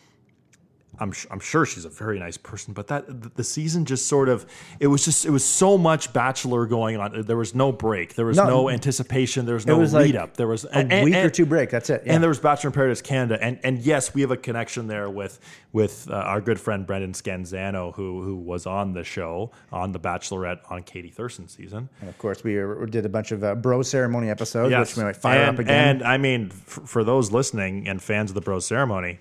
I'm 1.01 1.11
I'm 1.31 1.39
sure 1.39 1.65
she's 1.65 1.83
a 1.83 1.89
very 1.89 2.19
nice 2.19 2.37
person, 2.37 2.73
but 2.73 2.87
that 2.87 3.35
the- 3.35 3.43
season 3.43 3.85
just 3.85 4.07
sort 4.07 4.29
of 4.29 4.45
it 4.79 4.87
was 4.87 5.03
just 5.03 5.25
it 5.25 5.31
was 5.31 5.43
so 5.43 5.77
much 5.77 6.13
Bachelor 6.13 6.67
going 6.67 6.97
on. 6.97 7.23
There 7.23 7.35
was 7.35 7.53
no 7.55 7.71
break. 7.71 8.13
There 8.13 8.25
was 8.25 8.37
No. 8.37 8.45
no, 8.47 8.69
anticipation. 8.69 9.45
There 9.45 9.55
was 9.55 9.65
no 9.65 9.77
was 9.79 9.93
like 9.93 10.05
lead 10.05 10.15
up. 10.15 10.37
There 10.37 10.47
was 10.47 10.65
a 10.71 11.03
week 11.03 11.15
or 11.15 11.29
two 11.29 11.45
break, 11.45 11.71
that's 11.71 11.89
it, 11.89 12.03
yeah. 12.05 12.13
And 12.13 12.23
there 12.23 12.29
was 12.29 12.39
Bachelor 12.39 12.69
in 12.69 12.73
Paradise 12.73 13.01
Canada, 13.01 13.43
and 13.43 13.59
and 13.63 13.79
yes, 13.79 14.13
we 14.13 14.21
have 14.21 14.31
a 14.31 14.37
connection 14.37 14.87
there 14.87 15.09
with 15.09 15.39
with 15.73 16.07
uh, 16.09 16.13
our 16.13 16.39
good 16.39 16.59
friend 16.59 16.85
Brendan 16.85 17.13
Scanzano, 17.13 17.93
who 17.95 18.21
who 18.21 18.35
was 18.35 18.65
on 18.65 18.93
the 18.93 19.03
show 19.03 19.51
on 19.71 19.91
the 19.91 19.99
Bachelorette 19.99 20.59
on 20.69 20.83
Katie 20.83 21.09
Thurston 21.09 21.47
season. 21.47 21.89
And 21.99 22.09
of 22.09 22.17
course, 22.19 22.43
we 22.43 22.61
uh, 22.61 22.85
did 22.85 23.05
a 23.05 23.09
bunch 23.09 23.31
of 23.31 23.43
uh, 23.43 23.55
bro 23.55 23.81
ceremony 23.81 24.29
episodes, 24.29 24.73
which 24.73 24.95
we 24.97 25.03
might 25.03 25.15
fire 25.15 25.39
and, 25.41 25.55
up 25.55 25.59
again. 25.59 25.95
And 25.95 26.03
I 26.03 26.17
mean, 26.17 26.49
for, 26.51 26.81
for 26.85 27.03
those 27.03 27.31
listening 27.31 27.87
and 27.87 28.01
fans 28.01 28.29
of 28.29 28.35
the 28.35 28.41
Bro 28.41 28.59
Ceremony, 28.59 29.19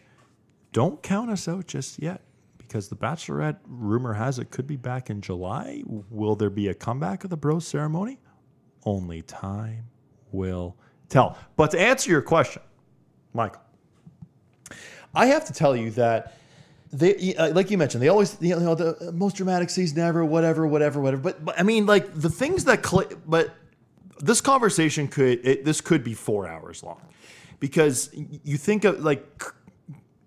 don't 0.72 1.02
count 1.02 1.30
us 1.30 1.48
out 1.48 1.66
just 1.66 2.00
yet 2.02 2.22
because 2.58 2.88
the 2.88 2.96
Bachelorette 2.96 3.58
rumor 3.66 4.14
has 4.14 4.38
it 4.38 4.50
could 4.50 4.66
be 4.66 4.76
back 4.76 5.10
in 5.10 5.20
July. 5.20 5.82
Will 5.86 6.36
there 6.36 6.50
be 6.50 6.68
a 6.68 6.74
comeback 6.74 7.24
of 7.24 7.30
the 7.30 7.36
Bro 7.36 7.60
Ceremony? 7.60 8.18
Only 8.84 9.22
time 9.22 9.86
will 10.30 10.76
tell. 11.08 11.36
But 11.56 11.72
to 11.72 11.80
answer 11.80 12.10
your 12.10 12.22
question, 12.22 12.62
Michael, 13.34 13.62
I 15.14 15.26
have 15.26 15.44
to 15.46 15.52
tell 15.52 15.74
you 15.76 15.90
that 15.92 16.36
they, 16.92 17.34
uh, 17.34 17.52
like 17.52 17.70
you 17.70 17.78
mentioned, 17.78 18.02
they 18.02 18.08
always, 18.08 18.36
you 18.40 18.54
know, 18.56 18.74
the 18.74 19.12
most 19.12 19.36
dramatic 19.36 19.70
season 19.70 19.98
ever, 19.98 20.24
whatever, 20.24 20.66
whatever, 20.66 21.00
whatever. 21.00 21.22
But, 21.22 21.44
but 21.44 21.58
I 21.58 21.62
mean, 21.62 21.86
like 21.86 22.12
the 22.14 22.30
things 22.30 22.64
that, 22.64 22.84
cl- 22.84 23.10
but 23.26 23.54
this 24.18 24.40
conversation 24.40 25.08
could, 25.08 25.44
it, 25.46 25.64
this 25.64 25.80
could 25.80 26.02
be 26.04 26.14
four 26.14 26.46
hours 26.48 26.82
long 26.82 27.00
because 27.58 28.10
you 28.14 28.56
think 28.56 28.84
of 28.84 29.00
like, 29.00 29.42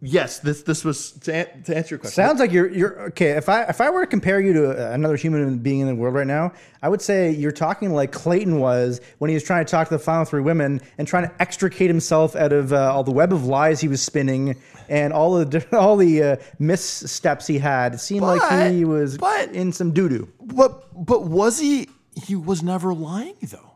yes, 0.06 0.40
this, 0.40 0.64
this 0.64 0.84
was 0.84 1.12
to, 1.22 1.34
an- 1.34 1.64
to 1.64 1.76
answer 1.76 1.96
your 1.96 2.00
question. 2.00 2.16
Sounds 2.24 2.40
like 2.40 2.52
you're 2.52 2.70
you're 2.70 3.00
okay. 3.08 3.32
If 3.32 3.48
I 3.50 3.64
if 3.64 3.80
I 3.82 3.90
were 3.90 4.02
to 4.02 4.08
compare 4.08 4.40
you 4.42 4.52
to 4.54 4.92
another 4.92 5.16
human 5.16 5.58
being 5.60 5.80
in 5.80 5.88
the 5.88 5.96
world 5.96 6.14
right 6.14 6.28
now, 6.28 6.52
I 6.82 6.90
would 6.90 7.02
say 7.02 7.32
you're 7.32 7.52
talking 7.54 7.94
like 7.94 8.12
Clayton 8.12 8.60
was 8.60 9.00
when 9.20 9.30
he 9.30 9.34
was 9.34 9.44
trying 9.44 9.66
to 9.66 9.72
talk 9.72 9.88
to 9.88 9.94
the 9.96 10.00
final 10.04 10.26
three 10.26 10.42
women 10.42 10.82
and 10.98 11.08
trying 11.08 11.28
to 11.28 11.42
extricate 11.42 11.90
himself 11.90 12.36
out 12.36 12.52
of 12.52 12.74
uh, 12.74 12.94
all 12.94 13.04
the 13.04 13.12
web 13.12 13.32
of 13.34 13.46
lies 13.46 13.80
he 13.80 13.88
was 13.88 14.02
spinning 14.02 14.56
and 14.90 15.14
all 15.14 15.44
the 15.46 15.66
all 15.78 15.96
the 15.98 16.22
uh, 16.24 16.36
missteps 16.60 17.48
he 17.48 17.58
had. 17.58 17.94
It 17.94 18.00
seemed 18.00 18.24
like 18.24 18.72
he 18.72 18.84
was 18.86 19.18
but- 19.18 19.52
in 19.52 19.72
some 19.72 19.92
doo 19.94 20.10
doo. 20.10 20.30
but, 20.42 20.84
but 21.06 21.24
was 21.24 21.58
he, 21.60 21.88
he 22.22 22.36
was 22.36 22.62
never 22.62 22.94
lying 22.94 23.36
though. 23.44 23.72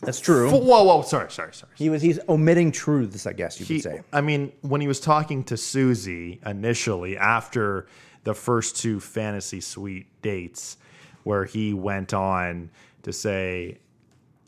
That's 0.00 0.20
true. 0.20 0.50
Whoa, 0.50 0.84
whoa, 0.84 1.02
sorry, 1.02 1.30
sorry, 1.30 1.52
sorry. 1.52 1.72
He 1.74 1.90
was 1.90 2.02
he's 2.02 2.18
omitting 2.28 2.70
truths, 2.72 3.26
I 3.26 3.32
guess 3.32 3.58
you 3.58 3.66
He- 3.66 3.74
could 3.80 3.82
say. 3.82 4.00
I 4.12 4.20
mean, 4.20 4.52
when 4.60 4.80
he 4.80 4.86
was 4.88 5.00
talking 5.00 5.42
to 5.44 5.56
Susie 5.56 6.40
initially 6.46 7.16
after 7.16 7.86
the 8.24 8.34
first 8.34 8.76
two 8.76 9.00
fantasy 9.00 9.60
suite 9.60 10.06
dates, 10.22 10.76
where 11.24 11.44
he 11.44 11.74
went 11.74 12.14
on 12.14 12.70
to 13.02 13.12
say, 13.12 13.78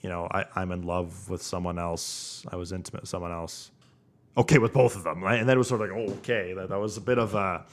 you 0.00 0.08
know, 0.08 0.28
I, 0.30 0.44
I'm 0.54 0.72
in 0.72 0.82
love 0.82 1.28
with 1.28 1.42
someone 1.42 1.78
else. 1.78 2.44
I 2.50 2.56
was 2.56 2.72
intimate 2.72 3.02
with 3.02 3.10
someone 3.10 3.32
else. 3.32 3.70
Okay, 4.36 4.58
with 4.58 4.72
both 4.72 4.96
of 4.96 5.02
them. 5.04 5.22
Right? 5.22 5.40
And 5.40 5.48
then 5.48 5.56
it 5.56 5.58
was 5.58 5.68
sort 5.68 5.80
of 5.82 5.90
like, 5.90 5.98
oh, 5.98 6.12
okay. 6.18 6.52
That, 6.52 6.68
that 6.68 6.78
was 6.78 6.96
a 6.96 7.00
bit 7.00 7.18
of 7.18 7.34
a, 7.34 7.64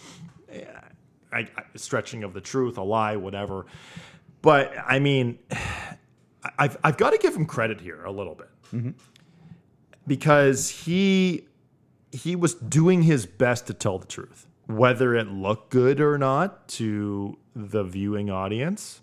I, 1.31 1.39
I, 1.39 1.47
stretching 1.75 2.23
of 2.23 2.33
the 2.33 2.41
truth, 2.41 2.77
a 2.77 2.83
lie, 2.83 3.15
whatever. 3.15 3.65
But 4.41 4.73
I 4.85 4.99
mean, 4.99 5.39
I've, 6.57 6.77
I've 6.83 6.97
got 6.97 7.11
to 7.11 7.17
give 7.17 7.35
him 7.35 7.45
credit 7.45 7.81
here 7.81 8.03
a 8.03 8.11
little 8.11 8.35
bit 8.35 8.49
mm-hmm. 8.73 8.91
because 10.05 10.69
he 10.69 11.47
he 12.11 12.35
was 12.35 12.53
doing 12.55 13.03
his 13.03 13.25
best 13.25 13.67
to 13.67 13.73
tell 13.73 13.99
the 13.99 14.07
truth, 14.07 14.47
whether 14.67 15.15
it 15.15 15.27
looked 15.27 15.71
good 15.71 15.99
or 15.99 16.17
not 16.17 16.67
to 16.69 17.37
the 17.55 17.83
viewing 17.83 18.29
audience. 18.29 19.01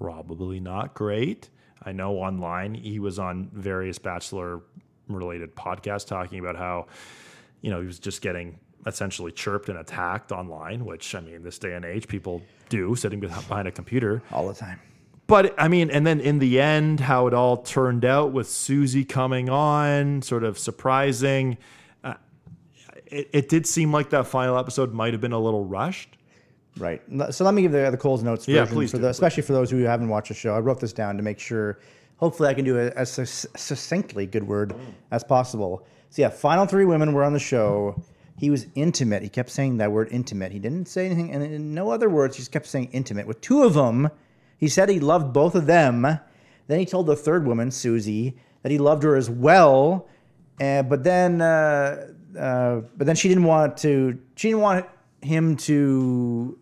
Probably 0.00 0.58
not 0.58 0.94
great. 0.94 1.48
I 1.84 1.92
know 1.92 2.16
online 2.16 2.74
he 2.74 2.98
was 2.98 3.18
on 3.18 3.50
various 3.52 3.98
Bachelor 3.98 4.60
related 5.08 5.54
podcasts 5.54 6.06
talking 6.06 6.38
about 6.40 6.56
how, 6.56 6.86
you 7.60 7.70
know, 7.70 7.80
he 7.80 7.86
was 7.86 7.98
just 7.98 8.22
getting 8.22 8.58
essentially 8.86 9.30
chirped 9.30 9.68
and 9.68 9.78
attacked 9.78 10.32
online, 10.32 10.84
which 10.84 11.14
I 11.14 11.20
mean, 11.20 11.42
this 11.42 11.58
day 11.58 11.74
and 11.74 11.84
age, 11.84 12.08
people 12.08 12.42
do 12.68 12.96
sitting 12.96 13.20
behind 13.20 13.68
a 13.68 13.72
computer. 13.72 14.22
All 14.32 14.48
the 14.48 14.54
time. 14.54 14.80
But 15.32 15.54
I 15.56 15.66
mean, 15.66 15.90
and 15.90 16.06
then 16.06 16.20
in 16.20 16.40
the 16.40 16.60
end, 16.60 17.00
how 17.00 17.26
it 17.26 17.32
all 17.32 17.56
turned 17.56 18.04
out 18.04 18.32
with 18.32 18.50
Susie 18.50 19.02
coming 19.02 19.48
on, 19.48 20.20
sort 20.20 20.44
of 20.44 20.58
surprising. 20.58 21.56
Uh, 22.04 22.16
it, 23.06 23.30
it 23.32 23.48
did 23.48 23.66
seem 23.66 23.90
like 23.92 24.10
that 24.10 24.26
final 24.26 24.58
episode 24.58 24.92
might 24.92 25.14
have 25.14 25.22
been 25.22 25.32
a 25.32 25.38
little 25.38 25.64
rushed. 25.64 26.18
Right. 26.76 27.00
So 27.30 27.46
let 27.46 27.54
me 27.54 27.62
give 27.62 27.72
the, 27.72 27.90
the 27.90 27.96
Cole's 27.96 28.22
notes 28.22 28.46
Yeah, 28.46 28.66
please 28.66 28.90
for 28.90 28.98
do, 28.98 29.04
the, 29.04 29.08
please. 29.08 29.12
especially 29.12 29.42
for 29.44 29.54
those 29.54 29.70
who 29.70 29.78
haven't 29.84 30.10
watched 30.10 30.28
the 30.28 30.34
show. 30.34 30.54
I 30.54 30.58
wrote 30.58 30.80
this 30.80 30.92
down 30.92 31.16
to 31.16 31.22
make 31.22 31.38
sure. 31.38 31.78
Hopefully, 32.18 32.50
I 32.50 32.52
can 32.54 32.66
do 32.66 32.76
it 32.76 32.92
as 32.94 33.10
succinctly, 33.10 34.26
good 34.26 34.46
word, 34.46 34.74
as 35.12 35.24
possible. 35.24 35.86
So 36.10 36.20
yeah, 36.20 36.28
final 36.28 36.66
three 36.66 36.84
women 36.84 37.14
were 37.14 37.24
on 37.24 37.32
the 37.32 37.38
show. 37.38 37.98
He 38.36 38.50
was 38.50 38.66
intimate. 38.74 39.22
He 39.22 39.30
kept 39.30 39.48
saying 39.48 39.78
that 39.78 39.92
word 39.92 40.08
intimate. 40.10 40.52
He 40.52 40.58
didn't 40.58 40.88
say 40.88 41.06
anything, 41.06 41.32
and 41.32 41.42
in 41.42 41.72
no 41.72 41.90
other 41.90 42.10
words. 42.10 42.36
He 42.36 42.42
just 42.42 42.52
kept 42.52 42.66
saying 42.66 42.90
intimate. 42.92 43.26
With 43.26 43.40
two 43.40 43.62
of 43.62 43.72
them, 43.72 44.10
he 44.62 44.68
said 44.68 44.88
he 44.88 45.00
loved 45.00 45.32
both 45.32 45.56
of 45.56 45.66
them. 45.66 46.02
Then 46.68 46.78
he 46.78 46.86
told 46.86 47.06
the 47.06 47.16
third 47.16 47.44
woman, 47.44 47.72
Susie, 47.72 48.36
that 48.62 48.70
he 48.70 48.78
loved 48.78 49.02
her 49.02 49.16
as 49.16 49.28
well. 49.28 50.06
Uh, 50.60 50.84
but 50.84 51.02
then, 51.02 51.40
uh, 51.40 52.12
uh, 52.38 52.82
but 52.96 53.08
then 53.08 53.16
she 53.16 53.26
didn't 53.28 53.42
want 53.42 53.76
to. 53.78 54.16
She 54.36 54.50
didn't 54.50 54.60
want 54.60 54.86
him 55.20 55.56
to. 55.56 56.56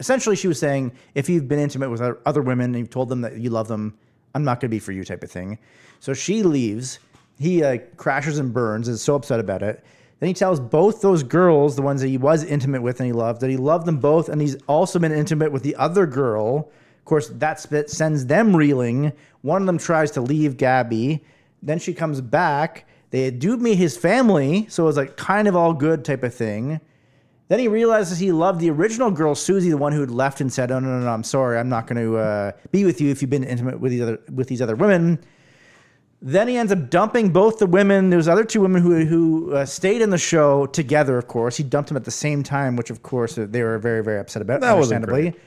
Essentially, 0.00 0.34
she 0.34 0.48
was 0.48 0.58
saying, 0.58 0.92
if 1.14 1.28
you've 1.28 1.46
been 1.46 1.58
intimate 1.58 1.90
with 1.90 2.00
other- 2.00 2.20
other 2.24 2.40
women 2.40 2.70
and 2.70 2.78
you've 2.78 2.88
told 2.88 3.10
them 3.10 3.20
that 3.20 3.36
you 3.36 3.50
love 3.50 3.68
them, 3.68 3.98
I'm 4.34 4.44
not 4.44 4.58
going 4.58 4.70
to 4.70 4.74
be 4.74 4.78
for 4.78 4.92
you, 4.92 5.04
type 5.04 5.22
of 5.22 5.30
thing. 5.30 5.58
So 6.00 6.14
she 6.14 6.42
leaves. 6.42 7.00
He 7.38 7.62
uh, 7.62 7.76
crashes 7.98 8.38
and 8.38 8.54
burns. 8.54 8.88
Is 8.88 9.02
so 9.02 9.14
upset 9.14 9.40
about 9.40 9.62
it. 9.62 9.84
Then 10.20 10.28
he 10.28 10.32
tells 10.32 10.58
both 10.58 11.02
those 11.02 11.22
girls, 11.22 11.76
the 11.76 11.82
ones 11.82 12.00
that 12.00 12.08
he 12.08 12.16
was 12.16 12.44
intimate 12.44 12.80
with 12.80 12.98
and 12.98 13.08
he 13.08 13.12
loved, 13.12 13.42
that 13.42 13.50
he 13.50 13.58
loved 13.58 13.84
them 13.84 13.98
both, 13.98 14.30
and 14.30 14.40
he's 14.40 14.56
also 14.66 14.98
been 14.98 15.12
intimate 15.12 15.52
with 15.52 15.62
the 15.62 15.76
other 15.76 16.06
girl. 16.06 16.70
Of 17.02 17.06
course, 17.06 17.28
that 17.30 17.58
spit 17.58 17.90
sends 17.90 18.26
them 18.26 18.54
reeling. 18.54 19.12
One 19.40 19.60
of 19.60 19.66
them 19.66 19.76
tries 19.76 20.12
to 20.12 20.20
leave 20.20 20.56
Gabby. 20.56 21.24
Then 21.60 21.80
she 21.80 21.94
comes 21.94 22.20
back. 22.20 22.86
They 23.10 23.28
do 23.32 23.56
meet 23.56 23.74
his 23.74 23.96
family, 23.96 24.66
so 24.70 24.84
it 24.84 24.86
was 24.86 24.96
like 24.96 25.16
kind 25.16 25.48
of 25.48 25.56
all 25.56 25.74
good 25.74 26.04
type 26.04 26.22
of 26.22 26.32
thing. 26.32 26.80
Then 27.48 27.58
he 27.58 27.66
realizes 27.66 28.20
he 28.20 28.30
loved 28.30 28.60
the 28.60 28.70
original 28.70 29.10
girl, 29.10 29.34
Susie, 29.34 29.68
the 29.68 29.76
one 29.76 29.92
who 29.92 30.00
had 30.00 30.12
left 30.12 30.40
and 30.40 30.50
said, 30.50 30.70
"Oh 30.70 30.78
no, 30.78 30.88
no, 30.88 31.04
no, 31.04 31.10
I'm 31.10 31.24
sorry, 31.24 31.58
I'm 31.58 31.68
not 31.68 31.88
going 31.88 32.02
to 32.02 32.16
uh, 32.18 32.52
be 32.70 32.84
with 32.84 33.00
you 33.00 33.10
if 33.10 33.20
you've 33.20 33.30
been 33.30 33.42
intimate 33.42 33.80
with 33.80 33.90
these 33.90 34.00
other 34.00 34.20
with 34.32 34.46
these 34.46 34.62
other 34.62 34.76
women." 34.76 35.18
Then 36.24 36.46
he 36.46 36.56
ends 36.56 36.70
up 36.70 36.88
dumping 36.88 37.30
both 37.30 37.58
the 37.58 37.66
women. 37.66 38.10
There's 38.10 38.28
other 38.28 38.44
two 38.44 38.60
women 38.60 38.80
who 38.80 39.04
who 39.04 39.54
uh, 39.54 39.66
stayed 39.66 40.02
in 40.02 40.10
the 40.10 40.18
show 40.18 40.66
together. 40.66 41.18
Of 41.18 41.26
course, 41.26 41.56
he 41.56 41.64
dumped 41.64 41.88
them 41.88 41.96
at 41.96 42.04
the 42.04 42.12
same 42.12 42.44
time, 42.44 42.76
which 42.76 42.90
of 42.90 43.02
course 43.02 43.34
they 43.34 43.62
were 43.64 43.76
very 43.78 44.04
very 44.04 44.20
upset 44.20 44.40
about. 44.40 44.60
That 44.60 44.76
wasn't 44.76 45.04
understandably. 45.04 45.38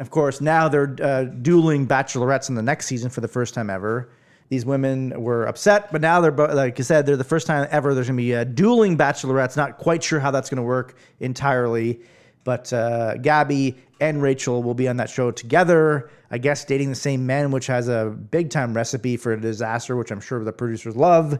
Of 0.00 0.10
course, 0.10 0.40
now 0.40 0.66
they're 0.68 0.96
uh, 1.02 1.24
dueling 1.24 1.86
bachelorettes 1.86 2.48
in 2.48 2.54
the 2.54 2.62
next 2.62 2.86
season 2.86 3.10
for 3.10 3.20
the 3.20 3.28
first 3.28 3.52
time 3.52 3.68
ever. 3.68 4.10
These 4.48 4.64
women 4.64 5.12
were 5.22 5.44
upset, 5.44 5.92
but 5.92 6.00
now 6.00 6.22
they're 6.22 6.32
like 6.32 6.80
I 6.80 6.82
said, 6.82 7.04
they're 7.04 7.18
the 7.18 7.22
first 7.22 7.46
time 7.46 7.68
ever. 7.70 7.94
There's 7.94 8.08
going 8.08 8.16
to 8.16 8.22
be 8.22 8.34
uh, 8.34 8.44
dueling 8.44 8.96
bachelorettes. 8.96 9.58
Not 9.58 9.76
quite 9.76 10.02
sure 10.02 10.18
how 10.18 10.30
that's 10.30 10.48
going 10.48 10.56
to 10.56 10.62
work 10.62 10.96
entirely, 11.20 12.00
but 12.44 12.72
uh, 12.72 13.18
Gabby 13.18 13.76
and 14.00 14.22
Rachel 14.22 14.62
will 14.62 14.74
be 14.74 14.88
on 14.88 14.96
that 14.96 15.10
show 15.10 15.30
together. 15.30 16.10
I 16.30 16.38
guess 16.38 16.64
dating 16.64 16.88
the 16.88 16.96
same 16.96 17.26
men, 17.26 17.50
which 17.50 17.66
has 17.66 17.86
a 17.86 18.06
big 18.06 18.48
time 18.48 18.74
recipe 18.74 19.18
for 19.18 19.34
a 19.34 19.40
disaster, 19.40 19.96
which 19.96 20.10
I'm 20.10 20.20
sure 20.20 20.42
the 20.42 20.52
producers 20.52 20.96
love. 20.96 21.38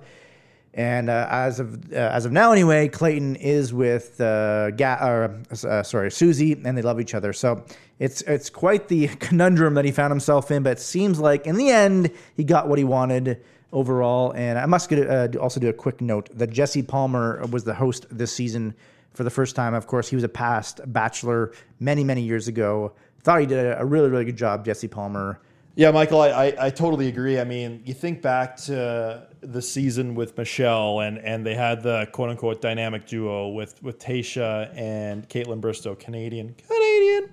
And 0.75 1.11
uh, 1.11 1.27
as 1.31 1.59
of 1.59 1.93
uh, 1.93 1.97
as 1.97 2.27
of 2.27 2.33
now, 2.33 2.53
anyway, 2.53 2.87
Clayton 2.89 3.37
is 3.37 3.75
with 3.75 4.21
uh, 4.21 4.71
Ga- 4.71 4.99
or, 5.03 5.41
uh, 5.69 5.83
sorry 5.83 6.13
Susie, 6.13 6.53
and 6.65 6.79
they 6.79 6.83
love 6.83 7.01
each 7.01 7.15
other. 7.15 7.33
So 7.33 7.65
it's 7.99 8.23
it's 8.23 8.51
quite 8.51 8.87
the 8.87 9.09
conundrum 9.21 9.75
that 9.75 9.85
he 9.85 9.91
found 9.91 10.13
himself 10.13 10.51
in. 10.51 10.63
But 10.63 10.73
it 10.73 10.81
seems 10.81 11.19
like 11.19 11.47
in 11.47 11.57
the 11.57 11.71
end, 11.71 12.11
he 12.37 12.45
got 12.45 12.69
what 12.69 12.79
he 12.79 12.85
wanted 12.85 13.43
overall. 13.73 14.33
And 14.33 14.59
I 14.59 14.67
must 14.67 14.89
get, 14.89 15.09
uh, 15.09 15.29
also 15.41 15.59
do 15.59 15.69
a 15.69 15.73
quick 15.73 16.01
note 16.01 16.29
that 16.37 16.51
Jesse 16.51 16.83
Palmer 16.83 17.45
was 17.51 17.65
the 17.65 17.75
host 17.75 18.07
this 18.11 18.33
season 18.33 18.75
for 19.13 19.25
the 19.25 19.31
first 19.31 19.57
time. 19.57 19.75
Of 19.75 19.89
course, 19.89 20.09
he 20.09 20.17
was 20.17 20.25
a 20.25 20.29
past 20.29 20.81
Bachelor 20.87 21.53
many 21.81 22.05
many 22.05 22.23
years 22.23 22.47
ago. 22.47 22.93
Thought 23.23 23.41
he 23.41 23.47
did 23.47 23.59
a, 23.59 23.81
a 23.81 23.85
really 23.85 24.09
really 24.09 24.25
good 24.25 24.37
job, 24.37 24.65
Jesse 24.65 24.89
Palmer. 24.89 25.41
Yeah, 25.77 25.93
Michael, 25.93 26.21
I, 26.21 26.29
I, 26.29 26.67
I 26.67 26.71
totally 26.71 27.09
agree. 27.09 27.39
I 27.39 27.45
mean, 27.45 27.83
you 27.85 27.95
think 27.95 28.21
back 28.21 28.57
to 28.59 29.27
the 29.41 29.63
season 29.63 30.15
with 30.15 30.37
Michelle, 30.37 31.01
and, 31.01 31.19
and 31.19 31.47
they 31.47 31.55
had 31.55 31.83
the 31.83 32.09
quote 32.13 32.29
unquote 32.29 32.61
dynamic 32.61 33.07
duo 33.07 33.49
with, 33.49 33.83
with 33.83 33.99
Tayshia 33.99 34.77
and 34.77 35.29
Kaitlyn 35.29 35.61
Bristowe, 35.61 35.99
Canadian, 35.99 36.55
Canadian. 36.67 37.31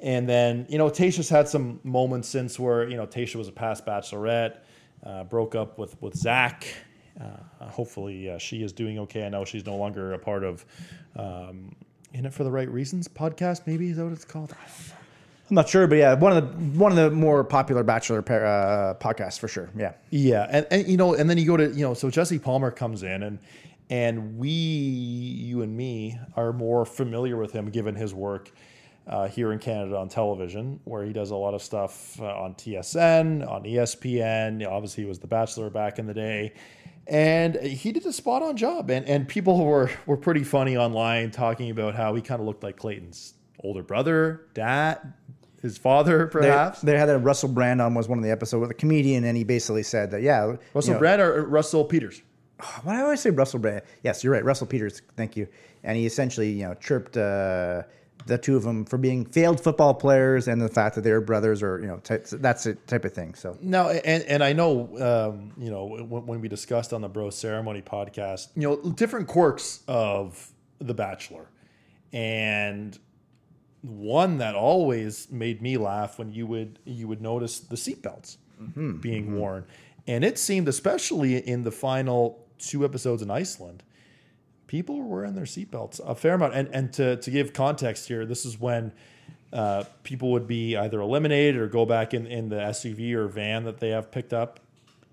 And 0.00 0.28
then, 0.28 0.66
you 0.68 0.78
know, 0.78 0.88
Tayshia's 0.88 1.28
had 1.28 1.48
some 1.48 1.80
moments 1.82 2.28
since 2.28 2.58
where, 2.58 2.88
you 2.88 2.96
know, 2.96 3.06
Tayshia 3.06 3.36
was 3.36 3.48
a 3.48 3.52
past 3.52 3.84
bachelorette, 3.84 4.58
uh, 5.04 5.24
broke 5.24 5.54
up 5.54 5.78
with, 5.78 6.00
with 6.00 6.14
Zach. 6.14 6.66
Uh, 7.20 7.66
hopefully, 7.68 8.30
uh, 8.30 8.38
she 8.38 8.62
is 8.62 8.72
doing 8.72 8.98
okay. 9.00 9.24
I 9.26 9.28
know 9.28 9.44
she's 9.44 9.66
no 9.66 9.76
longer 9.76 10.12
a 10.12 10.18
part 10.18 10.44
of 10.44 10.64
um, 11.16 11.74
In 12.12 12.26
it 12.26 12.32
for 12.32 12.44
the 12.44 12.50
right 12.50 12.68
reasons 12.68 13.08
podcast, 13.08 13.62
maybe 13.66 13.90
is 13.90 13.96
that 13.96 14.04
what 14.04 14.12
it's 14.12 14.24
called? 14.24 14.52
I 14.52 14.66
don't 14.66 14.88
know. 14.88 14.97
I'm 15.50 15.54
not 15.54 15.68
sure, 15.68 15.86
but 15.86 15.96
yeah, 15.96 16.14
one 16.14 16.36
of 16.36 16.50
the 16.50 16.78
one 16.78 16.92
of 16.92 16.96
the 16.96 17.10
more 17.10 17.42
popular 17.42 17.82
Bachelor 17.82 18.20
pair, 18.20 18.44
uh, 18.44 18.94
podcasts 18.94 19.38
for 19.38 19.48
sure. 19.48 19.70
Yeah, 19.74 19.92
Yeah, 20.10 20.46
and, 20.50 20.66
and 20.70 20.86
you 20.86 20.96
know, 20.98 21.14
and 21.14 21.28
then 21.28 21.38
you 21.38 21.46
go 21.46 21.56
to 21.56 21.70
you 21.70 21.82
know, 21.82 21.94
so 21.94 22.10
Jesse 22.10 22.38
Palmer 22.38 22.70
comes 22.70 23.02
in, 23.02 23.22
and 23.22 23.38
and 23.88 24.38
we, 24.38 24.50
you 24.50 25.62
and 25.62 25.74
me, 25.74 26.18
are 26.36 26.52
more 26.52 26.84
familiar 26.84 27.38
with 27.38 27.52
him 27.52 27.70
given 27.70 27.94
his 27.94 28.12
work 28.12 28.50
uh, 29.06 29.26
here 29.28 29.52
in 29.52 29.58
Canada 29.58 29.96
on 29.96 30.10
television, 30.10 30.80
where 30.84 31.02
he 31.04 31.14
does 31.14 31.30
a 31.30 31.36
lot 31.36 31.54
of 31.54 31.62
stuff 31.62 32.20
uh, 32.20 32.26
on 32.26 32.54
TSN, 32.54 33.48
on 33.48 33.64
ESPN. 33.64 34.60
You 34.60 34.66
know, 34.66 34.70
obviously, 34.70 35.04
he 35.04 35.08
was 35.08 35.18
The 35.18 35.28
Bachelor 35.28 35.70
back 35.70 35.98
in 35.98 36.06
the 36.06 36.14
day, 36.14 36.52
and 37.06 37.56
he 37.56 37.90
did 37.90 38.04
a 38.04 38.12
spot 38.12 38.42
on 38.42 38.58
job, 38.58 38.90
and 38.90 39.06
and 39.06 39.26
people 39.26 39.64
were 39.64 39.90
were 40.04 40.18
pretty 40.18 40.44
funny 40.44 40.76
online 40.76 41.30
talking 41.30 41.70
about 41.70 41.94
how 41.94 42.14
he 42.14 42.20
kind 42.20 42.40
of 42.40 42.46
looked 42.46 42.62
like 42.62 42.76
Clayton's 42.76 43.32
older 43.64 43.82
brother, 43.82 44.46
dad, 44.54 45.14
his 45.62 45.76
father, 45.76 46.26
they, 46.26 46.30
perhaps. 46.30 46.80
they 46.80 46.96
had 46.96 47.08
a 47.08 47.18
Russell 47.18 47.48
Brand 47.48 47.82
on 47.82 47.94
was 47.94 48.08
one 48.08 48.18
of 48.18 48.24
the 48.24 48.30
episodes 48.30 48.60
with 48.60 48.70
a 48.70 48.74
comedian, 48.74 49.24
and 49.24 49.36
he 49.36 49.44
basically 49.44 49.82
said 49.82 50.10
that 50.12 50.22
yeah, 50.22 50.56
Russell 50.74 50.90
you 50.90 50.94
know, 50.94 50.98
Brand 50.98 51.22
or 51.22 51.44
Russell 51.44 51.84
Peters. 51.84 52.22
Why 52.82 52.94
do 52.94 53.00
I 53.00 53.02
always 53.02 53.20
say 53.20 53.30
Russell 53.30 53.58
Brand? 53.58 53.82
Yes, 54.02 54.22
you're 54.22 54.32
right, 54.32 54.44
Russell 54.44 54.66
Peters. 54.66 55.02
Thank 55.16 55.36
you. 55.36 55.48
And 55.82 55.96
he 55.96 56.06
essentially 56.06 56.50
you 56.50 56.64
know 56.64 56.74
chirped. 56.74 57.16
Uh, 57.16 57.82
the 58.26 58.36
two 58.36 58.56
of 58.56 58.62
them 58.62 58.84
for 58.84 58.98
being 58.98 59.24
failed 59.24 59.60
football 59.60 59.94
players 59.94 60.48
and 60.48 60.60
the 60.60 60.68
fact 60.68 60.94
that 60.94 61.02
they're 61.02 61.20
brothers 61.20 61.62
or 61.62 61.80
you 61.80 61.86
know 61.86 62.00
that's 62.32 62.66
a 62.66 62.74
type 62.74 63.04
of 63.04 63.12
thing 63.12 63.34
so 63.34 63.56
No, 63.60 63.88
and 63.88 64.22
and 64.24 64.44
I 64.44 64.52
know, 64.52 65.30
um, 65.30 65.52
you 65.56 65.70
know, 65.70 65.86
when, 65.86 66.26
when 66.26 66.40
we 66.40 66.48
discussed 66.48 66.92
on 66.92 67.00
the 67.00 67.08
Bro 67.08 67.30
Ceremony 67.30 67.80
podcast, 67.80 68.48
you 68.54 68.62
know, 68.62 68.90
different 68.92 69.28
quirks 69.28 69.82
of 69.88 70.52
The 70.80 70.94
Bachelor, 70.94 71.48
and 72.12 72.98
one 73.88 74.38
that 74.38 74.54
always 74.54 75.30
made 75.30 75.62
me 75.62 75.76
laugh 75.76 76.18
when 76.18 76.32
you 76.32 76.46
would 76.46 76.78
you 76.84 77.08
would 77.08 77.20
notice 77.20 77.60
the 77.60 77.76
seatbelts 77.76 78.36
being 79.00 79.36
worn, 79.36 79.64
and 80.06 80.24
it 80.24 80.38
seemed 80.38 80.68
especially 80.68 81.36
in 81.36 81.62
the 81.64 81.70
final 81.72 82.44
two 82.58 82.84
episodes 82.84 83.22
in 83.22 83.30
Iceland, 83.30 83.82
people 84.66 84.98
were 84.98 85.04
wearing 85.04 85.34
their 85.34 85.44
seatbelts 85.44 86.00
a 86.06 86.14
fair 86.14 86.34
amount. 86.34 86.54
And 86.54 86.68
and 86.72 86.92
to 86.94 87.16
to 87.16 87.30
give 87.30 87.52
context 87.52 88.08
here, 88.08 88.26
this 88.26 88.44
is 88.44 88.60
when 88.60 88.92
uh, 89.52 89.84
people 90.02 90.30
would 90.32 90.46
be 90.46 90.76
either 90.76 91.00
eliminated 91.00 91.56
or 91.60 91.68
go 91.68 91.86
back 91.86 92.14
in, 92.14 92.26
in 92.26 92.48
the 92.48 92.56
SUV 92.56 93.12
or 93.14 93.28
van 93.28 93.64
that 93.64 93.80
they 93.80 93.90
have 93.90 94.10
picked 94.10 94.32
up, 94.32 94.60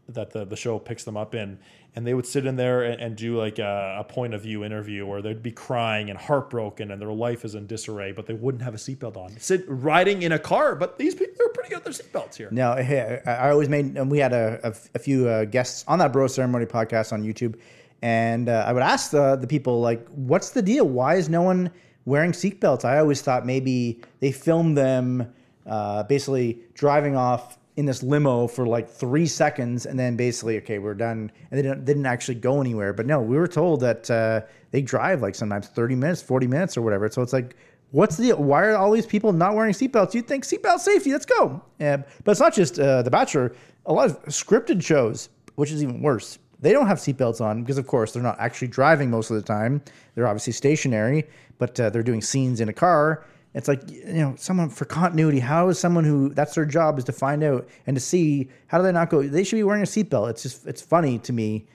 that 0.10 0.32
the, 0.32 0.46
the 0.46 0.56
show 0.58 0.78
picks 0.78 1.04
them 1.04 1.16
up 1.16 1.34
in. 1.34 1.58
And 1.96 2.06
they 2.06 2.14
would 2.14 2.26
sit 2.26 2.46
in 2.46 2.58
there 2.58 2.84
and, 2.84 3.02
and 3.02 3.16
do 3.16 3.38
like 3.38 3.58
a, 3.58 3.98
a 4.00 4.04
point 4.04 4.34
of 4.34 4.42
view 4.42 4.66
interview 4.66 5.06
where 5.06 5.22
they'd 5.22 5.42
be 5.42 5.52
crying 5.52 6.10
and 6.10 6.20
heartbroken 6.20 6.92
and 6.92 7.02
their 7.02 7.12
life 7.12 7.46
is 7.46 7.56
in 7.56 7.68
disarray, 7.68 8.12
but 8.12 8.26
they 8.26 8.34
wouldn't 8.34 8.64
have 8.64 8.74
a 8.74 8.78
seatbelt 8.78 9.16
on. 9.16 9.40
Sit 9.40 9.64
riding 9.68 10.24
in 10.24 10.34
a 10.34 10.40
car, 10.40 10.76
but 10.76 10.98
these 10.98 11.16
people 11.16 11.36
they're 11.38 11.50
pretty 11.50 11.70
good 11.70 11.84
with 11.84 11.98
their 11.98 12.06
seatbelts 12.06 12.36
here. 12.36 12.50
Now, 12.52 12.76
hey, 12.76 13.22
I 13.26 13.32
I 13.32 13.50
always 13.52 13.70
made, 13.70 13.98
and 13.98 14.12
we 14.12 14.20
had 14.20 14.34
a, 14.34 14.60
a, 14.64 14.76
a 14.96 15.00
few 15.00 15.28
uh, 15.28 15.46
guests 15.46 15.86
on 15.88 16.00
that 16.00 16.12
Bro 16.12 16.28
Ceremony 16.28 16.66
podcast 16.66 17.14
on 17.14 17.24
YouTube, 17.24 17.56
and 18.02 18.50
uh, 18.50 18.66
I 18.68 18.74
would 18.74 18.84
ask 18.84 19.12
the, 19.12 19.36
the 19.36 19.48
people, 19.48 19.80
like, 19.80 20.06
what's 20.10 20.50
the 20.50 20.62
deal? 20.62 20.88
Why 20.88 21.16
is 21.16 21.30
no 21.30 21.42
one 21.42 21.72
wearing 22.06 22.34
seatbelts? 22.34 22.86
I 22.86 23.00
always 23.00 23.22
thought 23.22 23.46
maybe 23.46 24.02
they 24.20 24.32
filmed 24.32 24.78
them 24.78 25.34
uh, 25.66 26.04
basically 26.04 26.60
driving 26.74 27.16
off 27.16 27.58
in 27.78 27.86
this 27.86 28.02
limo 28.02 28.48
for 28.48 28.66
like 28.66 28.90
three 28.90 29.26
seconds, 29.28 29.86
and 29.86 30.00
then 30.00 30.16
basically, 30.16 30.58
okay, 30.58 30.80
we're 30.80 30.94
done, 30.94 31.32
and 31.52 31.58
they 31.58 31.62
didn't, 31.62 31.86
didn't 31.86 32.06
actually 32.06 32.36
go 32.36 32.62
anywhere. 32.62 32.94
But 32.94 33.06
no, 33.06 33.22
we 33.22 33.38
were 33.38 33.48
told 33.48 33.82
that 33.82 34.10
uh, 34.10 34.42
they 34.72 34.82
drive 34.82 35.22
like 35.22 35.36
sometimes 35.36 35.68
30 35.68 35.96
minutes, 35.96 36.22
40 36.22 36.48
minutes, 36.48 36.78
or 36.78 36.82
whatever. 36.82 37.10
So 37.10 37.22
it's 37.22 37.34
like, 37.34 37.56
What's 37.92 38.18
the 38.18 38.34
why 38.34 38.66
are 38.66 38.76
all 38.76 38.92
these 38.92 39.06
people 39.06 39.32
not 39.32 39.56
wearing 39.56 39.72
seatbelts? 39.72 40.14
You'd 40.14 40.28
think 40.28 40.44
seatbelt 40.44 40.80
safety. 40.80 41.14
Let's 41.14 41.26
go. 41.26 41.62
Yeah, 41.80 41.98
but 42.26 42.32
it's 42.32 42.42
not 42.42 42.54
just 42.54 42.78
uh, 42.78 43.04
The 43.04 43.12
Bachelor. 43.12 43.54
A 43.86 43.94
lot 43.94 44.10
of 44.10 44.22
scripted 44.26 44.84
shows, 44.84 45.30
which 45.56 45.72
is 45.72 45.82
even 45.82 46.02
worse, 46.02 46.40
they 46.60 46.72
don't 46.72 46.88
have 46.88 46.98
seatbelts 46.98 47.42
on 47.42 47.62
because, 47.62 47.78
of 47.78 47.88
course, 47.88 48.12
they're 48.12 48.24
not 48.24 48.40
actually 48.40 48.70
driving 48.70 49.10
most 49.10 49.30
of 49.30 49.36
the 49.36 49.42
time. 49.42 49.82
They're 50.14 50.28
obviously 50.28 50.54
stationary, 50.54 51.28
but 51.58 51.80
uh, 51.80 51.90
they're 51.90 52.04
doing 52.04 52.22
scenes 52.22 52.60
in 52.60 52.70
a 52.70 52.74
car. 52.74 53.24
It's 53.56 53.70
like 53.70 53.90
you 53.90 54.14
know, 54.14 54.36
someone 54.38 54.70
for 54.70 54.84
continuity. 54.84 55.40
How 55.40 55.70
is 55.70 55.80
someone 55.80 56.04
who 56.04 56.30
that's 56.30 56.56
their 56.56 56.66
job 56.66 57.00
is 57.00 57.06
to 57.06 57.14
find 57.14 57.42
out 57.42 57.68
and 57.88 57.96
to 57.96 58.02
see 58.02 58.50
how 58.68 58.78
do 58.78 58.84
they 58.84 58.92
not 58.92 59.10
go? 59.10 59.24
They 59.24 59.46
should 59.46 59.56
be 59.56 59.64
wearing 59.64 59.82
a 59.82 59.86
seatbelt. 59.86 60.30
It's 60.30 60.44
just 60.44 60.68
it's 60.68 60.82
funny 60.82 61.20
to 61.20 61.32
me 61.32 61.66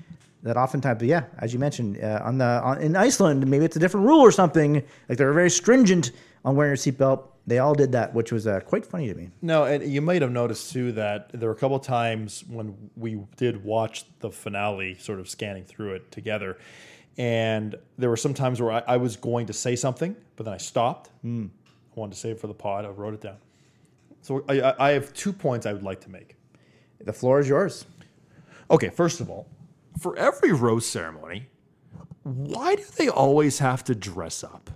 that 0.43 0.59
oftentimes, 0.59 1.03
yeah, 1.03 1.25
as 1.39 1.55
you 1.55 1.59
mentioned, 1.59 1.99
uh, 2.03 2.21
on 2.23 2.37
the 2.37 2.45
on, 2.45 2.83
in 2.83 2.97
Iceland, 2.97 3.47
maybe 3.47 3.65
it's 3.65 3.77
a 3.77 3.79
different 3.79 4.07
rule 4.07 4.21
or 4.21 4.31
something. 4.31 4.75
Like 5.09 5.17
they're 5.17 5.33
very 5.33 5.49
stringent 5.49 6.13
on 6.45 6.55
wearing 6.55 6.75
a 6.75 6.77
seatbelt. 6.77 7.29
They 7.47 7.59
all 7.59 7.75
did 7.75 7.93
that, 7.93 8.13
which 8.13 8.31
was 8.31 8.47
uh, 8.47 8.61
quite 8.61 8.85
funny 8.85 9.09
to 9.09 9.15
me. 9.15 9.31
No, 9.41 9.65
and 9.65 9.83
you 9.83 10.03
might 10.03 10.21
have 10.21 10.31
noticed 10.31 10.73
too 10.73 10.93
that 10.93 11.31
there 11.33 11.49
were 11.49 11.55
a 11.55 11.59
couple 11.59 11.77
of 11.77 11.83
times 11.83 12.45
when 12.47 12.91
we 12.95 13.23
did 13.39 13.65
watch 13.65 14.05
the 14.21 14.31
finale, 14.31 14.99
sort 14.99 15.19
of 15.19 15.31
scanning 15.31 15.65
through 15.65 15.95
it 15.95 16.13
together, 16.13 16.59
and 17.17 17.75
there 17.97 18.11
were 18.11 18.19
some 18.19 18.35
times 18.35 18.61
where 18.61 18.71
I, 18.71 18.83
I 18.87 18.97
was 18.99 19.17
going 19.17 19.47
to 19.47 19.55
say 19.55 19.77
something, 19.77 20.15
but 20.37 20.45
then 20.45 20.53
I 20.53 20.59
stopped. 20.59 21.09
I 21.97 22.01
wanted 22.01 22.13
to 22.15 22.19
save 22.19 22.39
for 22.39 22.47
the 22.47 22.55
pod. 22.55 22.85
I 22.85 22.89
wrote 22.89 23.15
it 23.15 23.21
down. 23.21 23.37
So 24.23 24.45
I, 24.49 24.61
I- 24.61 24.89
I 24.89 24.91
have 24.93 25.13
two 25.15 25.33
points 25.33 25.67
I 25.67 25.73
would 25.73 25.83
like 25.83 26.01
to 26.03 26.11
make. 26.11 26.37
The 27.05 27.13
floor 27.13 27.41
is 27.41 27.49
yours. 27.49 27.87
Okay, 28.71 28.91
first 28.91 29.21
of 29.21 29.31
all, 29.31 29.49
for 29.99 30.17
every 30.17 30.53
rose 30.53 30.87
ceremony, 30.87 31.47
why 32.23 32.75
do 32.77 32.85
they 32.97 33.09
always 33.09 33.59
have 33.59 33.83
to 33.85 33.95
dress 33.95 34.45
up? 34.45 34.71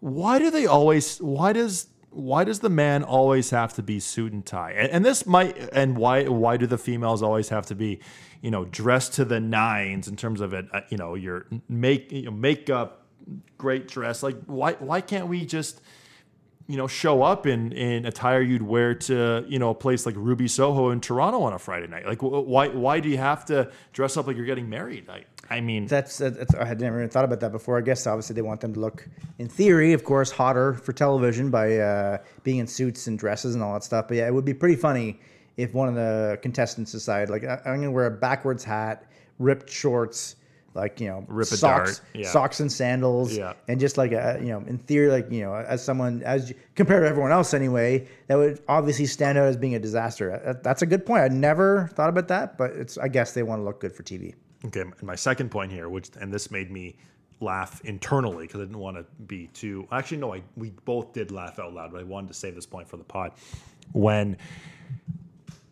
Why 0.00 0.38
do 0.38 0.50
they 0.50 0.66
always? 0.66 1.18
Why 1.18 1.52
does 1.52 1.88
why 2.10 2.44
does 2.44 2.60
the 2.60 2.68
man 2.70 3.02
always 3.02 3.50
have 3.50 3.72
to 3.74 3.82
be 3.82 3.98
suit 4.00 4.32
and 4.32 4.44
tie? 4.44 4.72
And, 4.72 4.90
and 4.90 5.04
this 5.04 5.26
might 5.26 5.56
and 5.72 5.96
why 5.96 6.24
why 6.28 6.56
do 6.58 6.66
the 6.66 6.78
females 6.78 7.22
always 7.22 7.48
have 7.48 7.66
to 7.66 7.74
be, 7.74 8.00
you 8.42 8.50
know, 8.50 8.64
dressed 8.66 9.14
to 9.14 9.24
the 9.24 9.40
nines 9.40 10.06
in 10.08 10.16
terms 10.16 10.40
of 10.40 10.52
it? 10.52 10.66
uh, 10.72 10.82
You 10.90 10.98
know, 10.98 11.14
your 11.14 11.46
make 11.68 12.12
you 12.12 12.22
know, 12.26 12.30
makeup, 12.30 13.06
great 13.58 13.88
dress. 13.88 14.22
Like 14.22 14.36
why 14.46 14.74
why 14.74 15.00
can't 15.00 15.26
we 15.28 15.44
just 15.44 15.80
you 16.70 16.76
know, 16.76 16.86
show 16.86 17.22
up 17.22 17.46
in 17.46 17.72
in 17.72 18.06
attire 18.06 18.40
you'd 18.40 18.62
wear 18.62 18.94
to 18.94 19.44
you 19.48 19.58
know 19.58 19.70
a 19.70 19.74
place 19.74 20.06
like 20.06 20.14
Ruby 20.16 20.46
Soho 20.46 20.90
in 20.90 21.00
Toronto 21.00 21.42
on 21.42 21.52
a 21.52 21.58
Friday 21.58 21.88
night. 21.88 22.06
Like, 22.06 22.20
why 22.22 22.68
why 22.68 23.00
do 23.00 23.08
you 23.08 23.18
have 23.18 23.44
to 23.46 23.70
dress 23.92 24.16
up 24.16 24.26
like 24.28 24.36
you're 24.36 24.46
getting 24.46 24.68
married? 24.68 25.08
I 25.10 25.24
I 25.50 25.60
mean, 25.60 25.86
That's, 25.86 26.18
that's 26.18 26.54
I 26.54 26.64
had 26.64 26.80
never 26.80 26.98
even 26.98 27.10
thought 27.10 27.24
about 27.24 27.40
that 27.40 27.50
before. 27.50 27.76
I 27.76 27.80
guess 27.80 28.06
obviously 28.06 28.34
they 28.34 28.42
want 28.42 28.60
them 28.60 28.72
to 28.74 28.78
look, 28.78 29.08
in 29.40 29.48
theory, 29.48 29.92
of 29.92 30.04
course, 30.04 30.30
hotter 30.30 30.74
for 30.74 30.92
television 30.92 31.50
by 31.50 31.78
uh, 31.78 32.18
being 32.44 32.58
in 32.58 32.68
suits 32.68 33.08
and 33.08 33.18
dresses 33.18 33.56
and 33.56 33.64
all 33.64 33.74
that 33.74 33.82
stuff. 33.82 34.06
But 34.06 34.18
yeah, 34.18 34.28
it 34.28 34.32
would 34.32 34.44
be 34.44 34.54
pretty 34.54 34.76
funny 34.76 35.18
if 35.56 35.74
one 35.74 35.88
of 35.88 35.96
the 35.96 36.38
contestants 36.40 36.92
decided, 36.92 37.30
like, 37.30 37.42
I'm 37.42 37.64
going 37.64 37.82
to 37.82 37.90
wear 37.90 38.06
a 38.06 38.12
backwards 38.12 38.62
hat, 38.62 39.10
ripped 39.40 39.68
shorts, 39.68 40.36
like 40.74 41.00
you 41.00 41.08
know, 41.08 41.24
Rip 41.28 41.48
a 41.50 41.56
socks, 41.56 42.00
yeah. 42.14 42.28
socks 42.28 42.60
and 42.60 42.70
sandals, 42.70 43.36
Yeah. 43.36 43.54
and 43.68 43.80
just 43.80 43.98
like 43.98 44.12
a 44.12 44.38
you 44.40 44.48
know, 44.48 44.58
in 44.66 44.78
theory, 44.78 45.08
like 45.10 45.30
you 45.30 45.42
know, 45.42 45.54
as 45.54 45.82
someone 45.84 46.22
as 46.22 46.52
compared 46.76 47.02
to 47.02 47.08
everyone 47.08 47.32
else 47.32 47.54
anyway, 47.54 48.06
that 48.28 48.36
would 48.36 48.60
obviously 48.68 49.06
stand 49.06 49.36
out 49.38 49.46
as 49.48 49.56
being 49.56 49.74
a 49.74 49.80
disaster. 49.80 50.58
That's 50.62 50.82
a 50.82 50.86
good 50.86 51.04
point. 51.04 51.22
I 51.22 51.28
never 51.28 51.88
thought 51.94 52.08
about 52.08 52.28
that, 52.28 52.56
but 52.56 52.70
it's 52.72 52.98
I 52.98 53.08
guess 53.08 53.32
they 53.34 53.42
want 53.42 53.60
to 53.60 53.64
look 53.64 53.80
good 53.80 53.92
for 53.92 54.02
TV. 54.04 54.34
okay. 54.66 54.82
And 54.82 55.02
my 55.02 55.16
second 55.16 55.50
point 55.50 55.72
here, 55.72 55.88
which 55.88 56.10
and 56.20 56.32
this 56.32 56.50
made 56.50 56.70
me 56.70 56.96
laugh 57.42 57.80
internally 57.86 58.46
because 58.46 58.60
I 58.60 58.64
didn't 58.64 58.78
want 58.78 58.96
to 58.98 59.04
be 59.26 59.46
too. 59.48 59.88
Actually, 59.90 60.18
no, 60.18 60.34
I 60.34 60.42
we 60.56 60.70
both 60.84 61.12
did 61.14 61.30
laugh 61.32 61.58
out 61.58 61.72
loud, 61.72 61.90
but 61.90 62.00
I 62.00 62.04
wanted 62.04 62.28
to 62.28 62.34
save 62.34 62.54
this 62.54 62.66
point 62.66 62.86
for 62.88 62.96
the 62.96 63.04
pod 63.04 63.32
when 63.92 64.36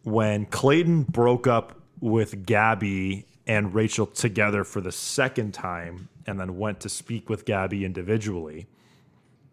when 0.04 0.46
Clayton 0.46 1.02
broke 1.04 1.46
up 1.46 1.74
with 2.00 2.46
Gabby 2.46 3.26
and 3.48 3.74
Rachel 3.74 4.06
together 4.06 4.62
for 4.62 4.80
the 4.80 4.92
second 4.92 5.54
time 5.54 6.10
and 6.26 6.38
then 6.38 6.58
went 6.58 6.80
to 6.80 6.88
speak 6.90 7.30
with 7.30 7.46
Gabby 7.46 7.84
individually, 7.84 8.68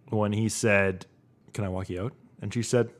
when 0.10 0.34
he 0.34 0.50
said, 0.50 1.06
Can 1.54 1.64
I 1.64 1.70
walk 1.70 1.90
you 1.90 2.04
out? 2.04 2.14
And 2.42 2.54
she 2.54 2.62
said, 2.62 2.92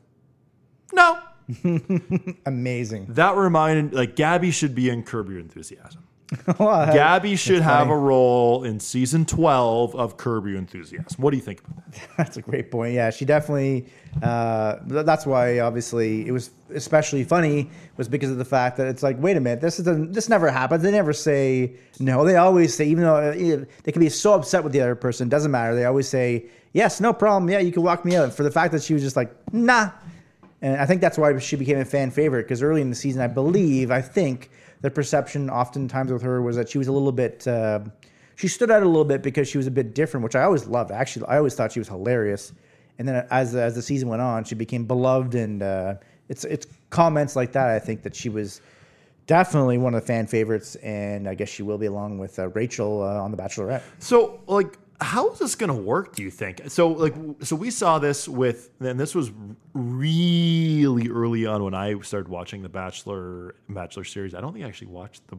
No. 0.92 1.20
Amazing. 2.46 3.06
That 3.10 3.36
reminded, 3.36 3.92
like, 3.92 4.16
Gabby 4.16 4.50
should 4.50 4.74
be 4.74 4.88
in 4.88 5.04
Curb 5.04 5.28
Your 5.28 5.38
Enthusiasm. 5.38 6.02
Well, 6.58 6.92
Gabby 6.92 7.36
should 7.36 7.62
have 7.62 7.86
funny. 7.86 7.92
a 7.92 7.96
role 7.96 8.64
in 8.64 8.80
season 8.80 9.26
12 9.26 9.94
of 9.94 10.16
Curb 10.16 10.46
Your 10.46 10.58
Enthusiasm. 10.58 11.22
What 11.22 11.30
do 11.30 11.36
you 11.36 11.42
think 11.42 11.60
about 11.60 11.92
that? 11.92 12.08
That's 12.16 12.36
a 12.36 12.42
great 12.42 12.70
point. 12.70 12.94
Yeah, 12.94 13.10
she 13.10 13.24
definitely. 13.24 13.86
Uh, 14.22 14.76
th- 14.88 15.04
that's 15.04 15.26
why, 15.26 15.60
obviously, 15.60 16.26
it 16.26 16.32
was 16.32 16.50
especially 16.74 17.22
funny 17.22 17.70
was 17.98 18.08
because 18.08 18.30
of 18.30 18.38
the 18.38 18.44
fact 18.46 18.78
that 18.78 18.86
it's 18.86 19.02
like, 19.02 19.20
wait 19.20 19.36
a 19.36 19.40
minute, 19.40 19.60
this 19.60 19.78
is 19.78 19.84
this 20.10 20.28
never 20.30 20.50
happens. 20.50 20.82
They 20.82 20.90
never 20.90 21.12
say 21.12 21.74
no. 22.00 22.24
They 22.24 22.36
always 22.36 22.74
say, 22.74 22.86
even 22.86 23.04
though 23.04 23.16
uh, 23.16 23.64
they 23.84 23.92
can 23.92 24.00
be 24.00 24.08
so 24.08 24.32
upset 24.32 24.64
with 24.64 24.72
the 24.72 24.80
other 24.80 24.94
person, 24.94 25.28
doesn't 25.28 25.50
matter. 25.50 25.74
They 25.74 25.84
always 25.84 26.08
say, 26.08 26.46
yes, 26.72 26.98
no 27.00 27.12
problem. 27.12 27.50
Yeah, 27.50 27.58
you 27.58 27.72
can 27.72 27.82
walk 27.82 28.04
me 28.06 28.16
out. 28.16 28.32
For 28.32 28.42
the 28.42 28.50
fact 28.50 28.72
that 28.72 28.82
she 28.82 28.94
was 28.94 29.02
just 29.02 29.16
like, 29.16 29.34
nah. 29.52 29.90
And 30.62 30.80
I 30.80 30.86
think 30.86 31.02
that's 31.02 31.18
why 31.18 31.38
she 31.38 31.56
became 31.56 31.78
a 31.78 31.84
fan 31.84 32.10
favorite 32.10 32.44
because 32.44 32.62
early 32.62 32.80
in 32.80 32.88
the 32.88 32.96
season, 32.96 33.20
I 33.20 33.26
believe, 33.26 33.90
I 33.90 34.00
think 34.00 34.50
the 34.80 34.90
perception 34.90 35.50
oftentimes 35.50 36.12
with 36.12 36.22
her 36.22 36.42
was 36.42 36.56
that 36.56 36.68
she 36.68 36.78
was 36.78 36.88
a 36.88 36.92
little 36.92 37.12
bit 37.12 37.46
uh, 37.46 37.80
she 38.36 38.48
stood 38.48 38.70
out 38.70 38.82
a 38.82 38.86
little 38.86 39.04
bit 39.04 39.22
because 39.22 39.48
she 39.48 39.56
was 39.56 39.66
a 39.66 39.70
bit 39.70 39.94
different, 39.94 40.22
which 40.22 40.36
I 40.36 40.42
always 40.42 40.66
loved. 40.66 40.92
Actually, 40.92 41.26
I 41.26 41.38
always 41.38 41.54
thought 41.54 41.72
she 41.72 41.80
was 41.80 41.88
hilarious. 41.88 42.52
And 42.98 43.08
then 43.08 43.26
as 43.30 43.54
as 43.54 43.74
the 43.74 43.82
season 43.82 44.08
went 44.08 44.22
on, 44.22 44.44
she 44.44 44.54
became 44.54 44.84
beloved, 44.84 45.34
and 45.34 45.62
uh, 45.62 45.94
it's 46.28 46.44
it's 46.44 46.66
comments 46.90 47.34
like 47.34 47.52
that. 47.52 47.68
I 47.68 47.78
think 47.78 48.02
that 48.02 48.14
she 48.14 48.28
was 48.28 48.60
definitely 49.26 49.76
one 49.78 49.94
of 49.94 50.00
the 50.00 50.06
fan 50.06 50.26
favorites, 50.26 50.76
and 50.76 51.28
I 51.28 51.34
guess 51.34 51.48
she 51.48 51.62
will 51.62 51.78
be 51.78 51.86
along 51.86 52.18
with 52.18 52.38
uh, 52.38 52.48
Rachel 52.48 53.02
uh, 53.02 53.20
on 53.20 53.30
The 53.30 53.36
Bachelorette. 53.36 53.82
So, 53.98 54.40
like, 54.46 54.78
how 55.00 55.30
is 55.30 55.38
this 55.38 55.54
going 55.54 55.68
to 55.68 55.74
work? 55.74 56.14
Do 56.16 56.22
you 56.22 56.30
think? 56.30 56.62
So, 56.68 56.88
like, 56.88 57.14
so 57.42 57.56
we 57.56 57.70
saw 57.70 57.98
this 57.98 58.28
with, 58.28 58.70
and 58.80 58.98
this 58.98 59.14
was 59.14 59.30
really 59.74 61.08
early 61.08 61.46
on 61.46 61.62
when 61.62 61.74
I 61.74 61.98
started 62.00 62.28
watching 62.28 62.62
the 62.62 62.68
Bachelor 62.68 63.54
Bachelor 63.68 64.04
series. 64.04 64.34
I 64.34 64.40
don't 64.40 64.52
think 64.52 64.64
I 64.64 64.68
actually 64.68 64.88
watched 64.88 65.26
the 65.28 65.38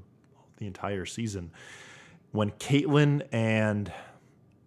the 0.57 0.67
entire 0.67 1.05
season 1.05 1.51
when 2.31 2.51
Kaitlyn 2.51 3.27
and 3.31 3.91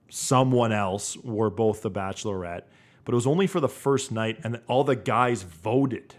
someone 0.09 0.73
else 0.73 1.17
were 1.19 1.51
both 1.51 1.83
the 1.83 1.91
Bachelorette, 1.91 2.63
but 3.05 3.13
it 3.13 3.15
was 3.15 3.27
only 3.27 3.47
for 3.47 3.61
the 3.61 3.69
first 3.69 4.11
night, 4.11 4.39
and 4.45 4.61
all 4.67 4.85
the 4.85 4.97
guys 4.97 5.43
voted. 5.43 6.15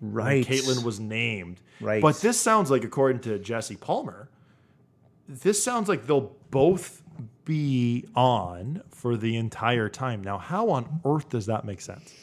Right. 0.00 0.46
Kaitlyn 0.46 0.84
was 0.84 1.00
named. 1.00 1.60
Right. 1.80 2.02
But 2.02 2.20
this 2.20 2.38
sounds 2.38 2.70
like, 2.70 2.84
according 2.84 3.22
to 3.22 3.38
Jesse 3.38 3.76
Palmer, 3.76 4.28
this 5.28 5.62
sounds 5.62 5.88
like 5.88 6.06
they'll 6.06 6.36
both 6.50 7.02
be 7.44 8.04
on 8.14 8.82
for 8.90 9.16
the 9.16 9.36
entire 9.36 9.88
time. 9.88 10.22
Now, 10.22 10.38
how 10.38 10.70
on 10.70 11.00
earth 11.04 11.28
does 11.28 11.46
that 11.46 11.64
make 11.64 11.80
sense? 11.80 12.14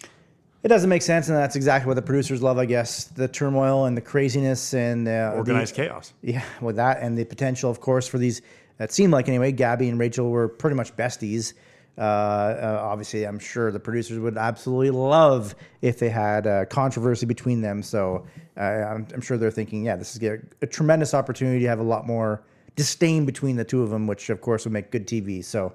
It 0.63 0.69
doesn't 0.69 0.89
make 0.89 1.01
sense, 1.01 1.27
and 1.27 1.37
that's 1.37 1.57
exactly 1.57 1.87
what 1.87 1.95
the 1.95 2.01
producers 2.01 2.41
love, 2.41 2.57
I 2.57 2.65
guess. 2.65 3.05
The 3.05 3.27
turmoil 3.27 3.85
and 3.85 3.97
the 3.97 4.01
craziness 4.01 4.73
and 4.73 5.05
uh, 5.07 5.31
the- 5.31 5.37
Organized 5.37 5.75
chaos. 5.75 6.13
Yeah, 6.21 6.43
with 6.61 6.77
that 6.77 7.01
and 7.01 7.17
the 7.17 7.25
potential, 7.25 7.69
of 7.69 7.81
course, 7.81 8.07
for 8.07 8.17
these. 8.17 8.41
It 8.79 8.91
seemed 8.91 9.11
like 9.11 9.27
anyway. 9.27 9.51
Gabby 9.51 9.89
and 9.89 9.99
Rachel 9.99 10.29
were 10.29 10.47
pretty 10.47 10.75
much 10.75 10.95
besties. 10.95 11.53
Uh, 11.97 12.01
uh, 12.01 12.79
obviously, 12.81 13.25
I'm 13.25 13.39
sure 13.39 13.71
the 13.71 13.79
producers 13.79 14.19
would 14.19 14.37
absolutely 14.37 14.89
love 14.89 15.53
if 15.81 15.99
they 15.99 16.09
had 16.09 16.47
uh, 16.47 16.65
controversy 16.65 17.25
between 17.25 17.61
them. 17.61 17.83
So 17.83 18.25
uh, 18.57 18.61
I'm, 18.61 19.07
I'm 19.13 19.21
sure 19.21 19.37
they're 19.37 19.51
thinking, 19.51 19.85
yeah, 19.85 19.95
this 19.95 20.15
is 20.15 20.23
a, 20.23 20.39
a 20.61 20.67
tremendous 20.67 21.13
opportunity 21.13 21.59
to 21.59 21.67
have 21.67 21.79
a 21.79 21.83
lot 21.83 22.07
more 22.07 22.41
disdain 22.75 23.25
between 23.25 23.55
the 23.55 23.63
two 23.63 23.83
of 23.83 23.89
them, 23.89 24.07
which 24.07 24.29
of 24.29 24.41
course 24.41 24.65
would 24.65 24.73
make 24.73 24.91
good 24.91 25.07
TV. 25.07 25.43
So. 25.43 25.73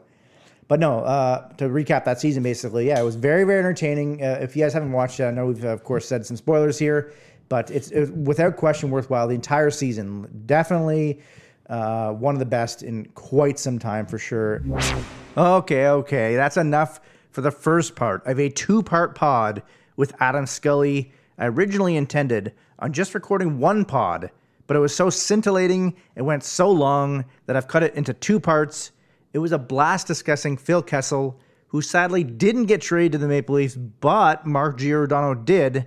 But 0.68 0.80
no, 0.80 0.98
uh, 1.00 1.48
to 1.54 1.64
recap 1.70 2.04
that 2.04 2.20
season, 2.20 2.42
basically, 2.42 2.88
yeah, 2.88 3.00
it 3.00 3.02
was 3.02 3.16
very, 3.16 3.44
very 3.44 3.58
entertaining. 3.58 4.22
Uh, 4.22 4.38
if 4.42 4.54
you 4.54 4.62
guys 4.62 4.74
haven't 4.74 4.92
watched 4.92 5.18
it, 5.18 5.24
I 5.24 5.30
know 5.30 5.46
we've, 5.46 5.64
of 5.64 5.82
course, 5.82 6.06
said 6.06 6.26
some 6.26 6.36
spoilers 6.36 6.78
here, 6.78 7.10
but 7.48 7.70
it's 7.70 7.90
it, 7.90 8.14
without 8.14 8.58
question 8.58 8.90
worthwhile. 8.90 9.26
The 9.26 9.34
entire 9.34 9.70
season, 9.70 10.28
definitely 10.44 11.20
uh, 11.68 12.12
one 12.12 12.34
of 12.34 12.38
the 12.38 12.46
best 12.46 12.82
in 12.82 13.06
quite 13.14 13.58
some 13.58 13.78
time 13.78 14.06
for 14.06 14.18
sure. 14.18 14.62
Okay, 15.36 15.86
okay, 15.86 16.34
that's 16.36 16.56
enough 16.56 17.00
for 17.30 17.42
the 17.42 17.50
first 17.50 17.94
part 17.94 18.26
of 18.26 18.40
a 18.40 18.48
two 18.48 18.82
part 18.82 19.14
pod 19.14 19.62
with 19.96 20.14
Adam 20.20 20.46
Scully. 20.46 21.12
I 21.38 21.46
originally 21.46 21.96
intended 21.96 22.52
on 22.78 22.92
just 22.92 23.14
recording 23.14 23.58
one 23.58 23.84
pod, 23.84 24.30
but 24.68 24.76
it 24.76 24.80
was 24.80 24.94
so 24.94 25.10
scintillating, 25.10 25.96
it 26.14 26.22
went 26.22 26.44
so 26.44 26.70
long 26.70 27.24
that 27.46 27.56
I've 27.56 27.66
cut 27.66 27.82
it 27.82 27.94
into 27.94 28.12
two 28.12 28.38
parts. 28.38 28.92
It 29.32 29.38
was 29.38 29.50
a 29.50 29.58
blast 29.58 30.06
discussing 30.06 30.56
Phil 30.56 30.82
Kessel, 30.82 31.40
who 31.68 31.80
sadly 31.82 32.22
didn't 32.22 32.66
get 32.66 32.82
traded 32.82 33.12
to 33.12 33.18
the 33.18 33.28
Maple 33.28 33.56
Leafs, 33.56 33.74
but 33.76 34.46
Mark 34.46 34.78
Giordano 34.78 35.34
did. 35.34 35.86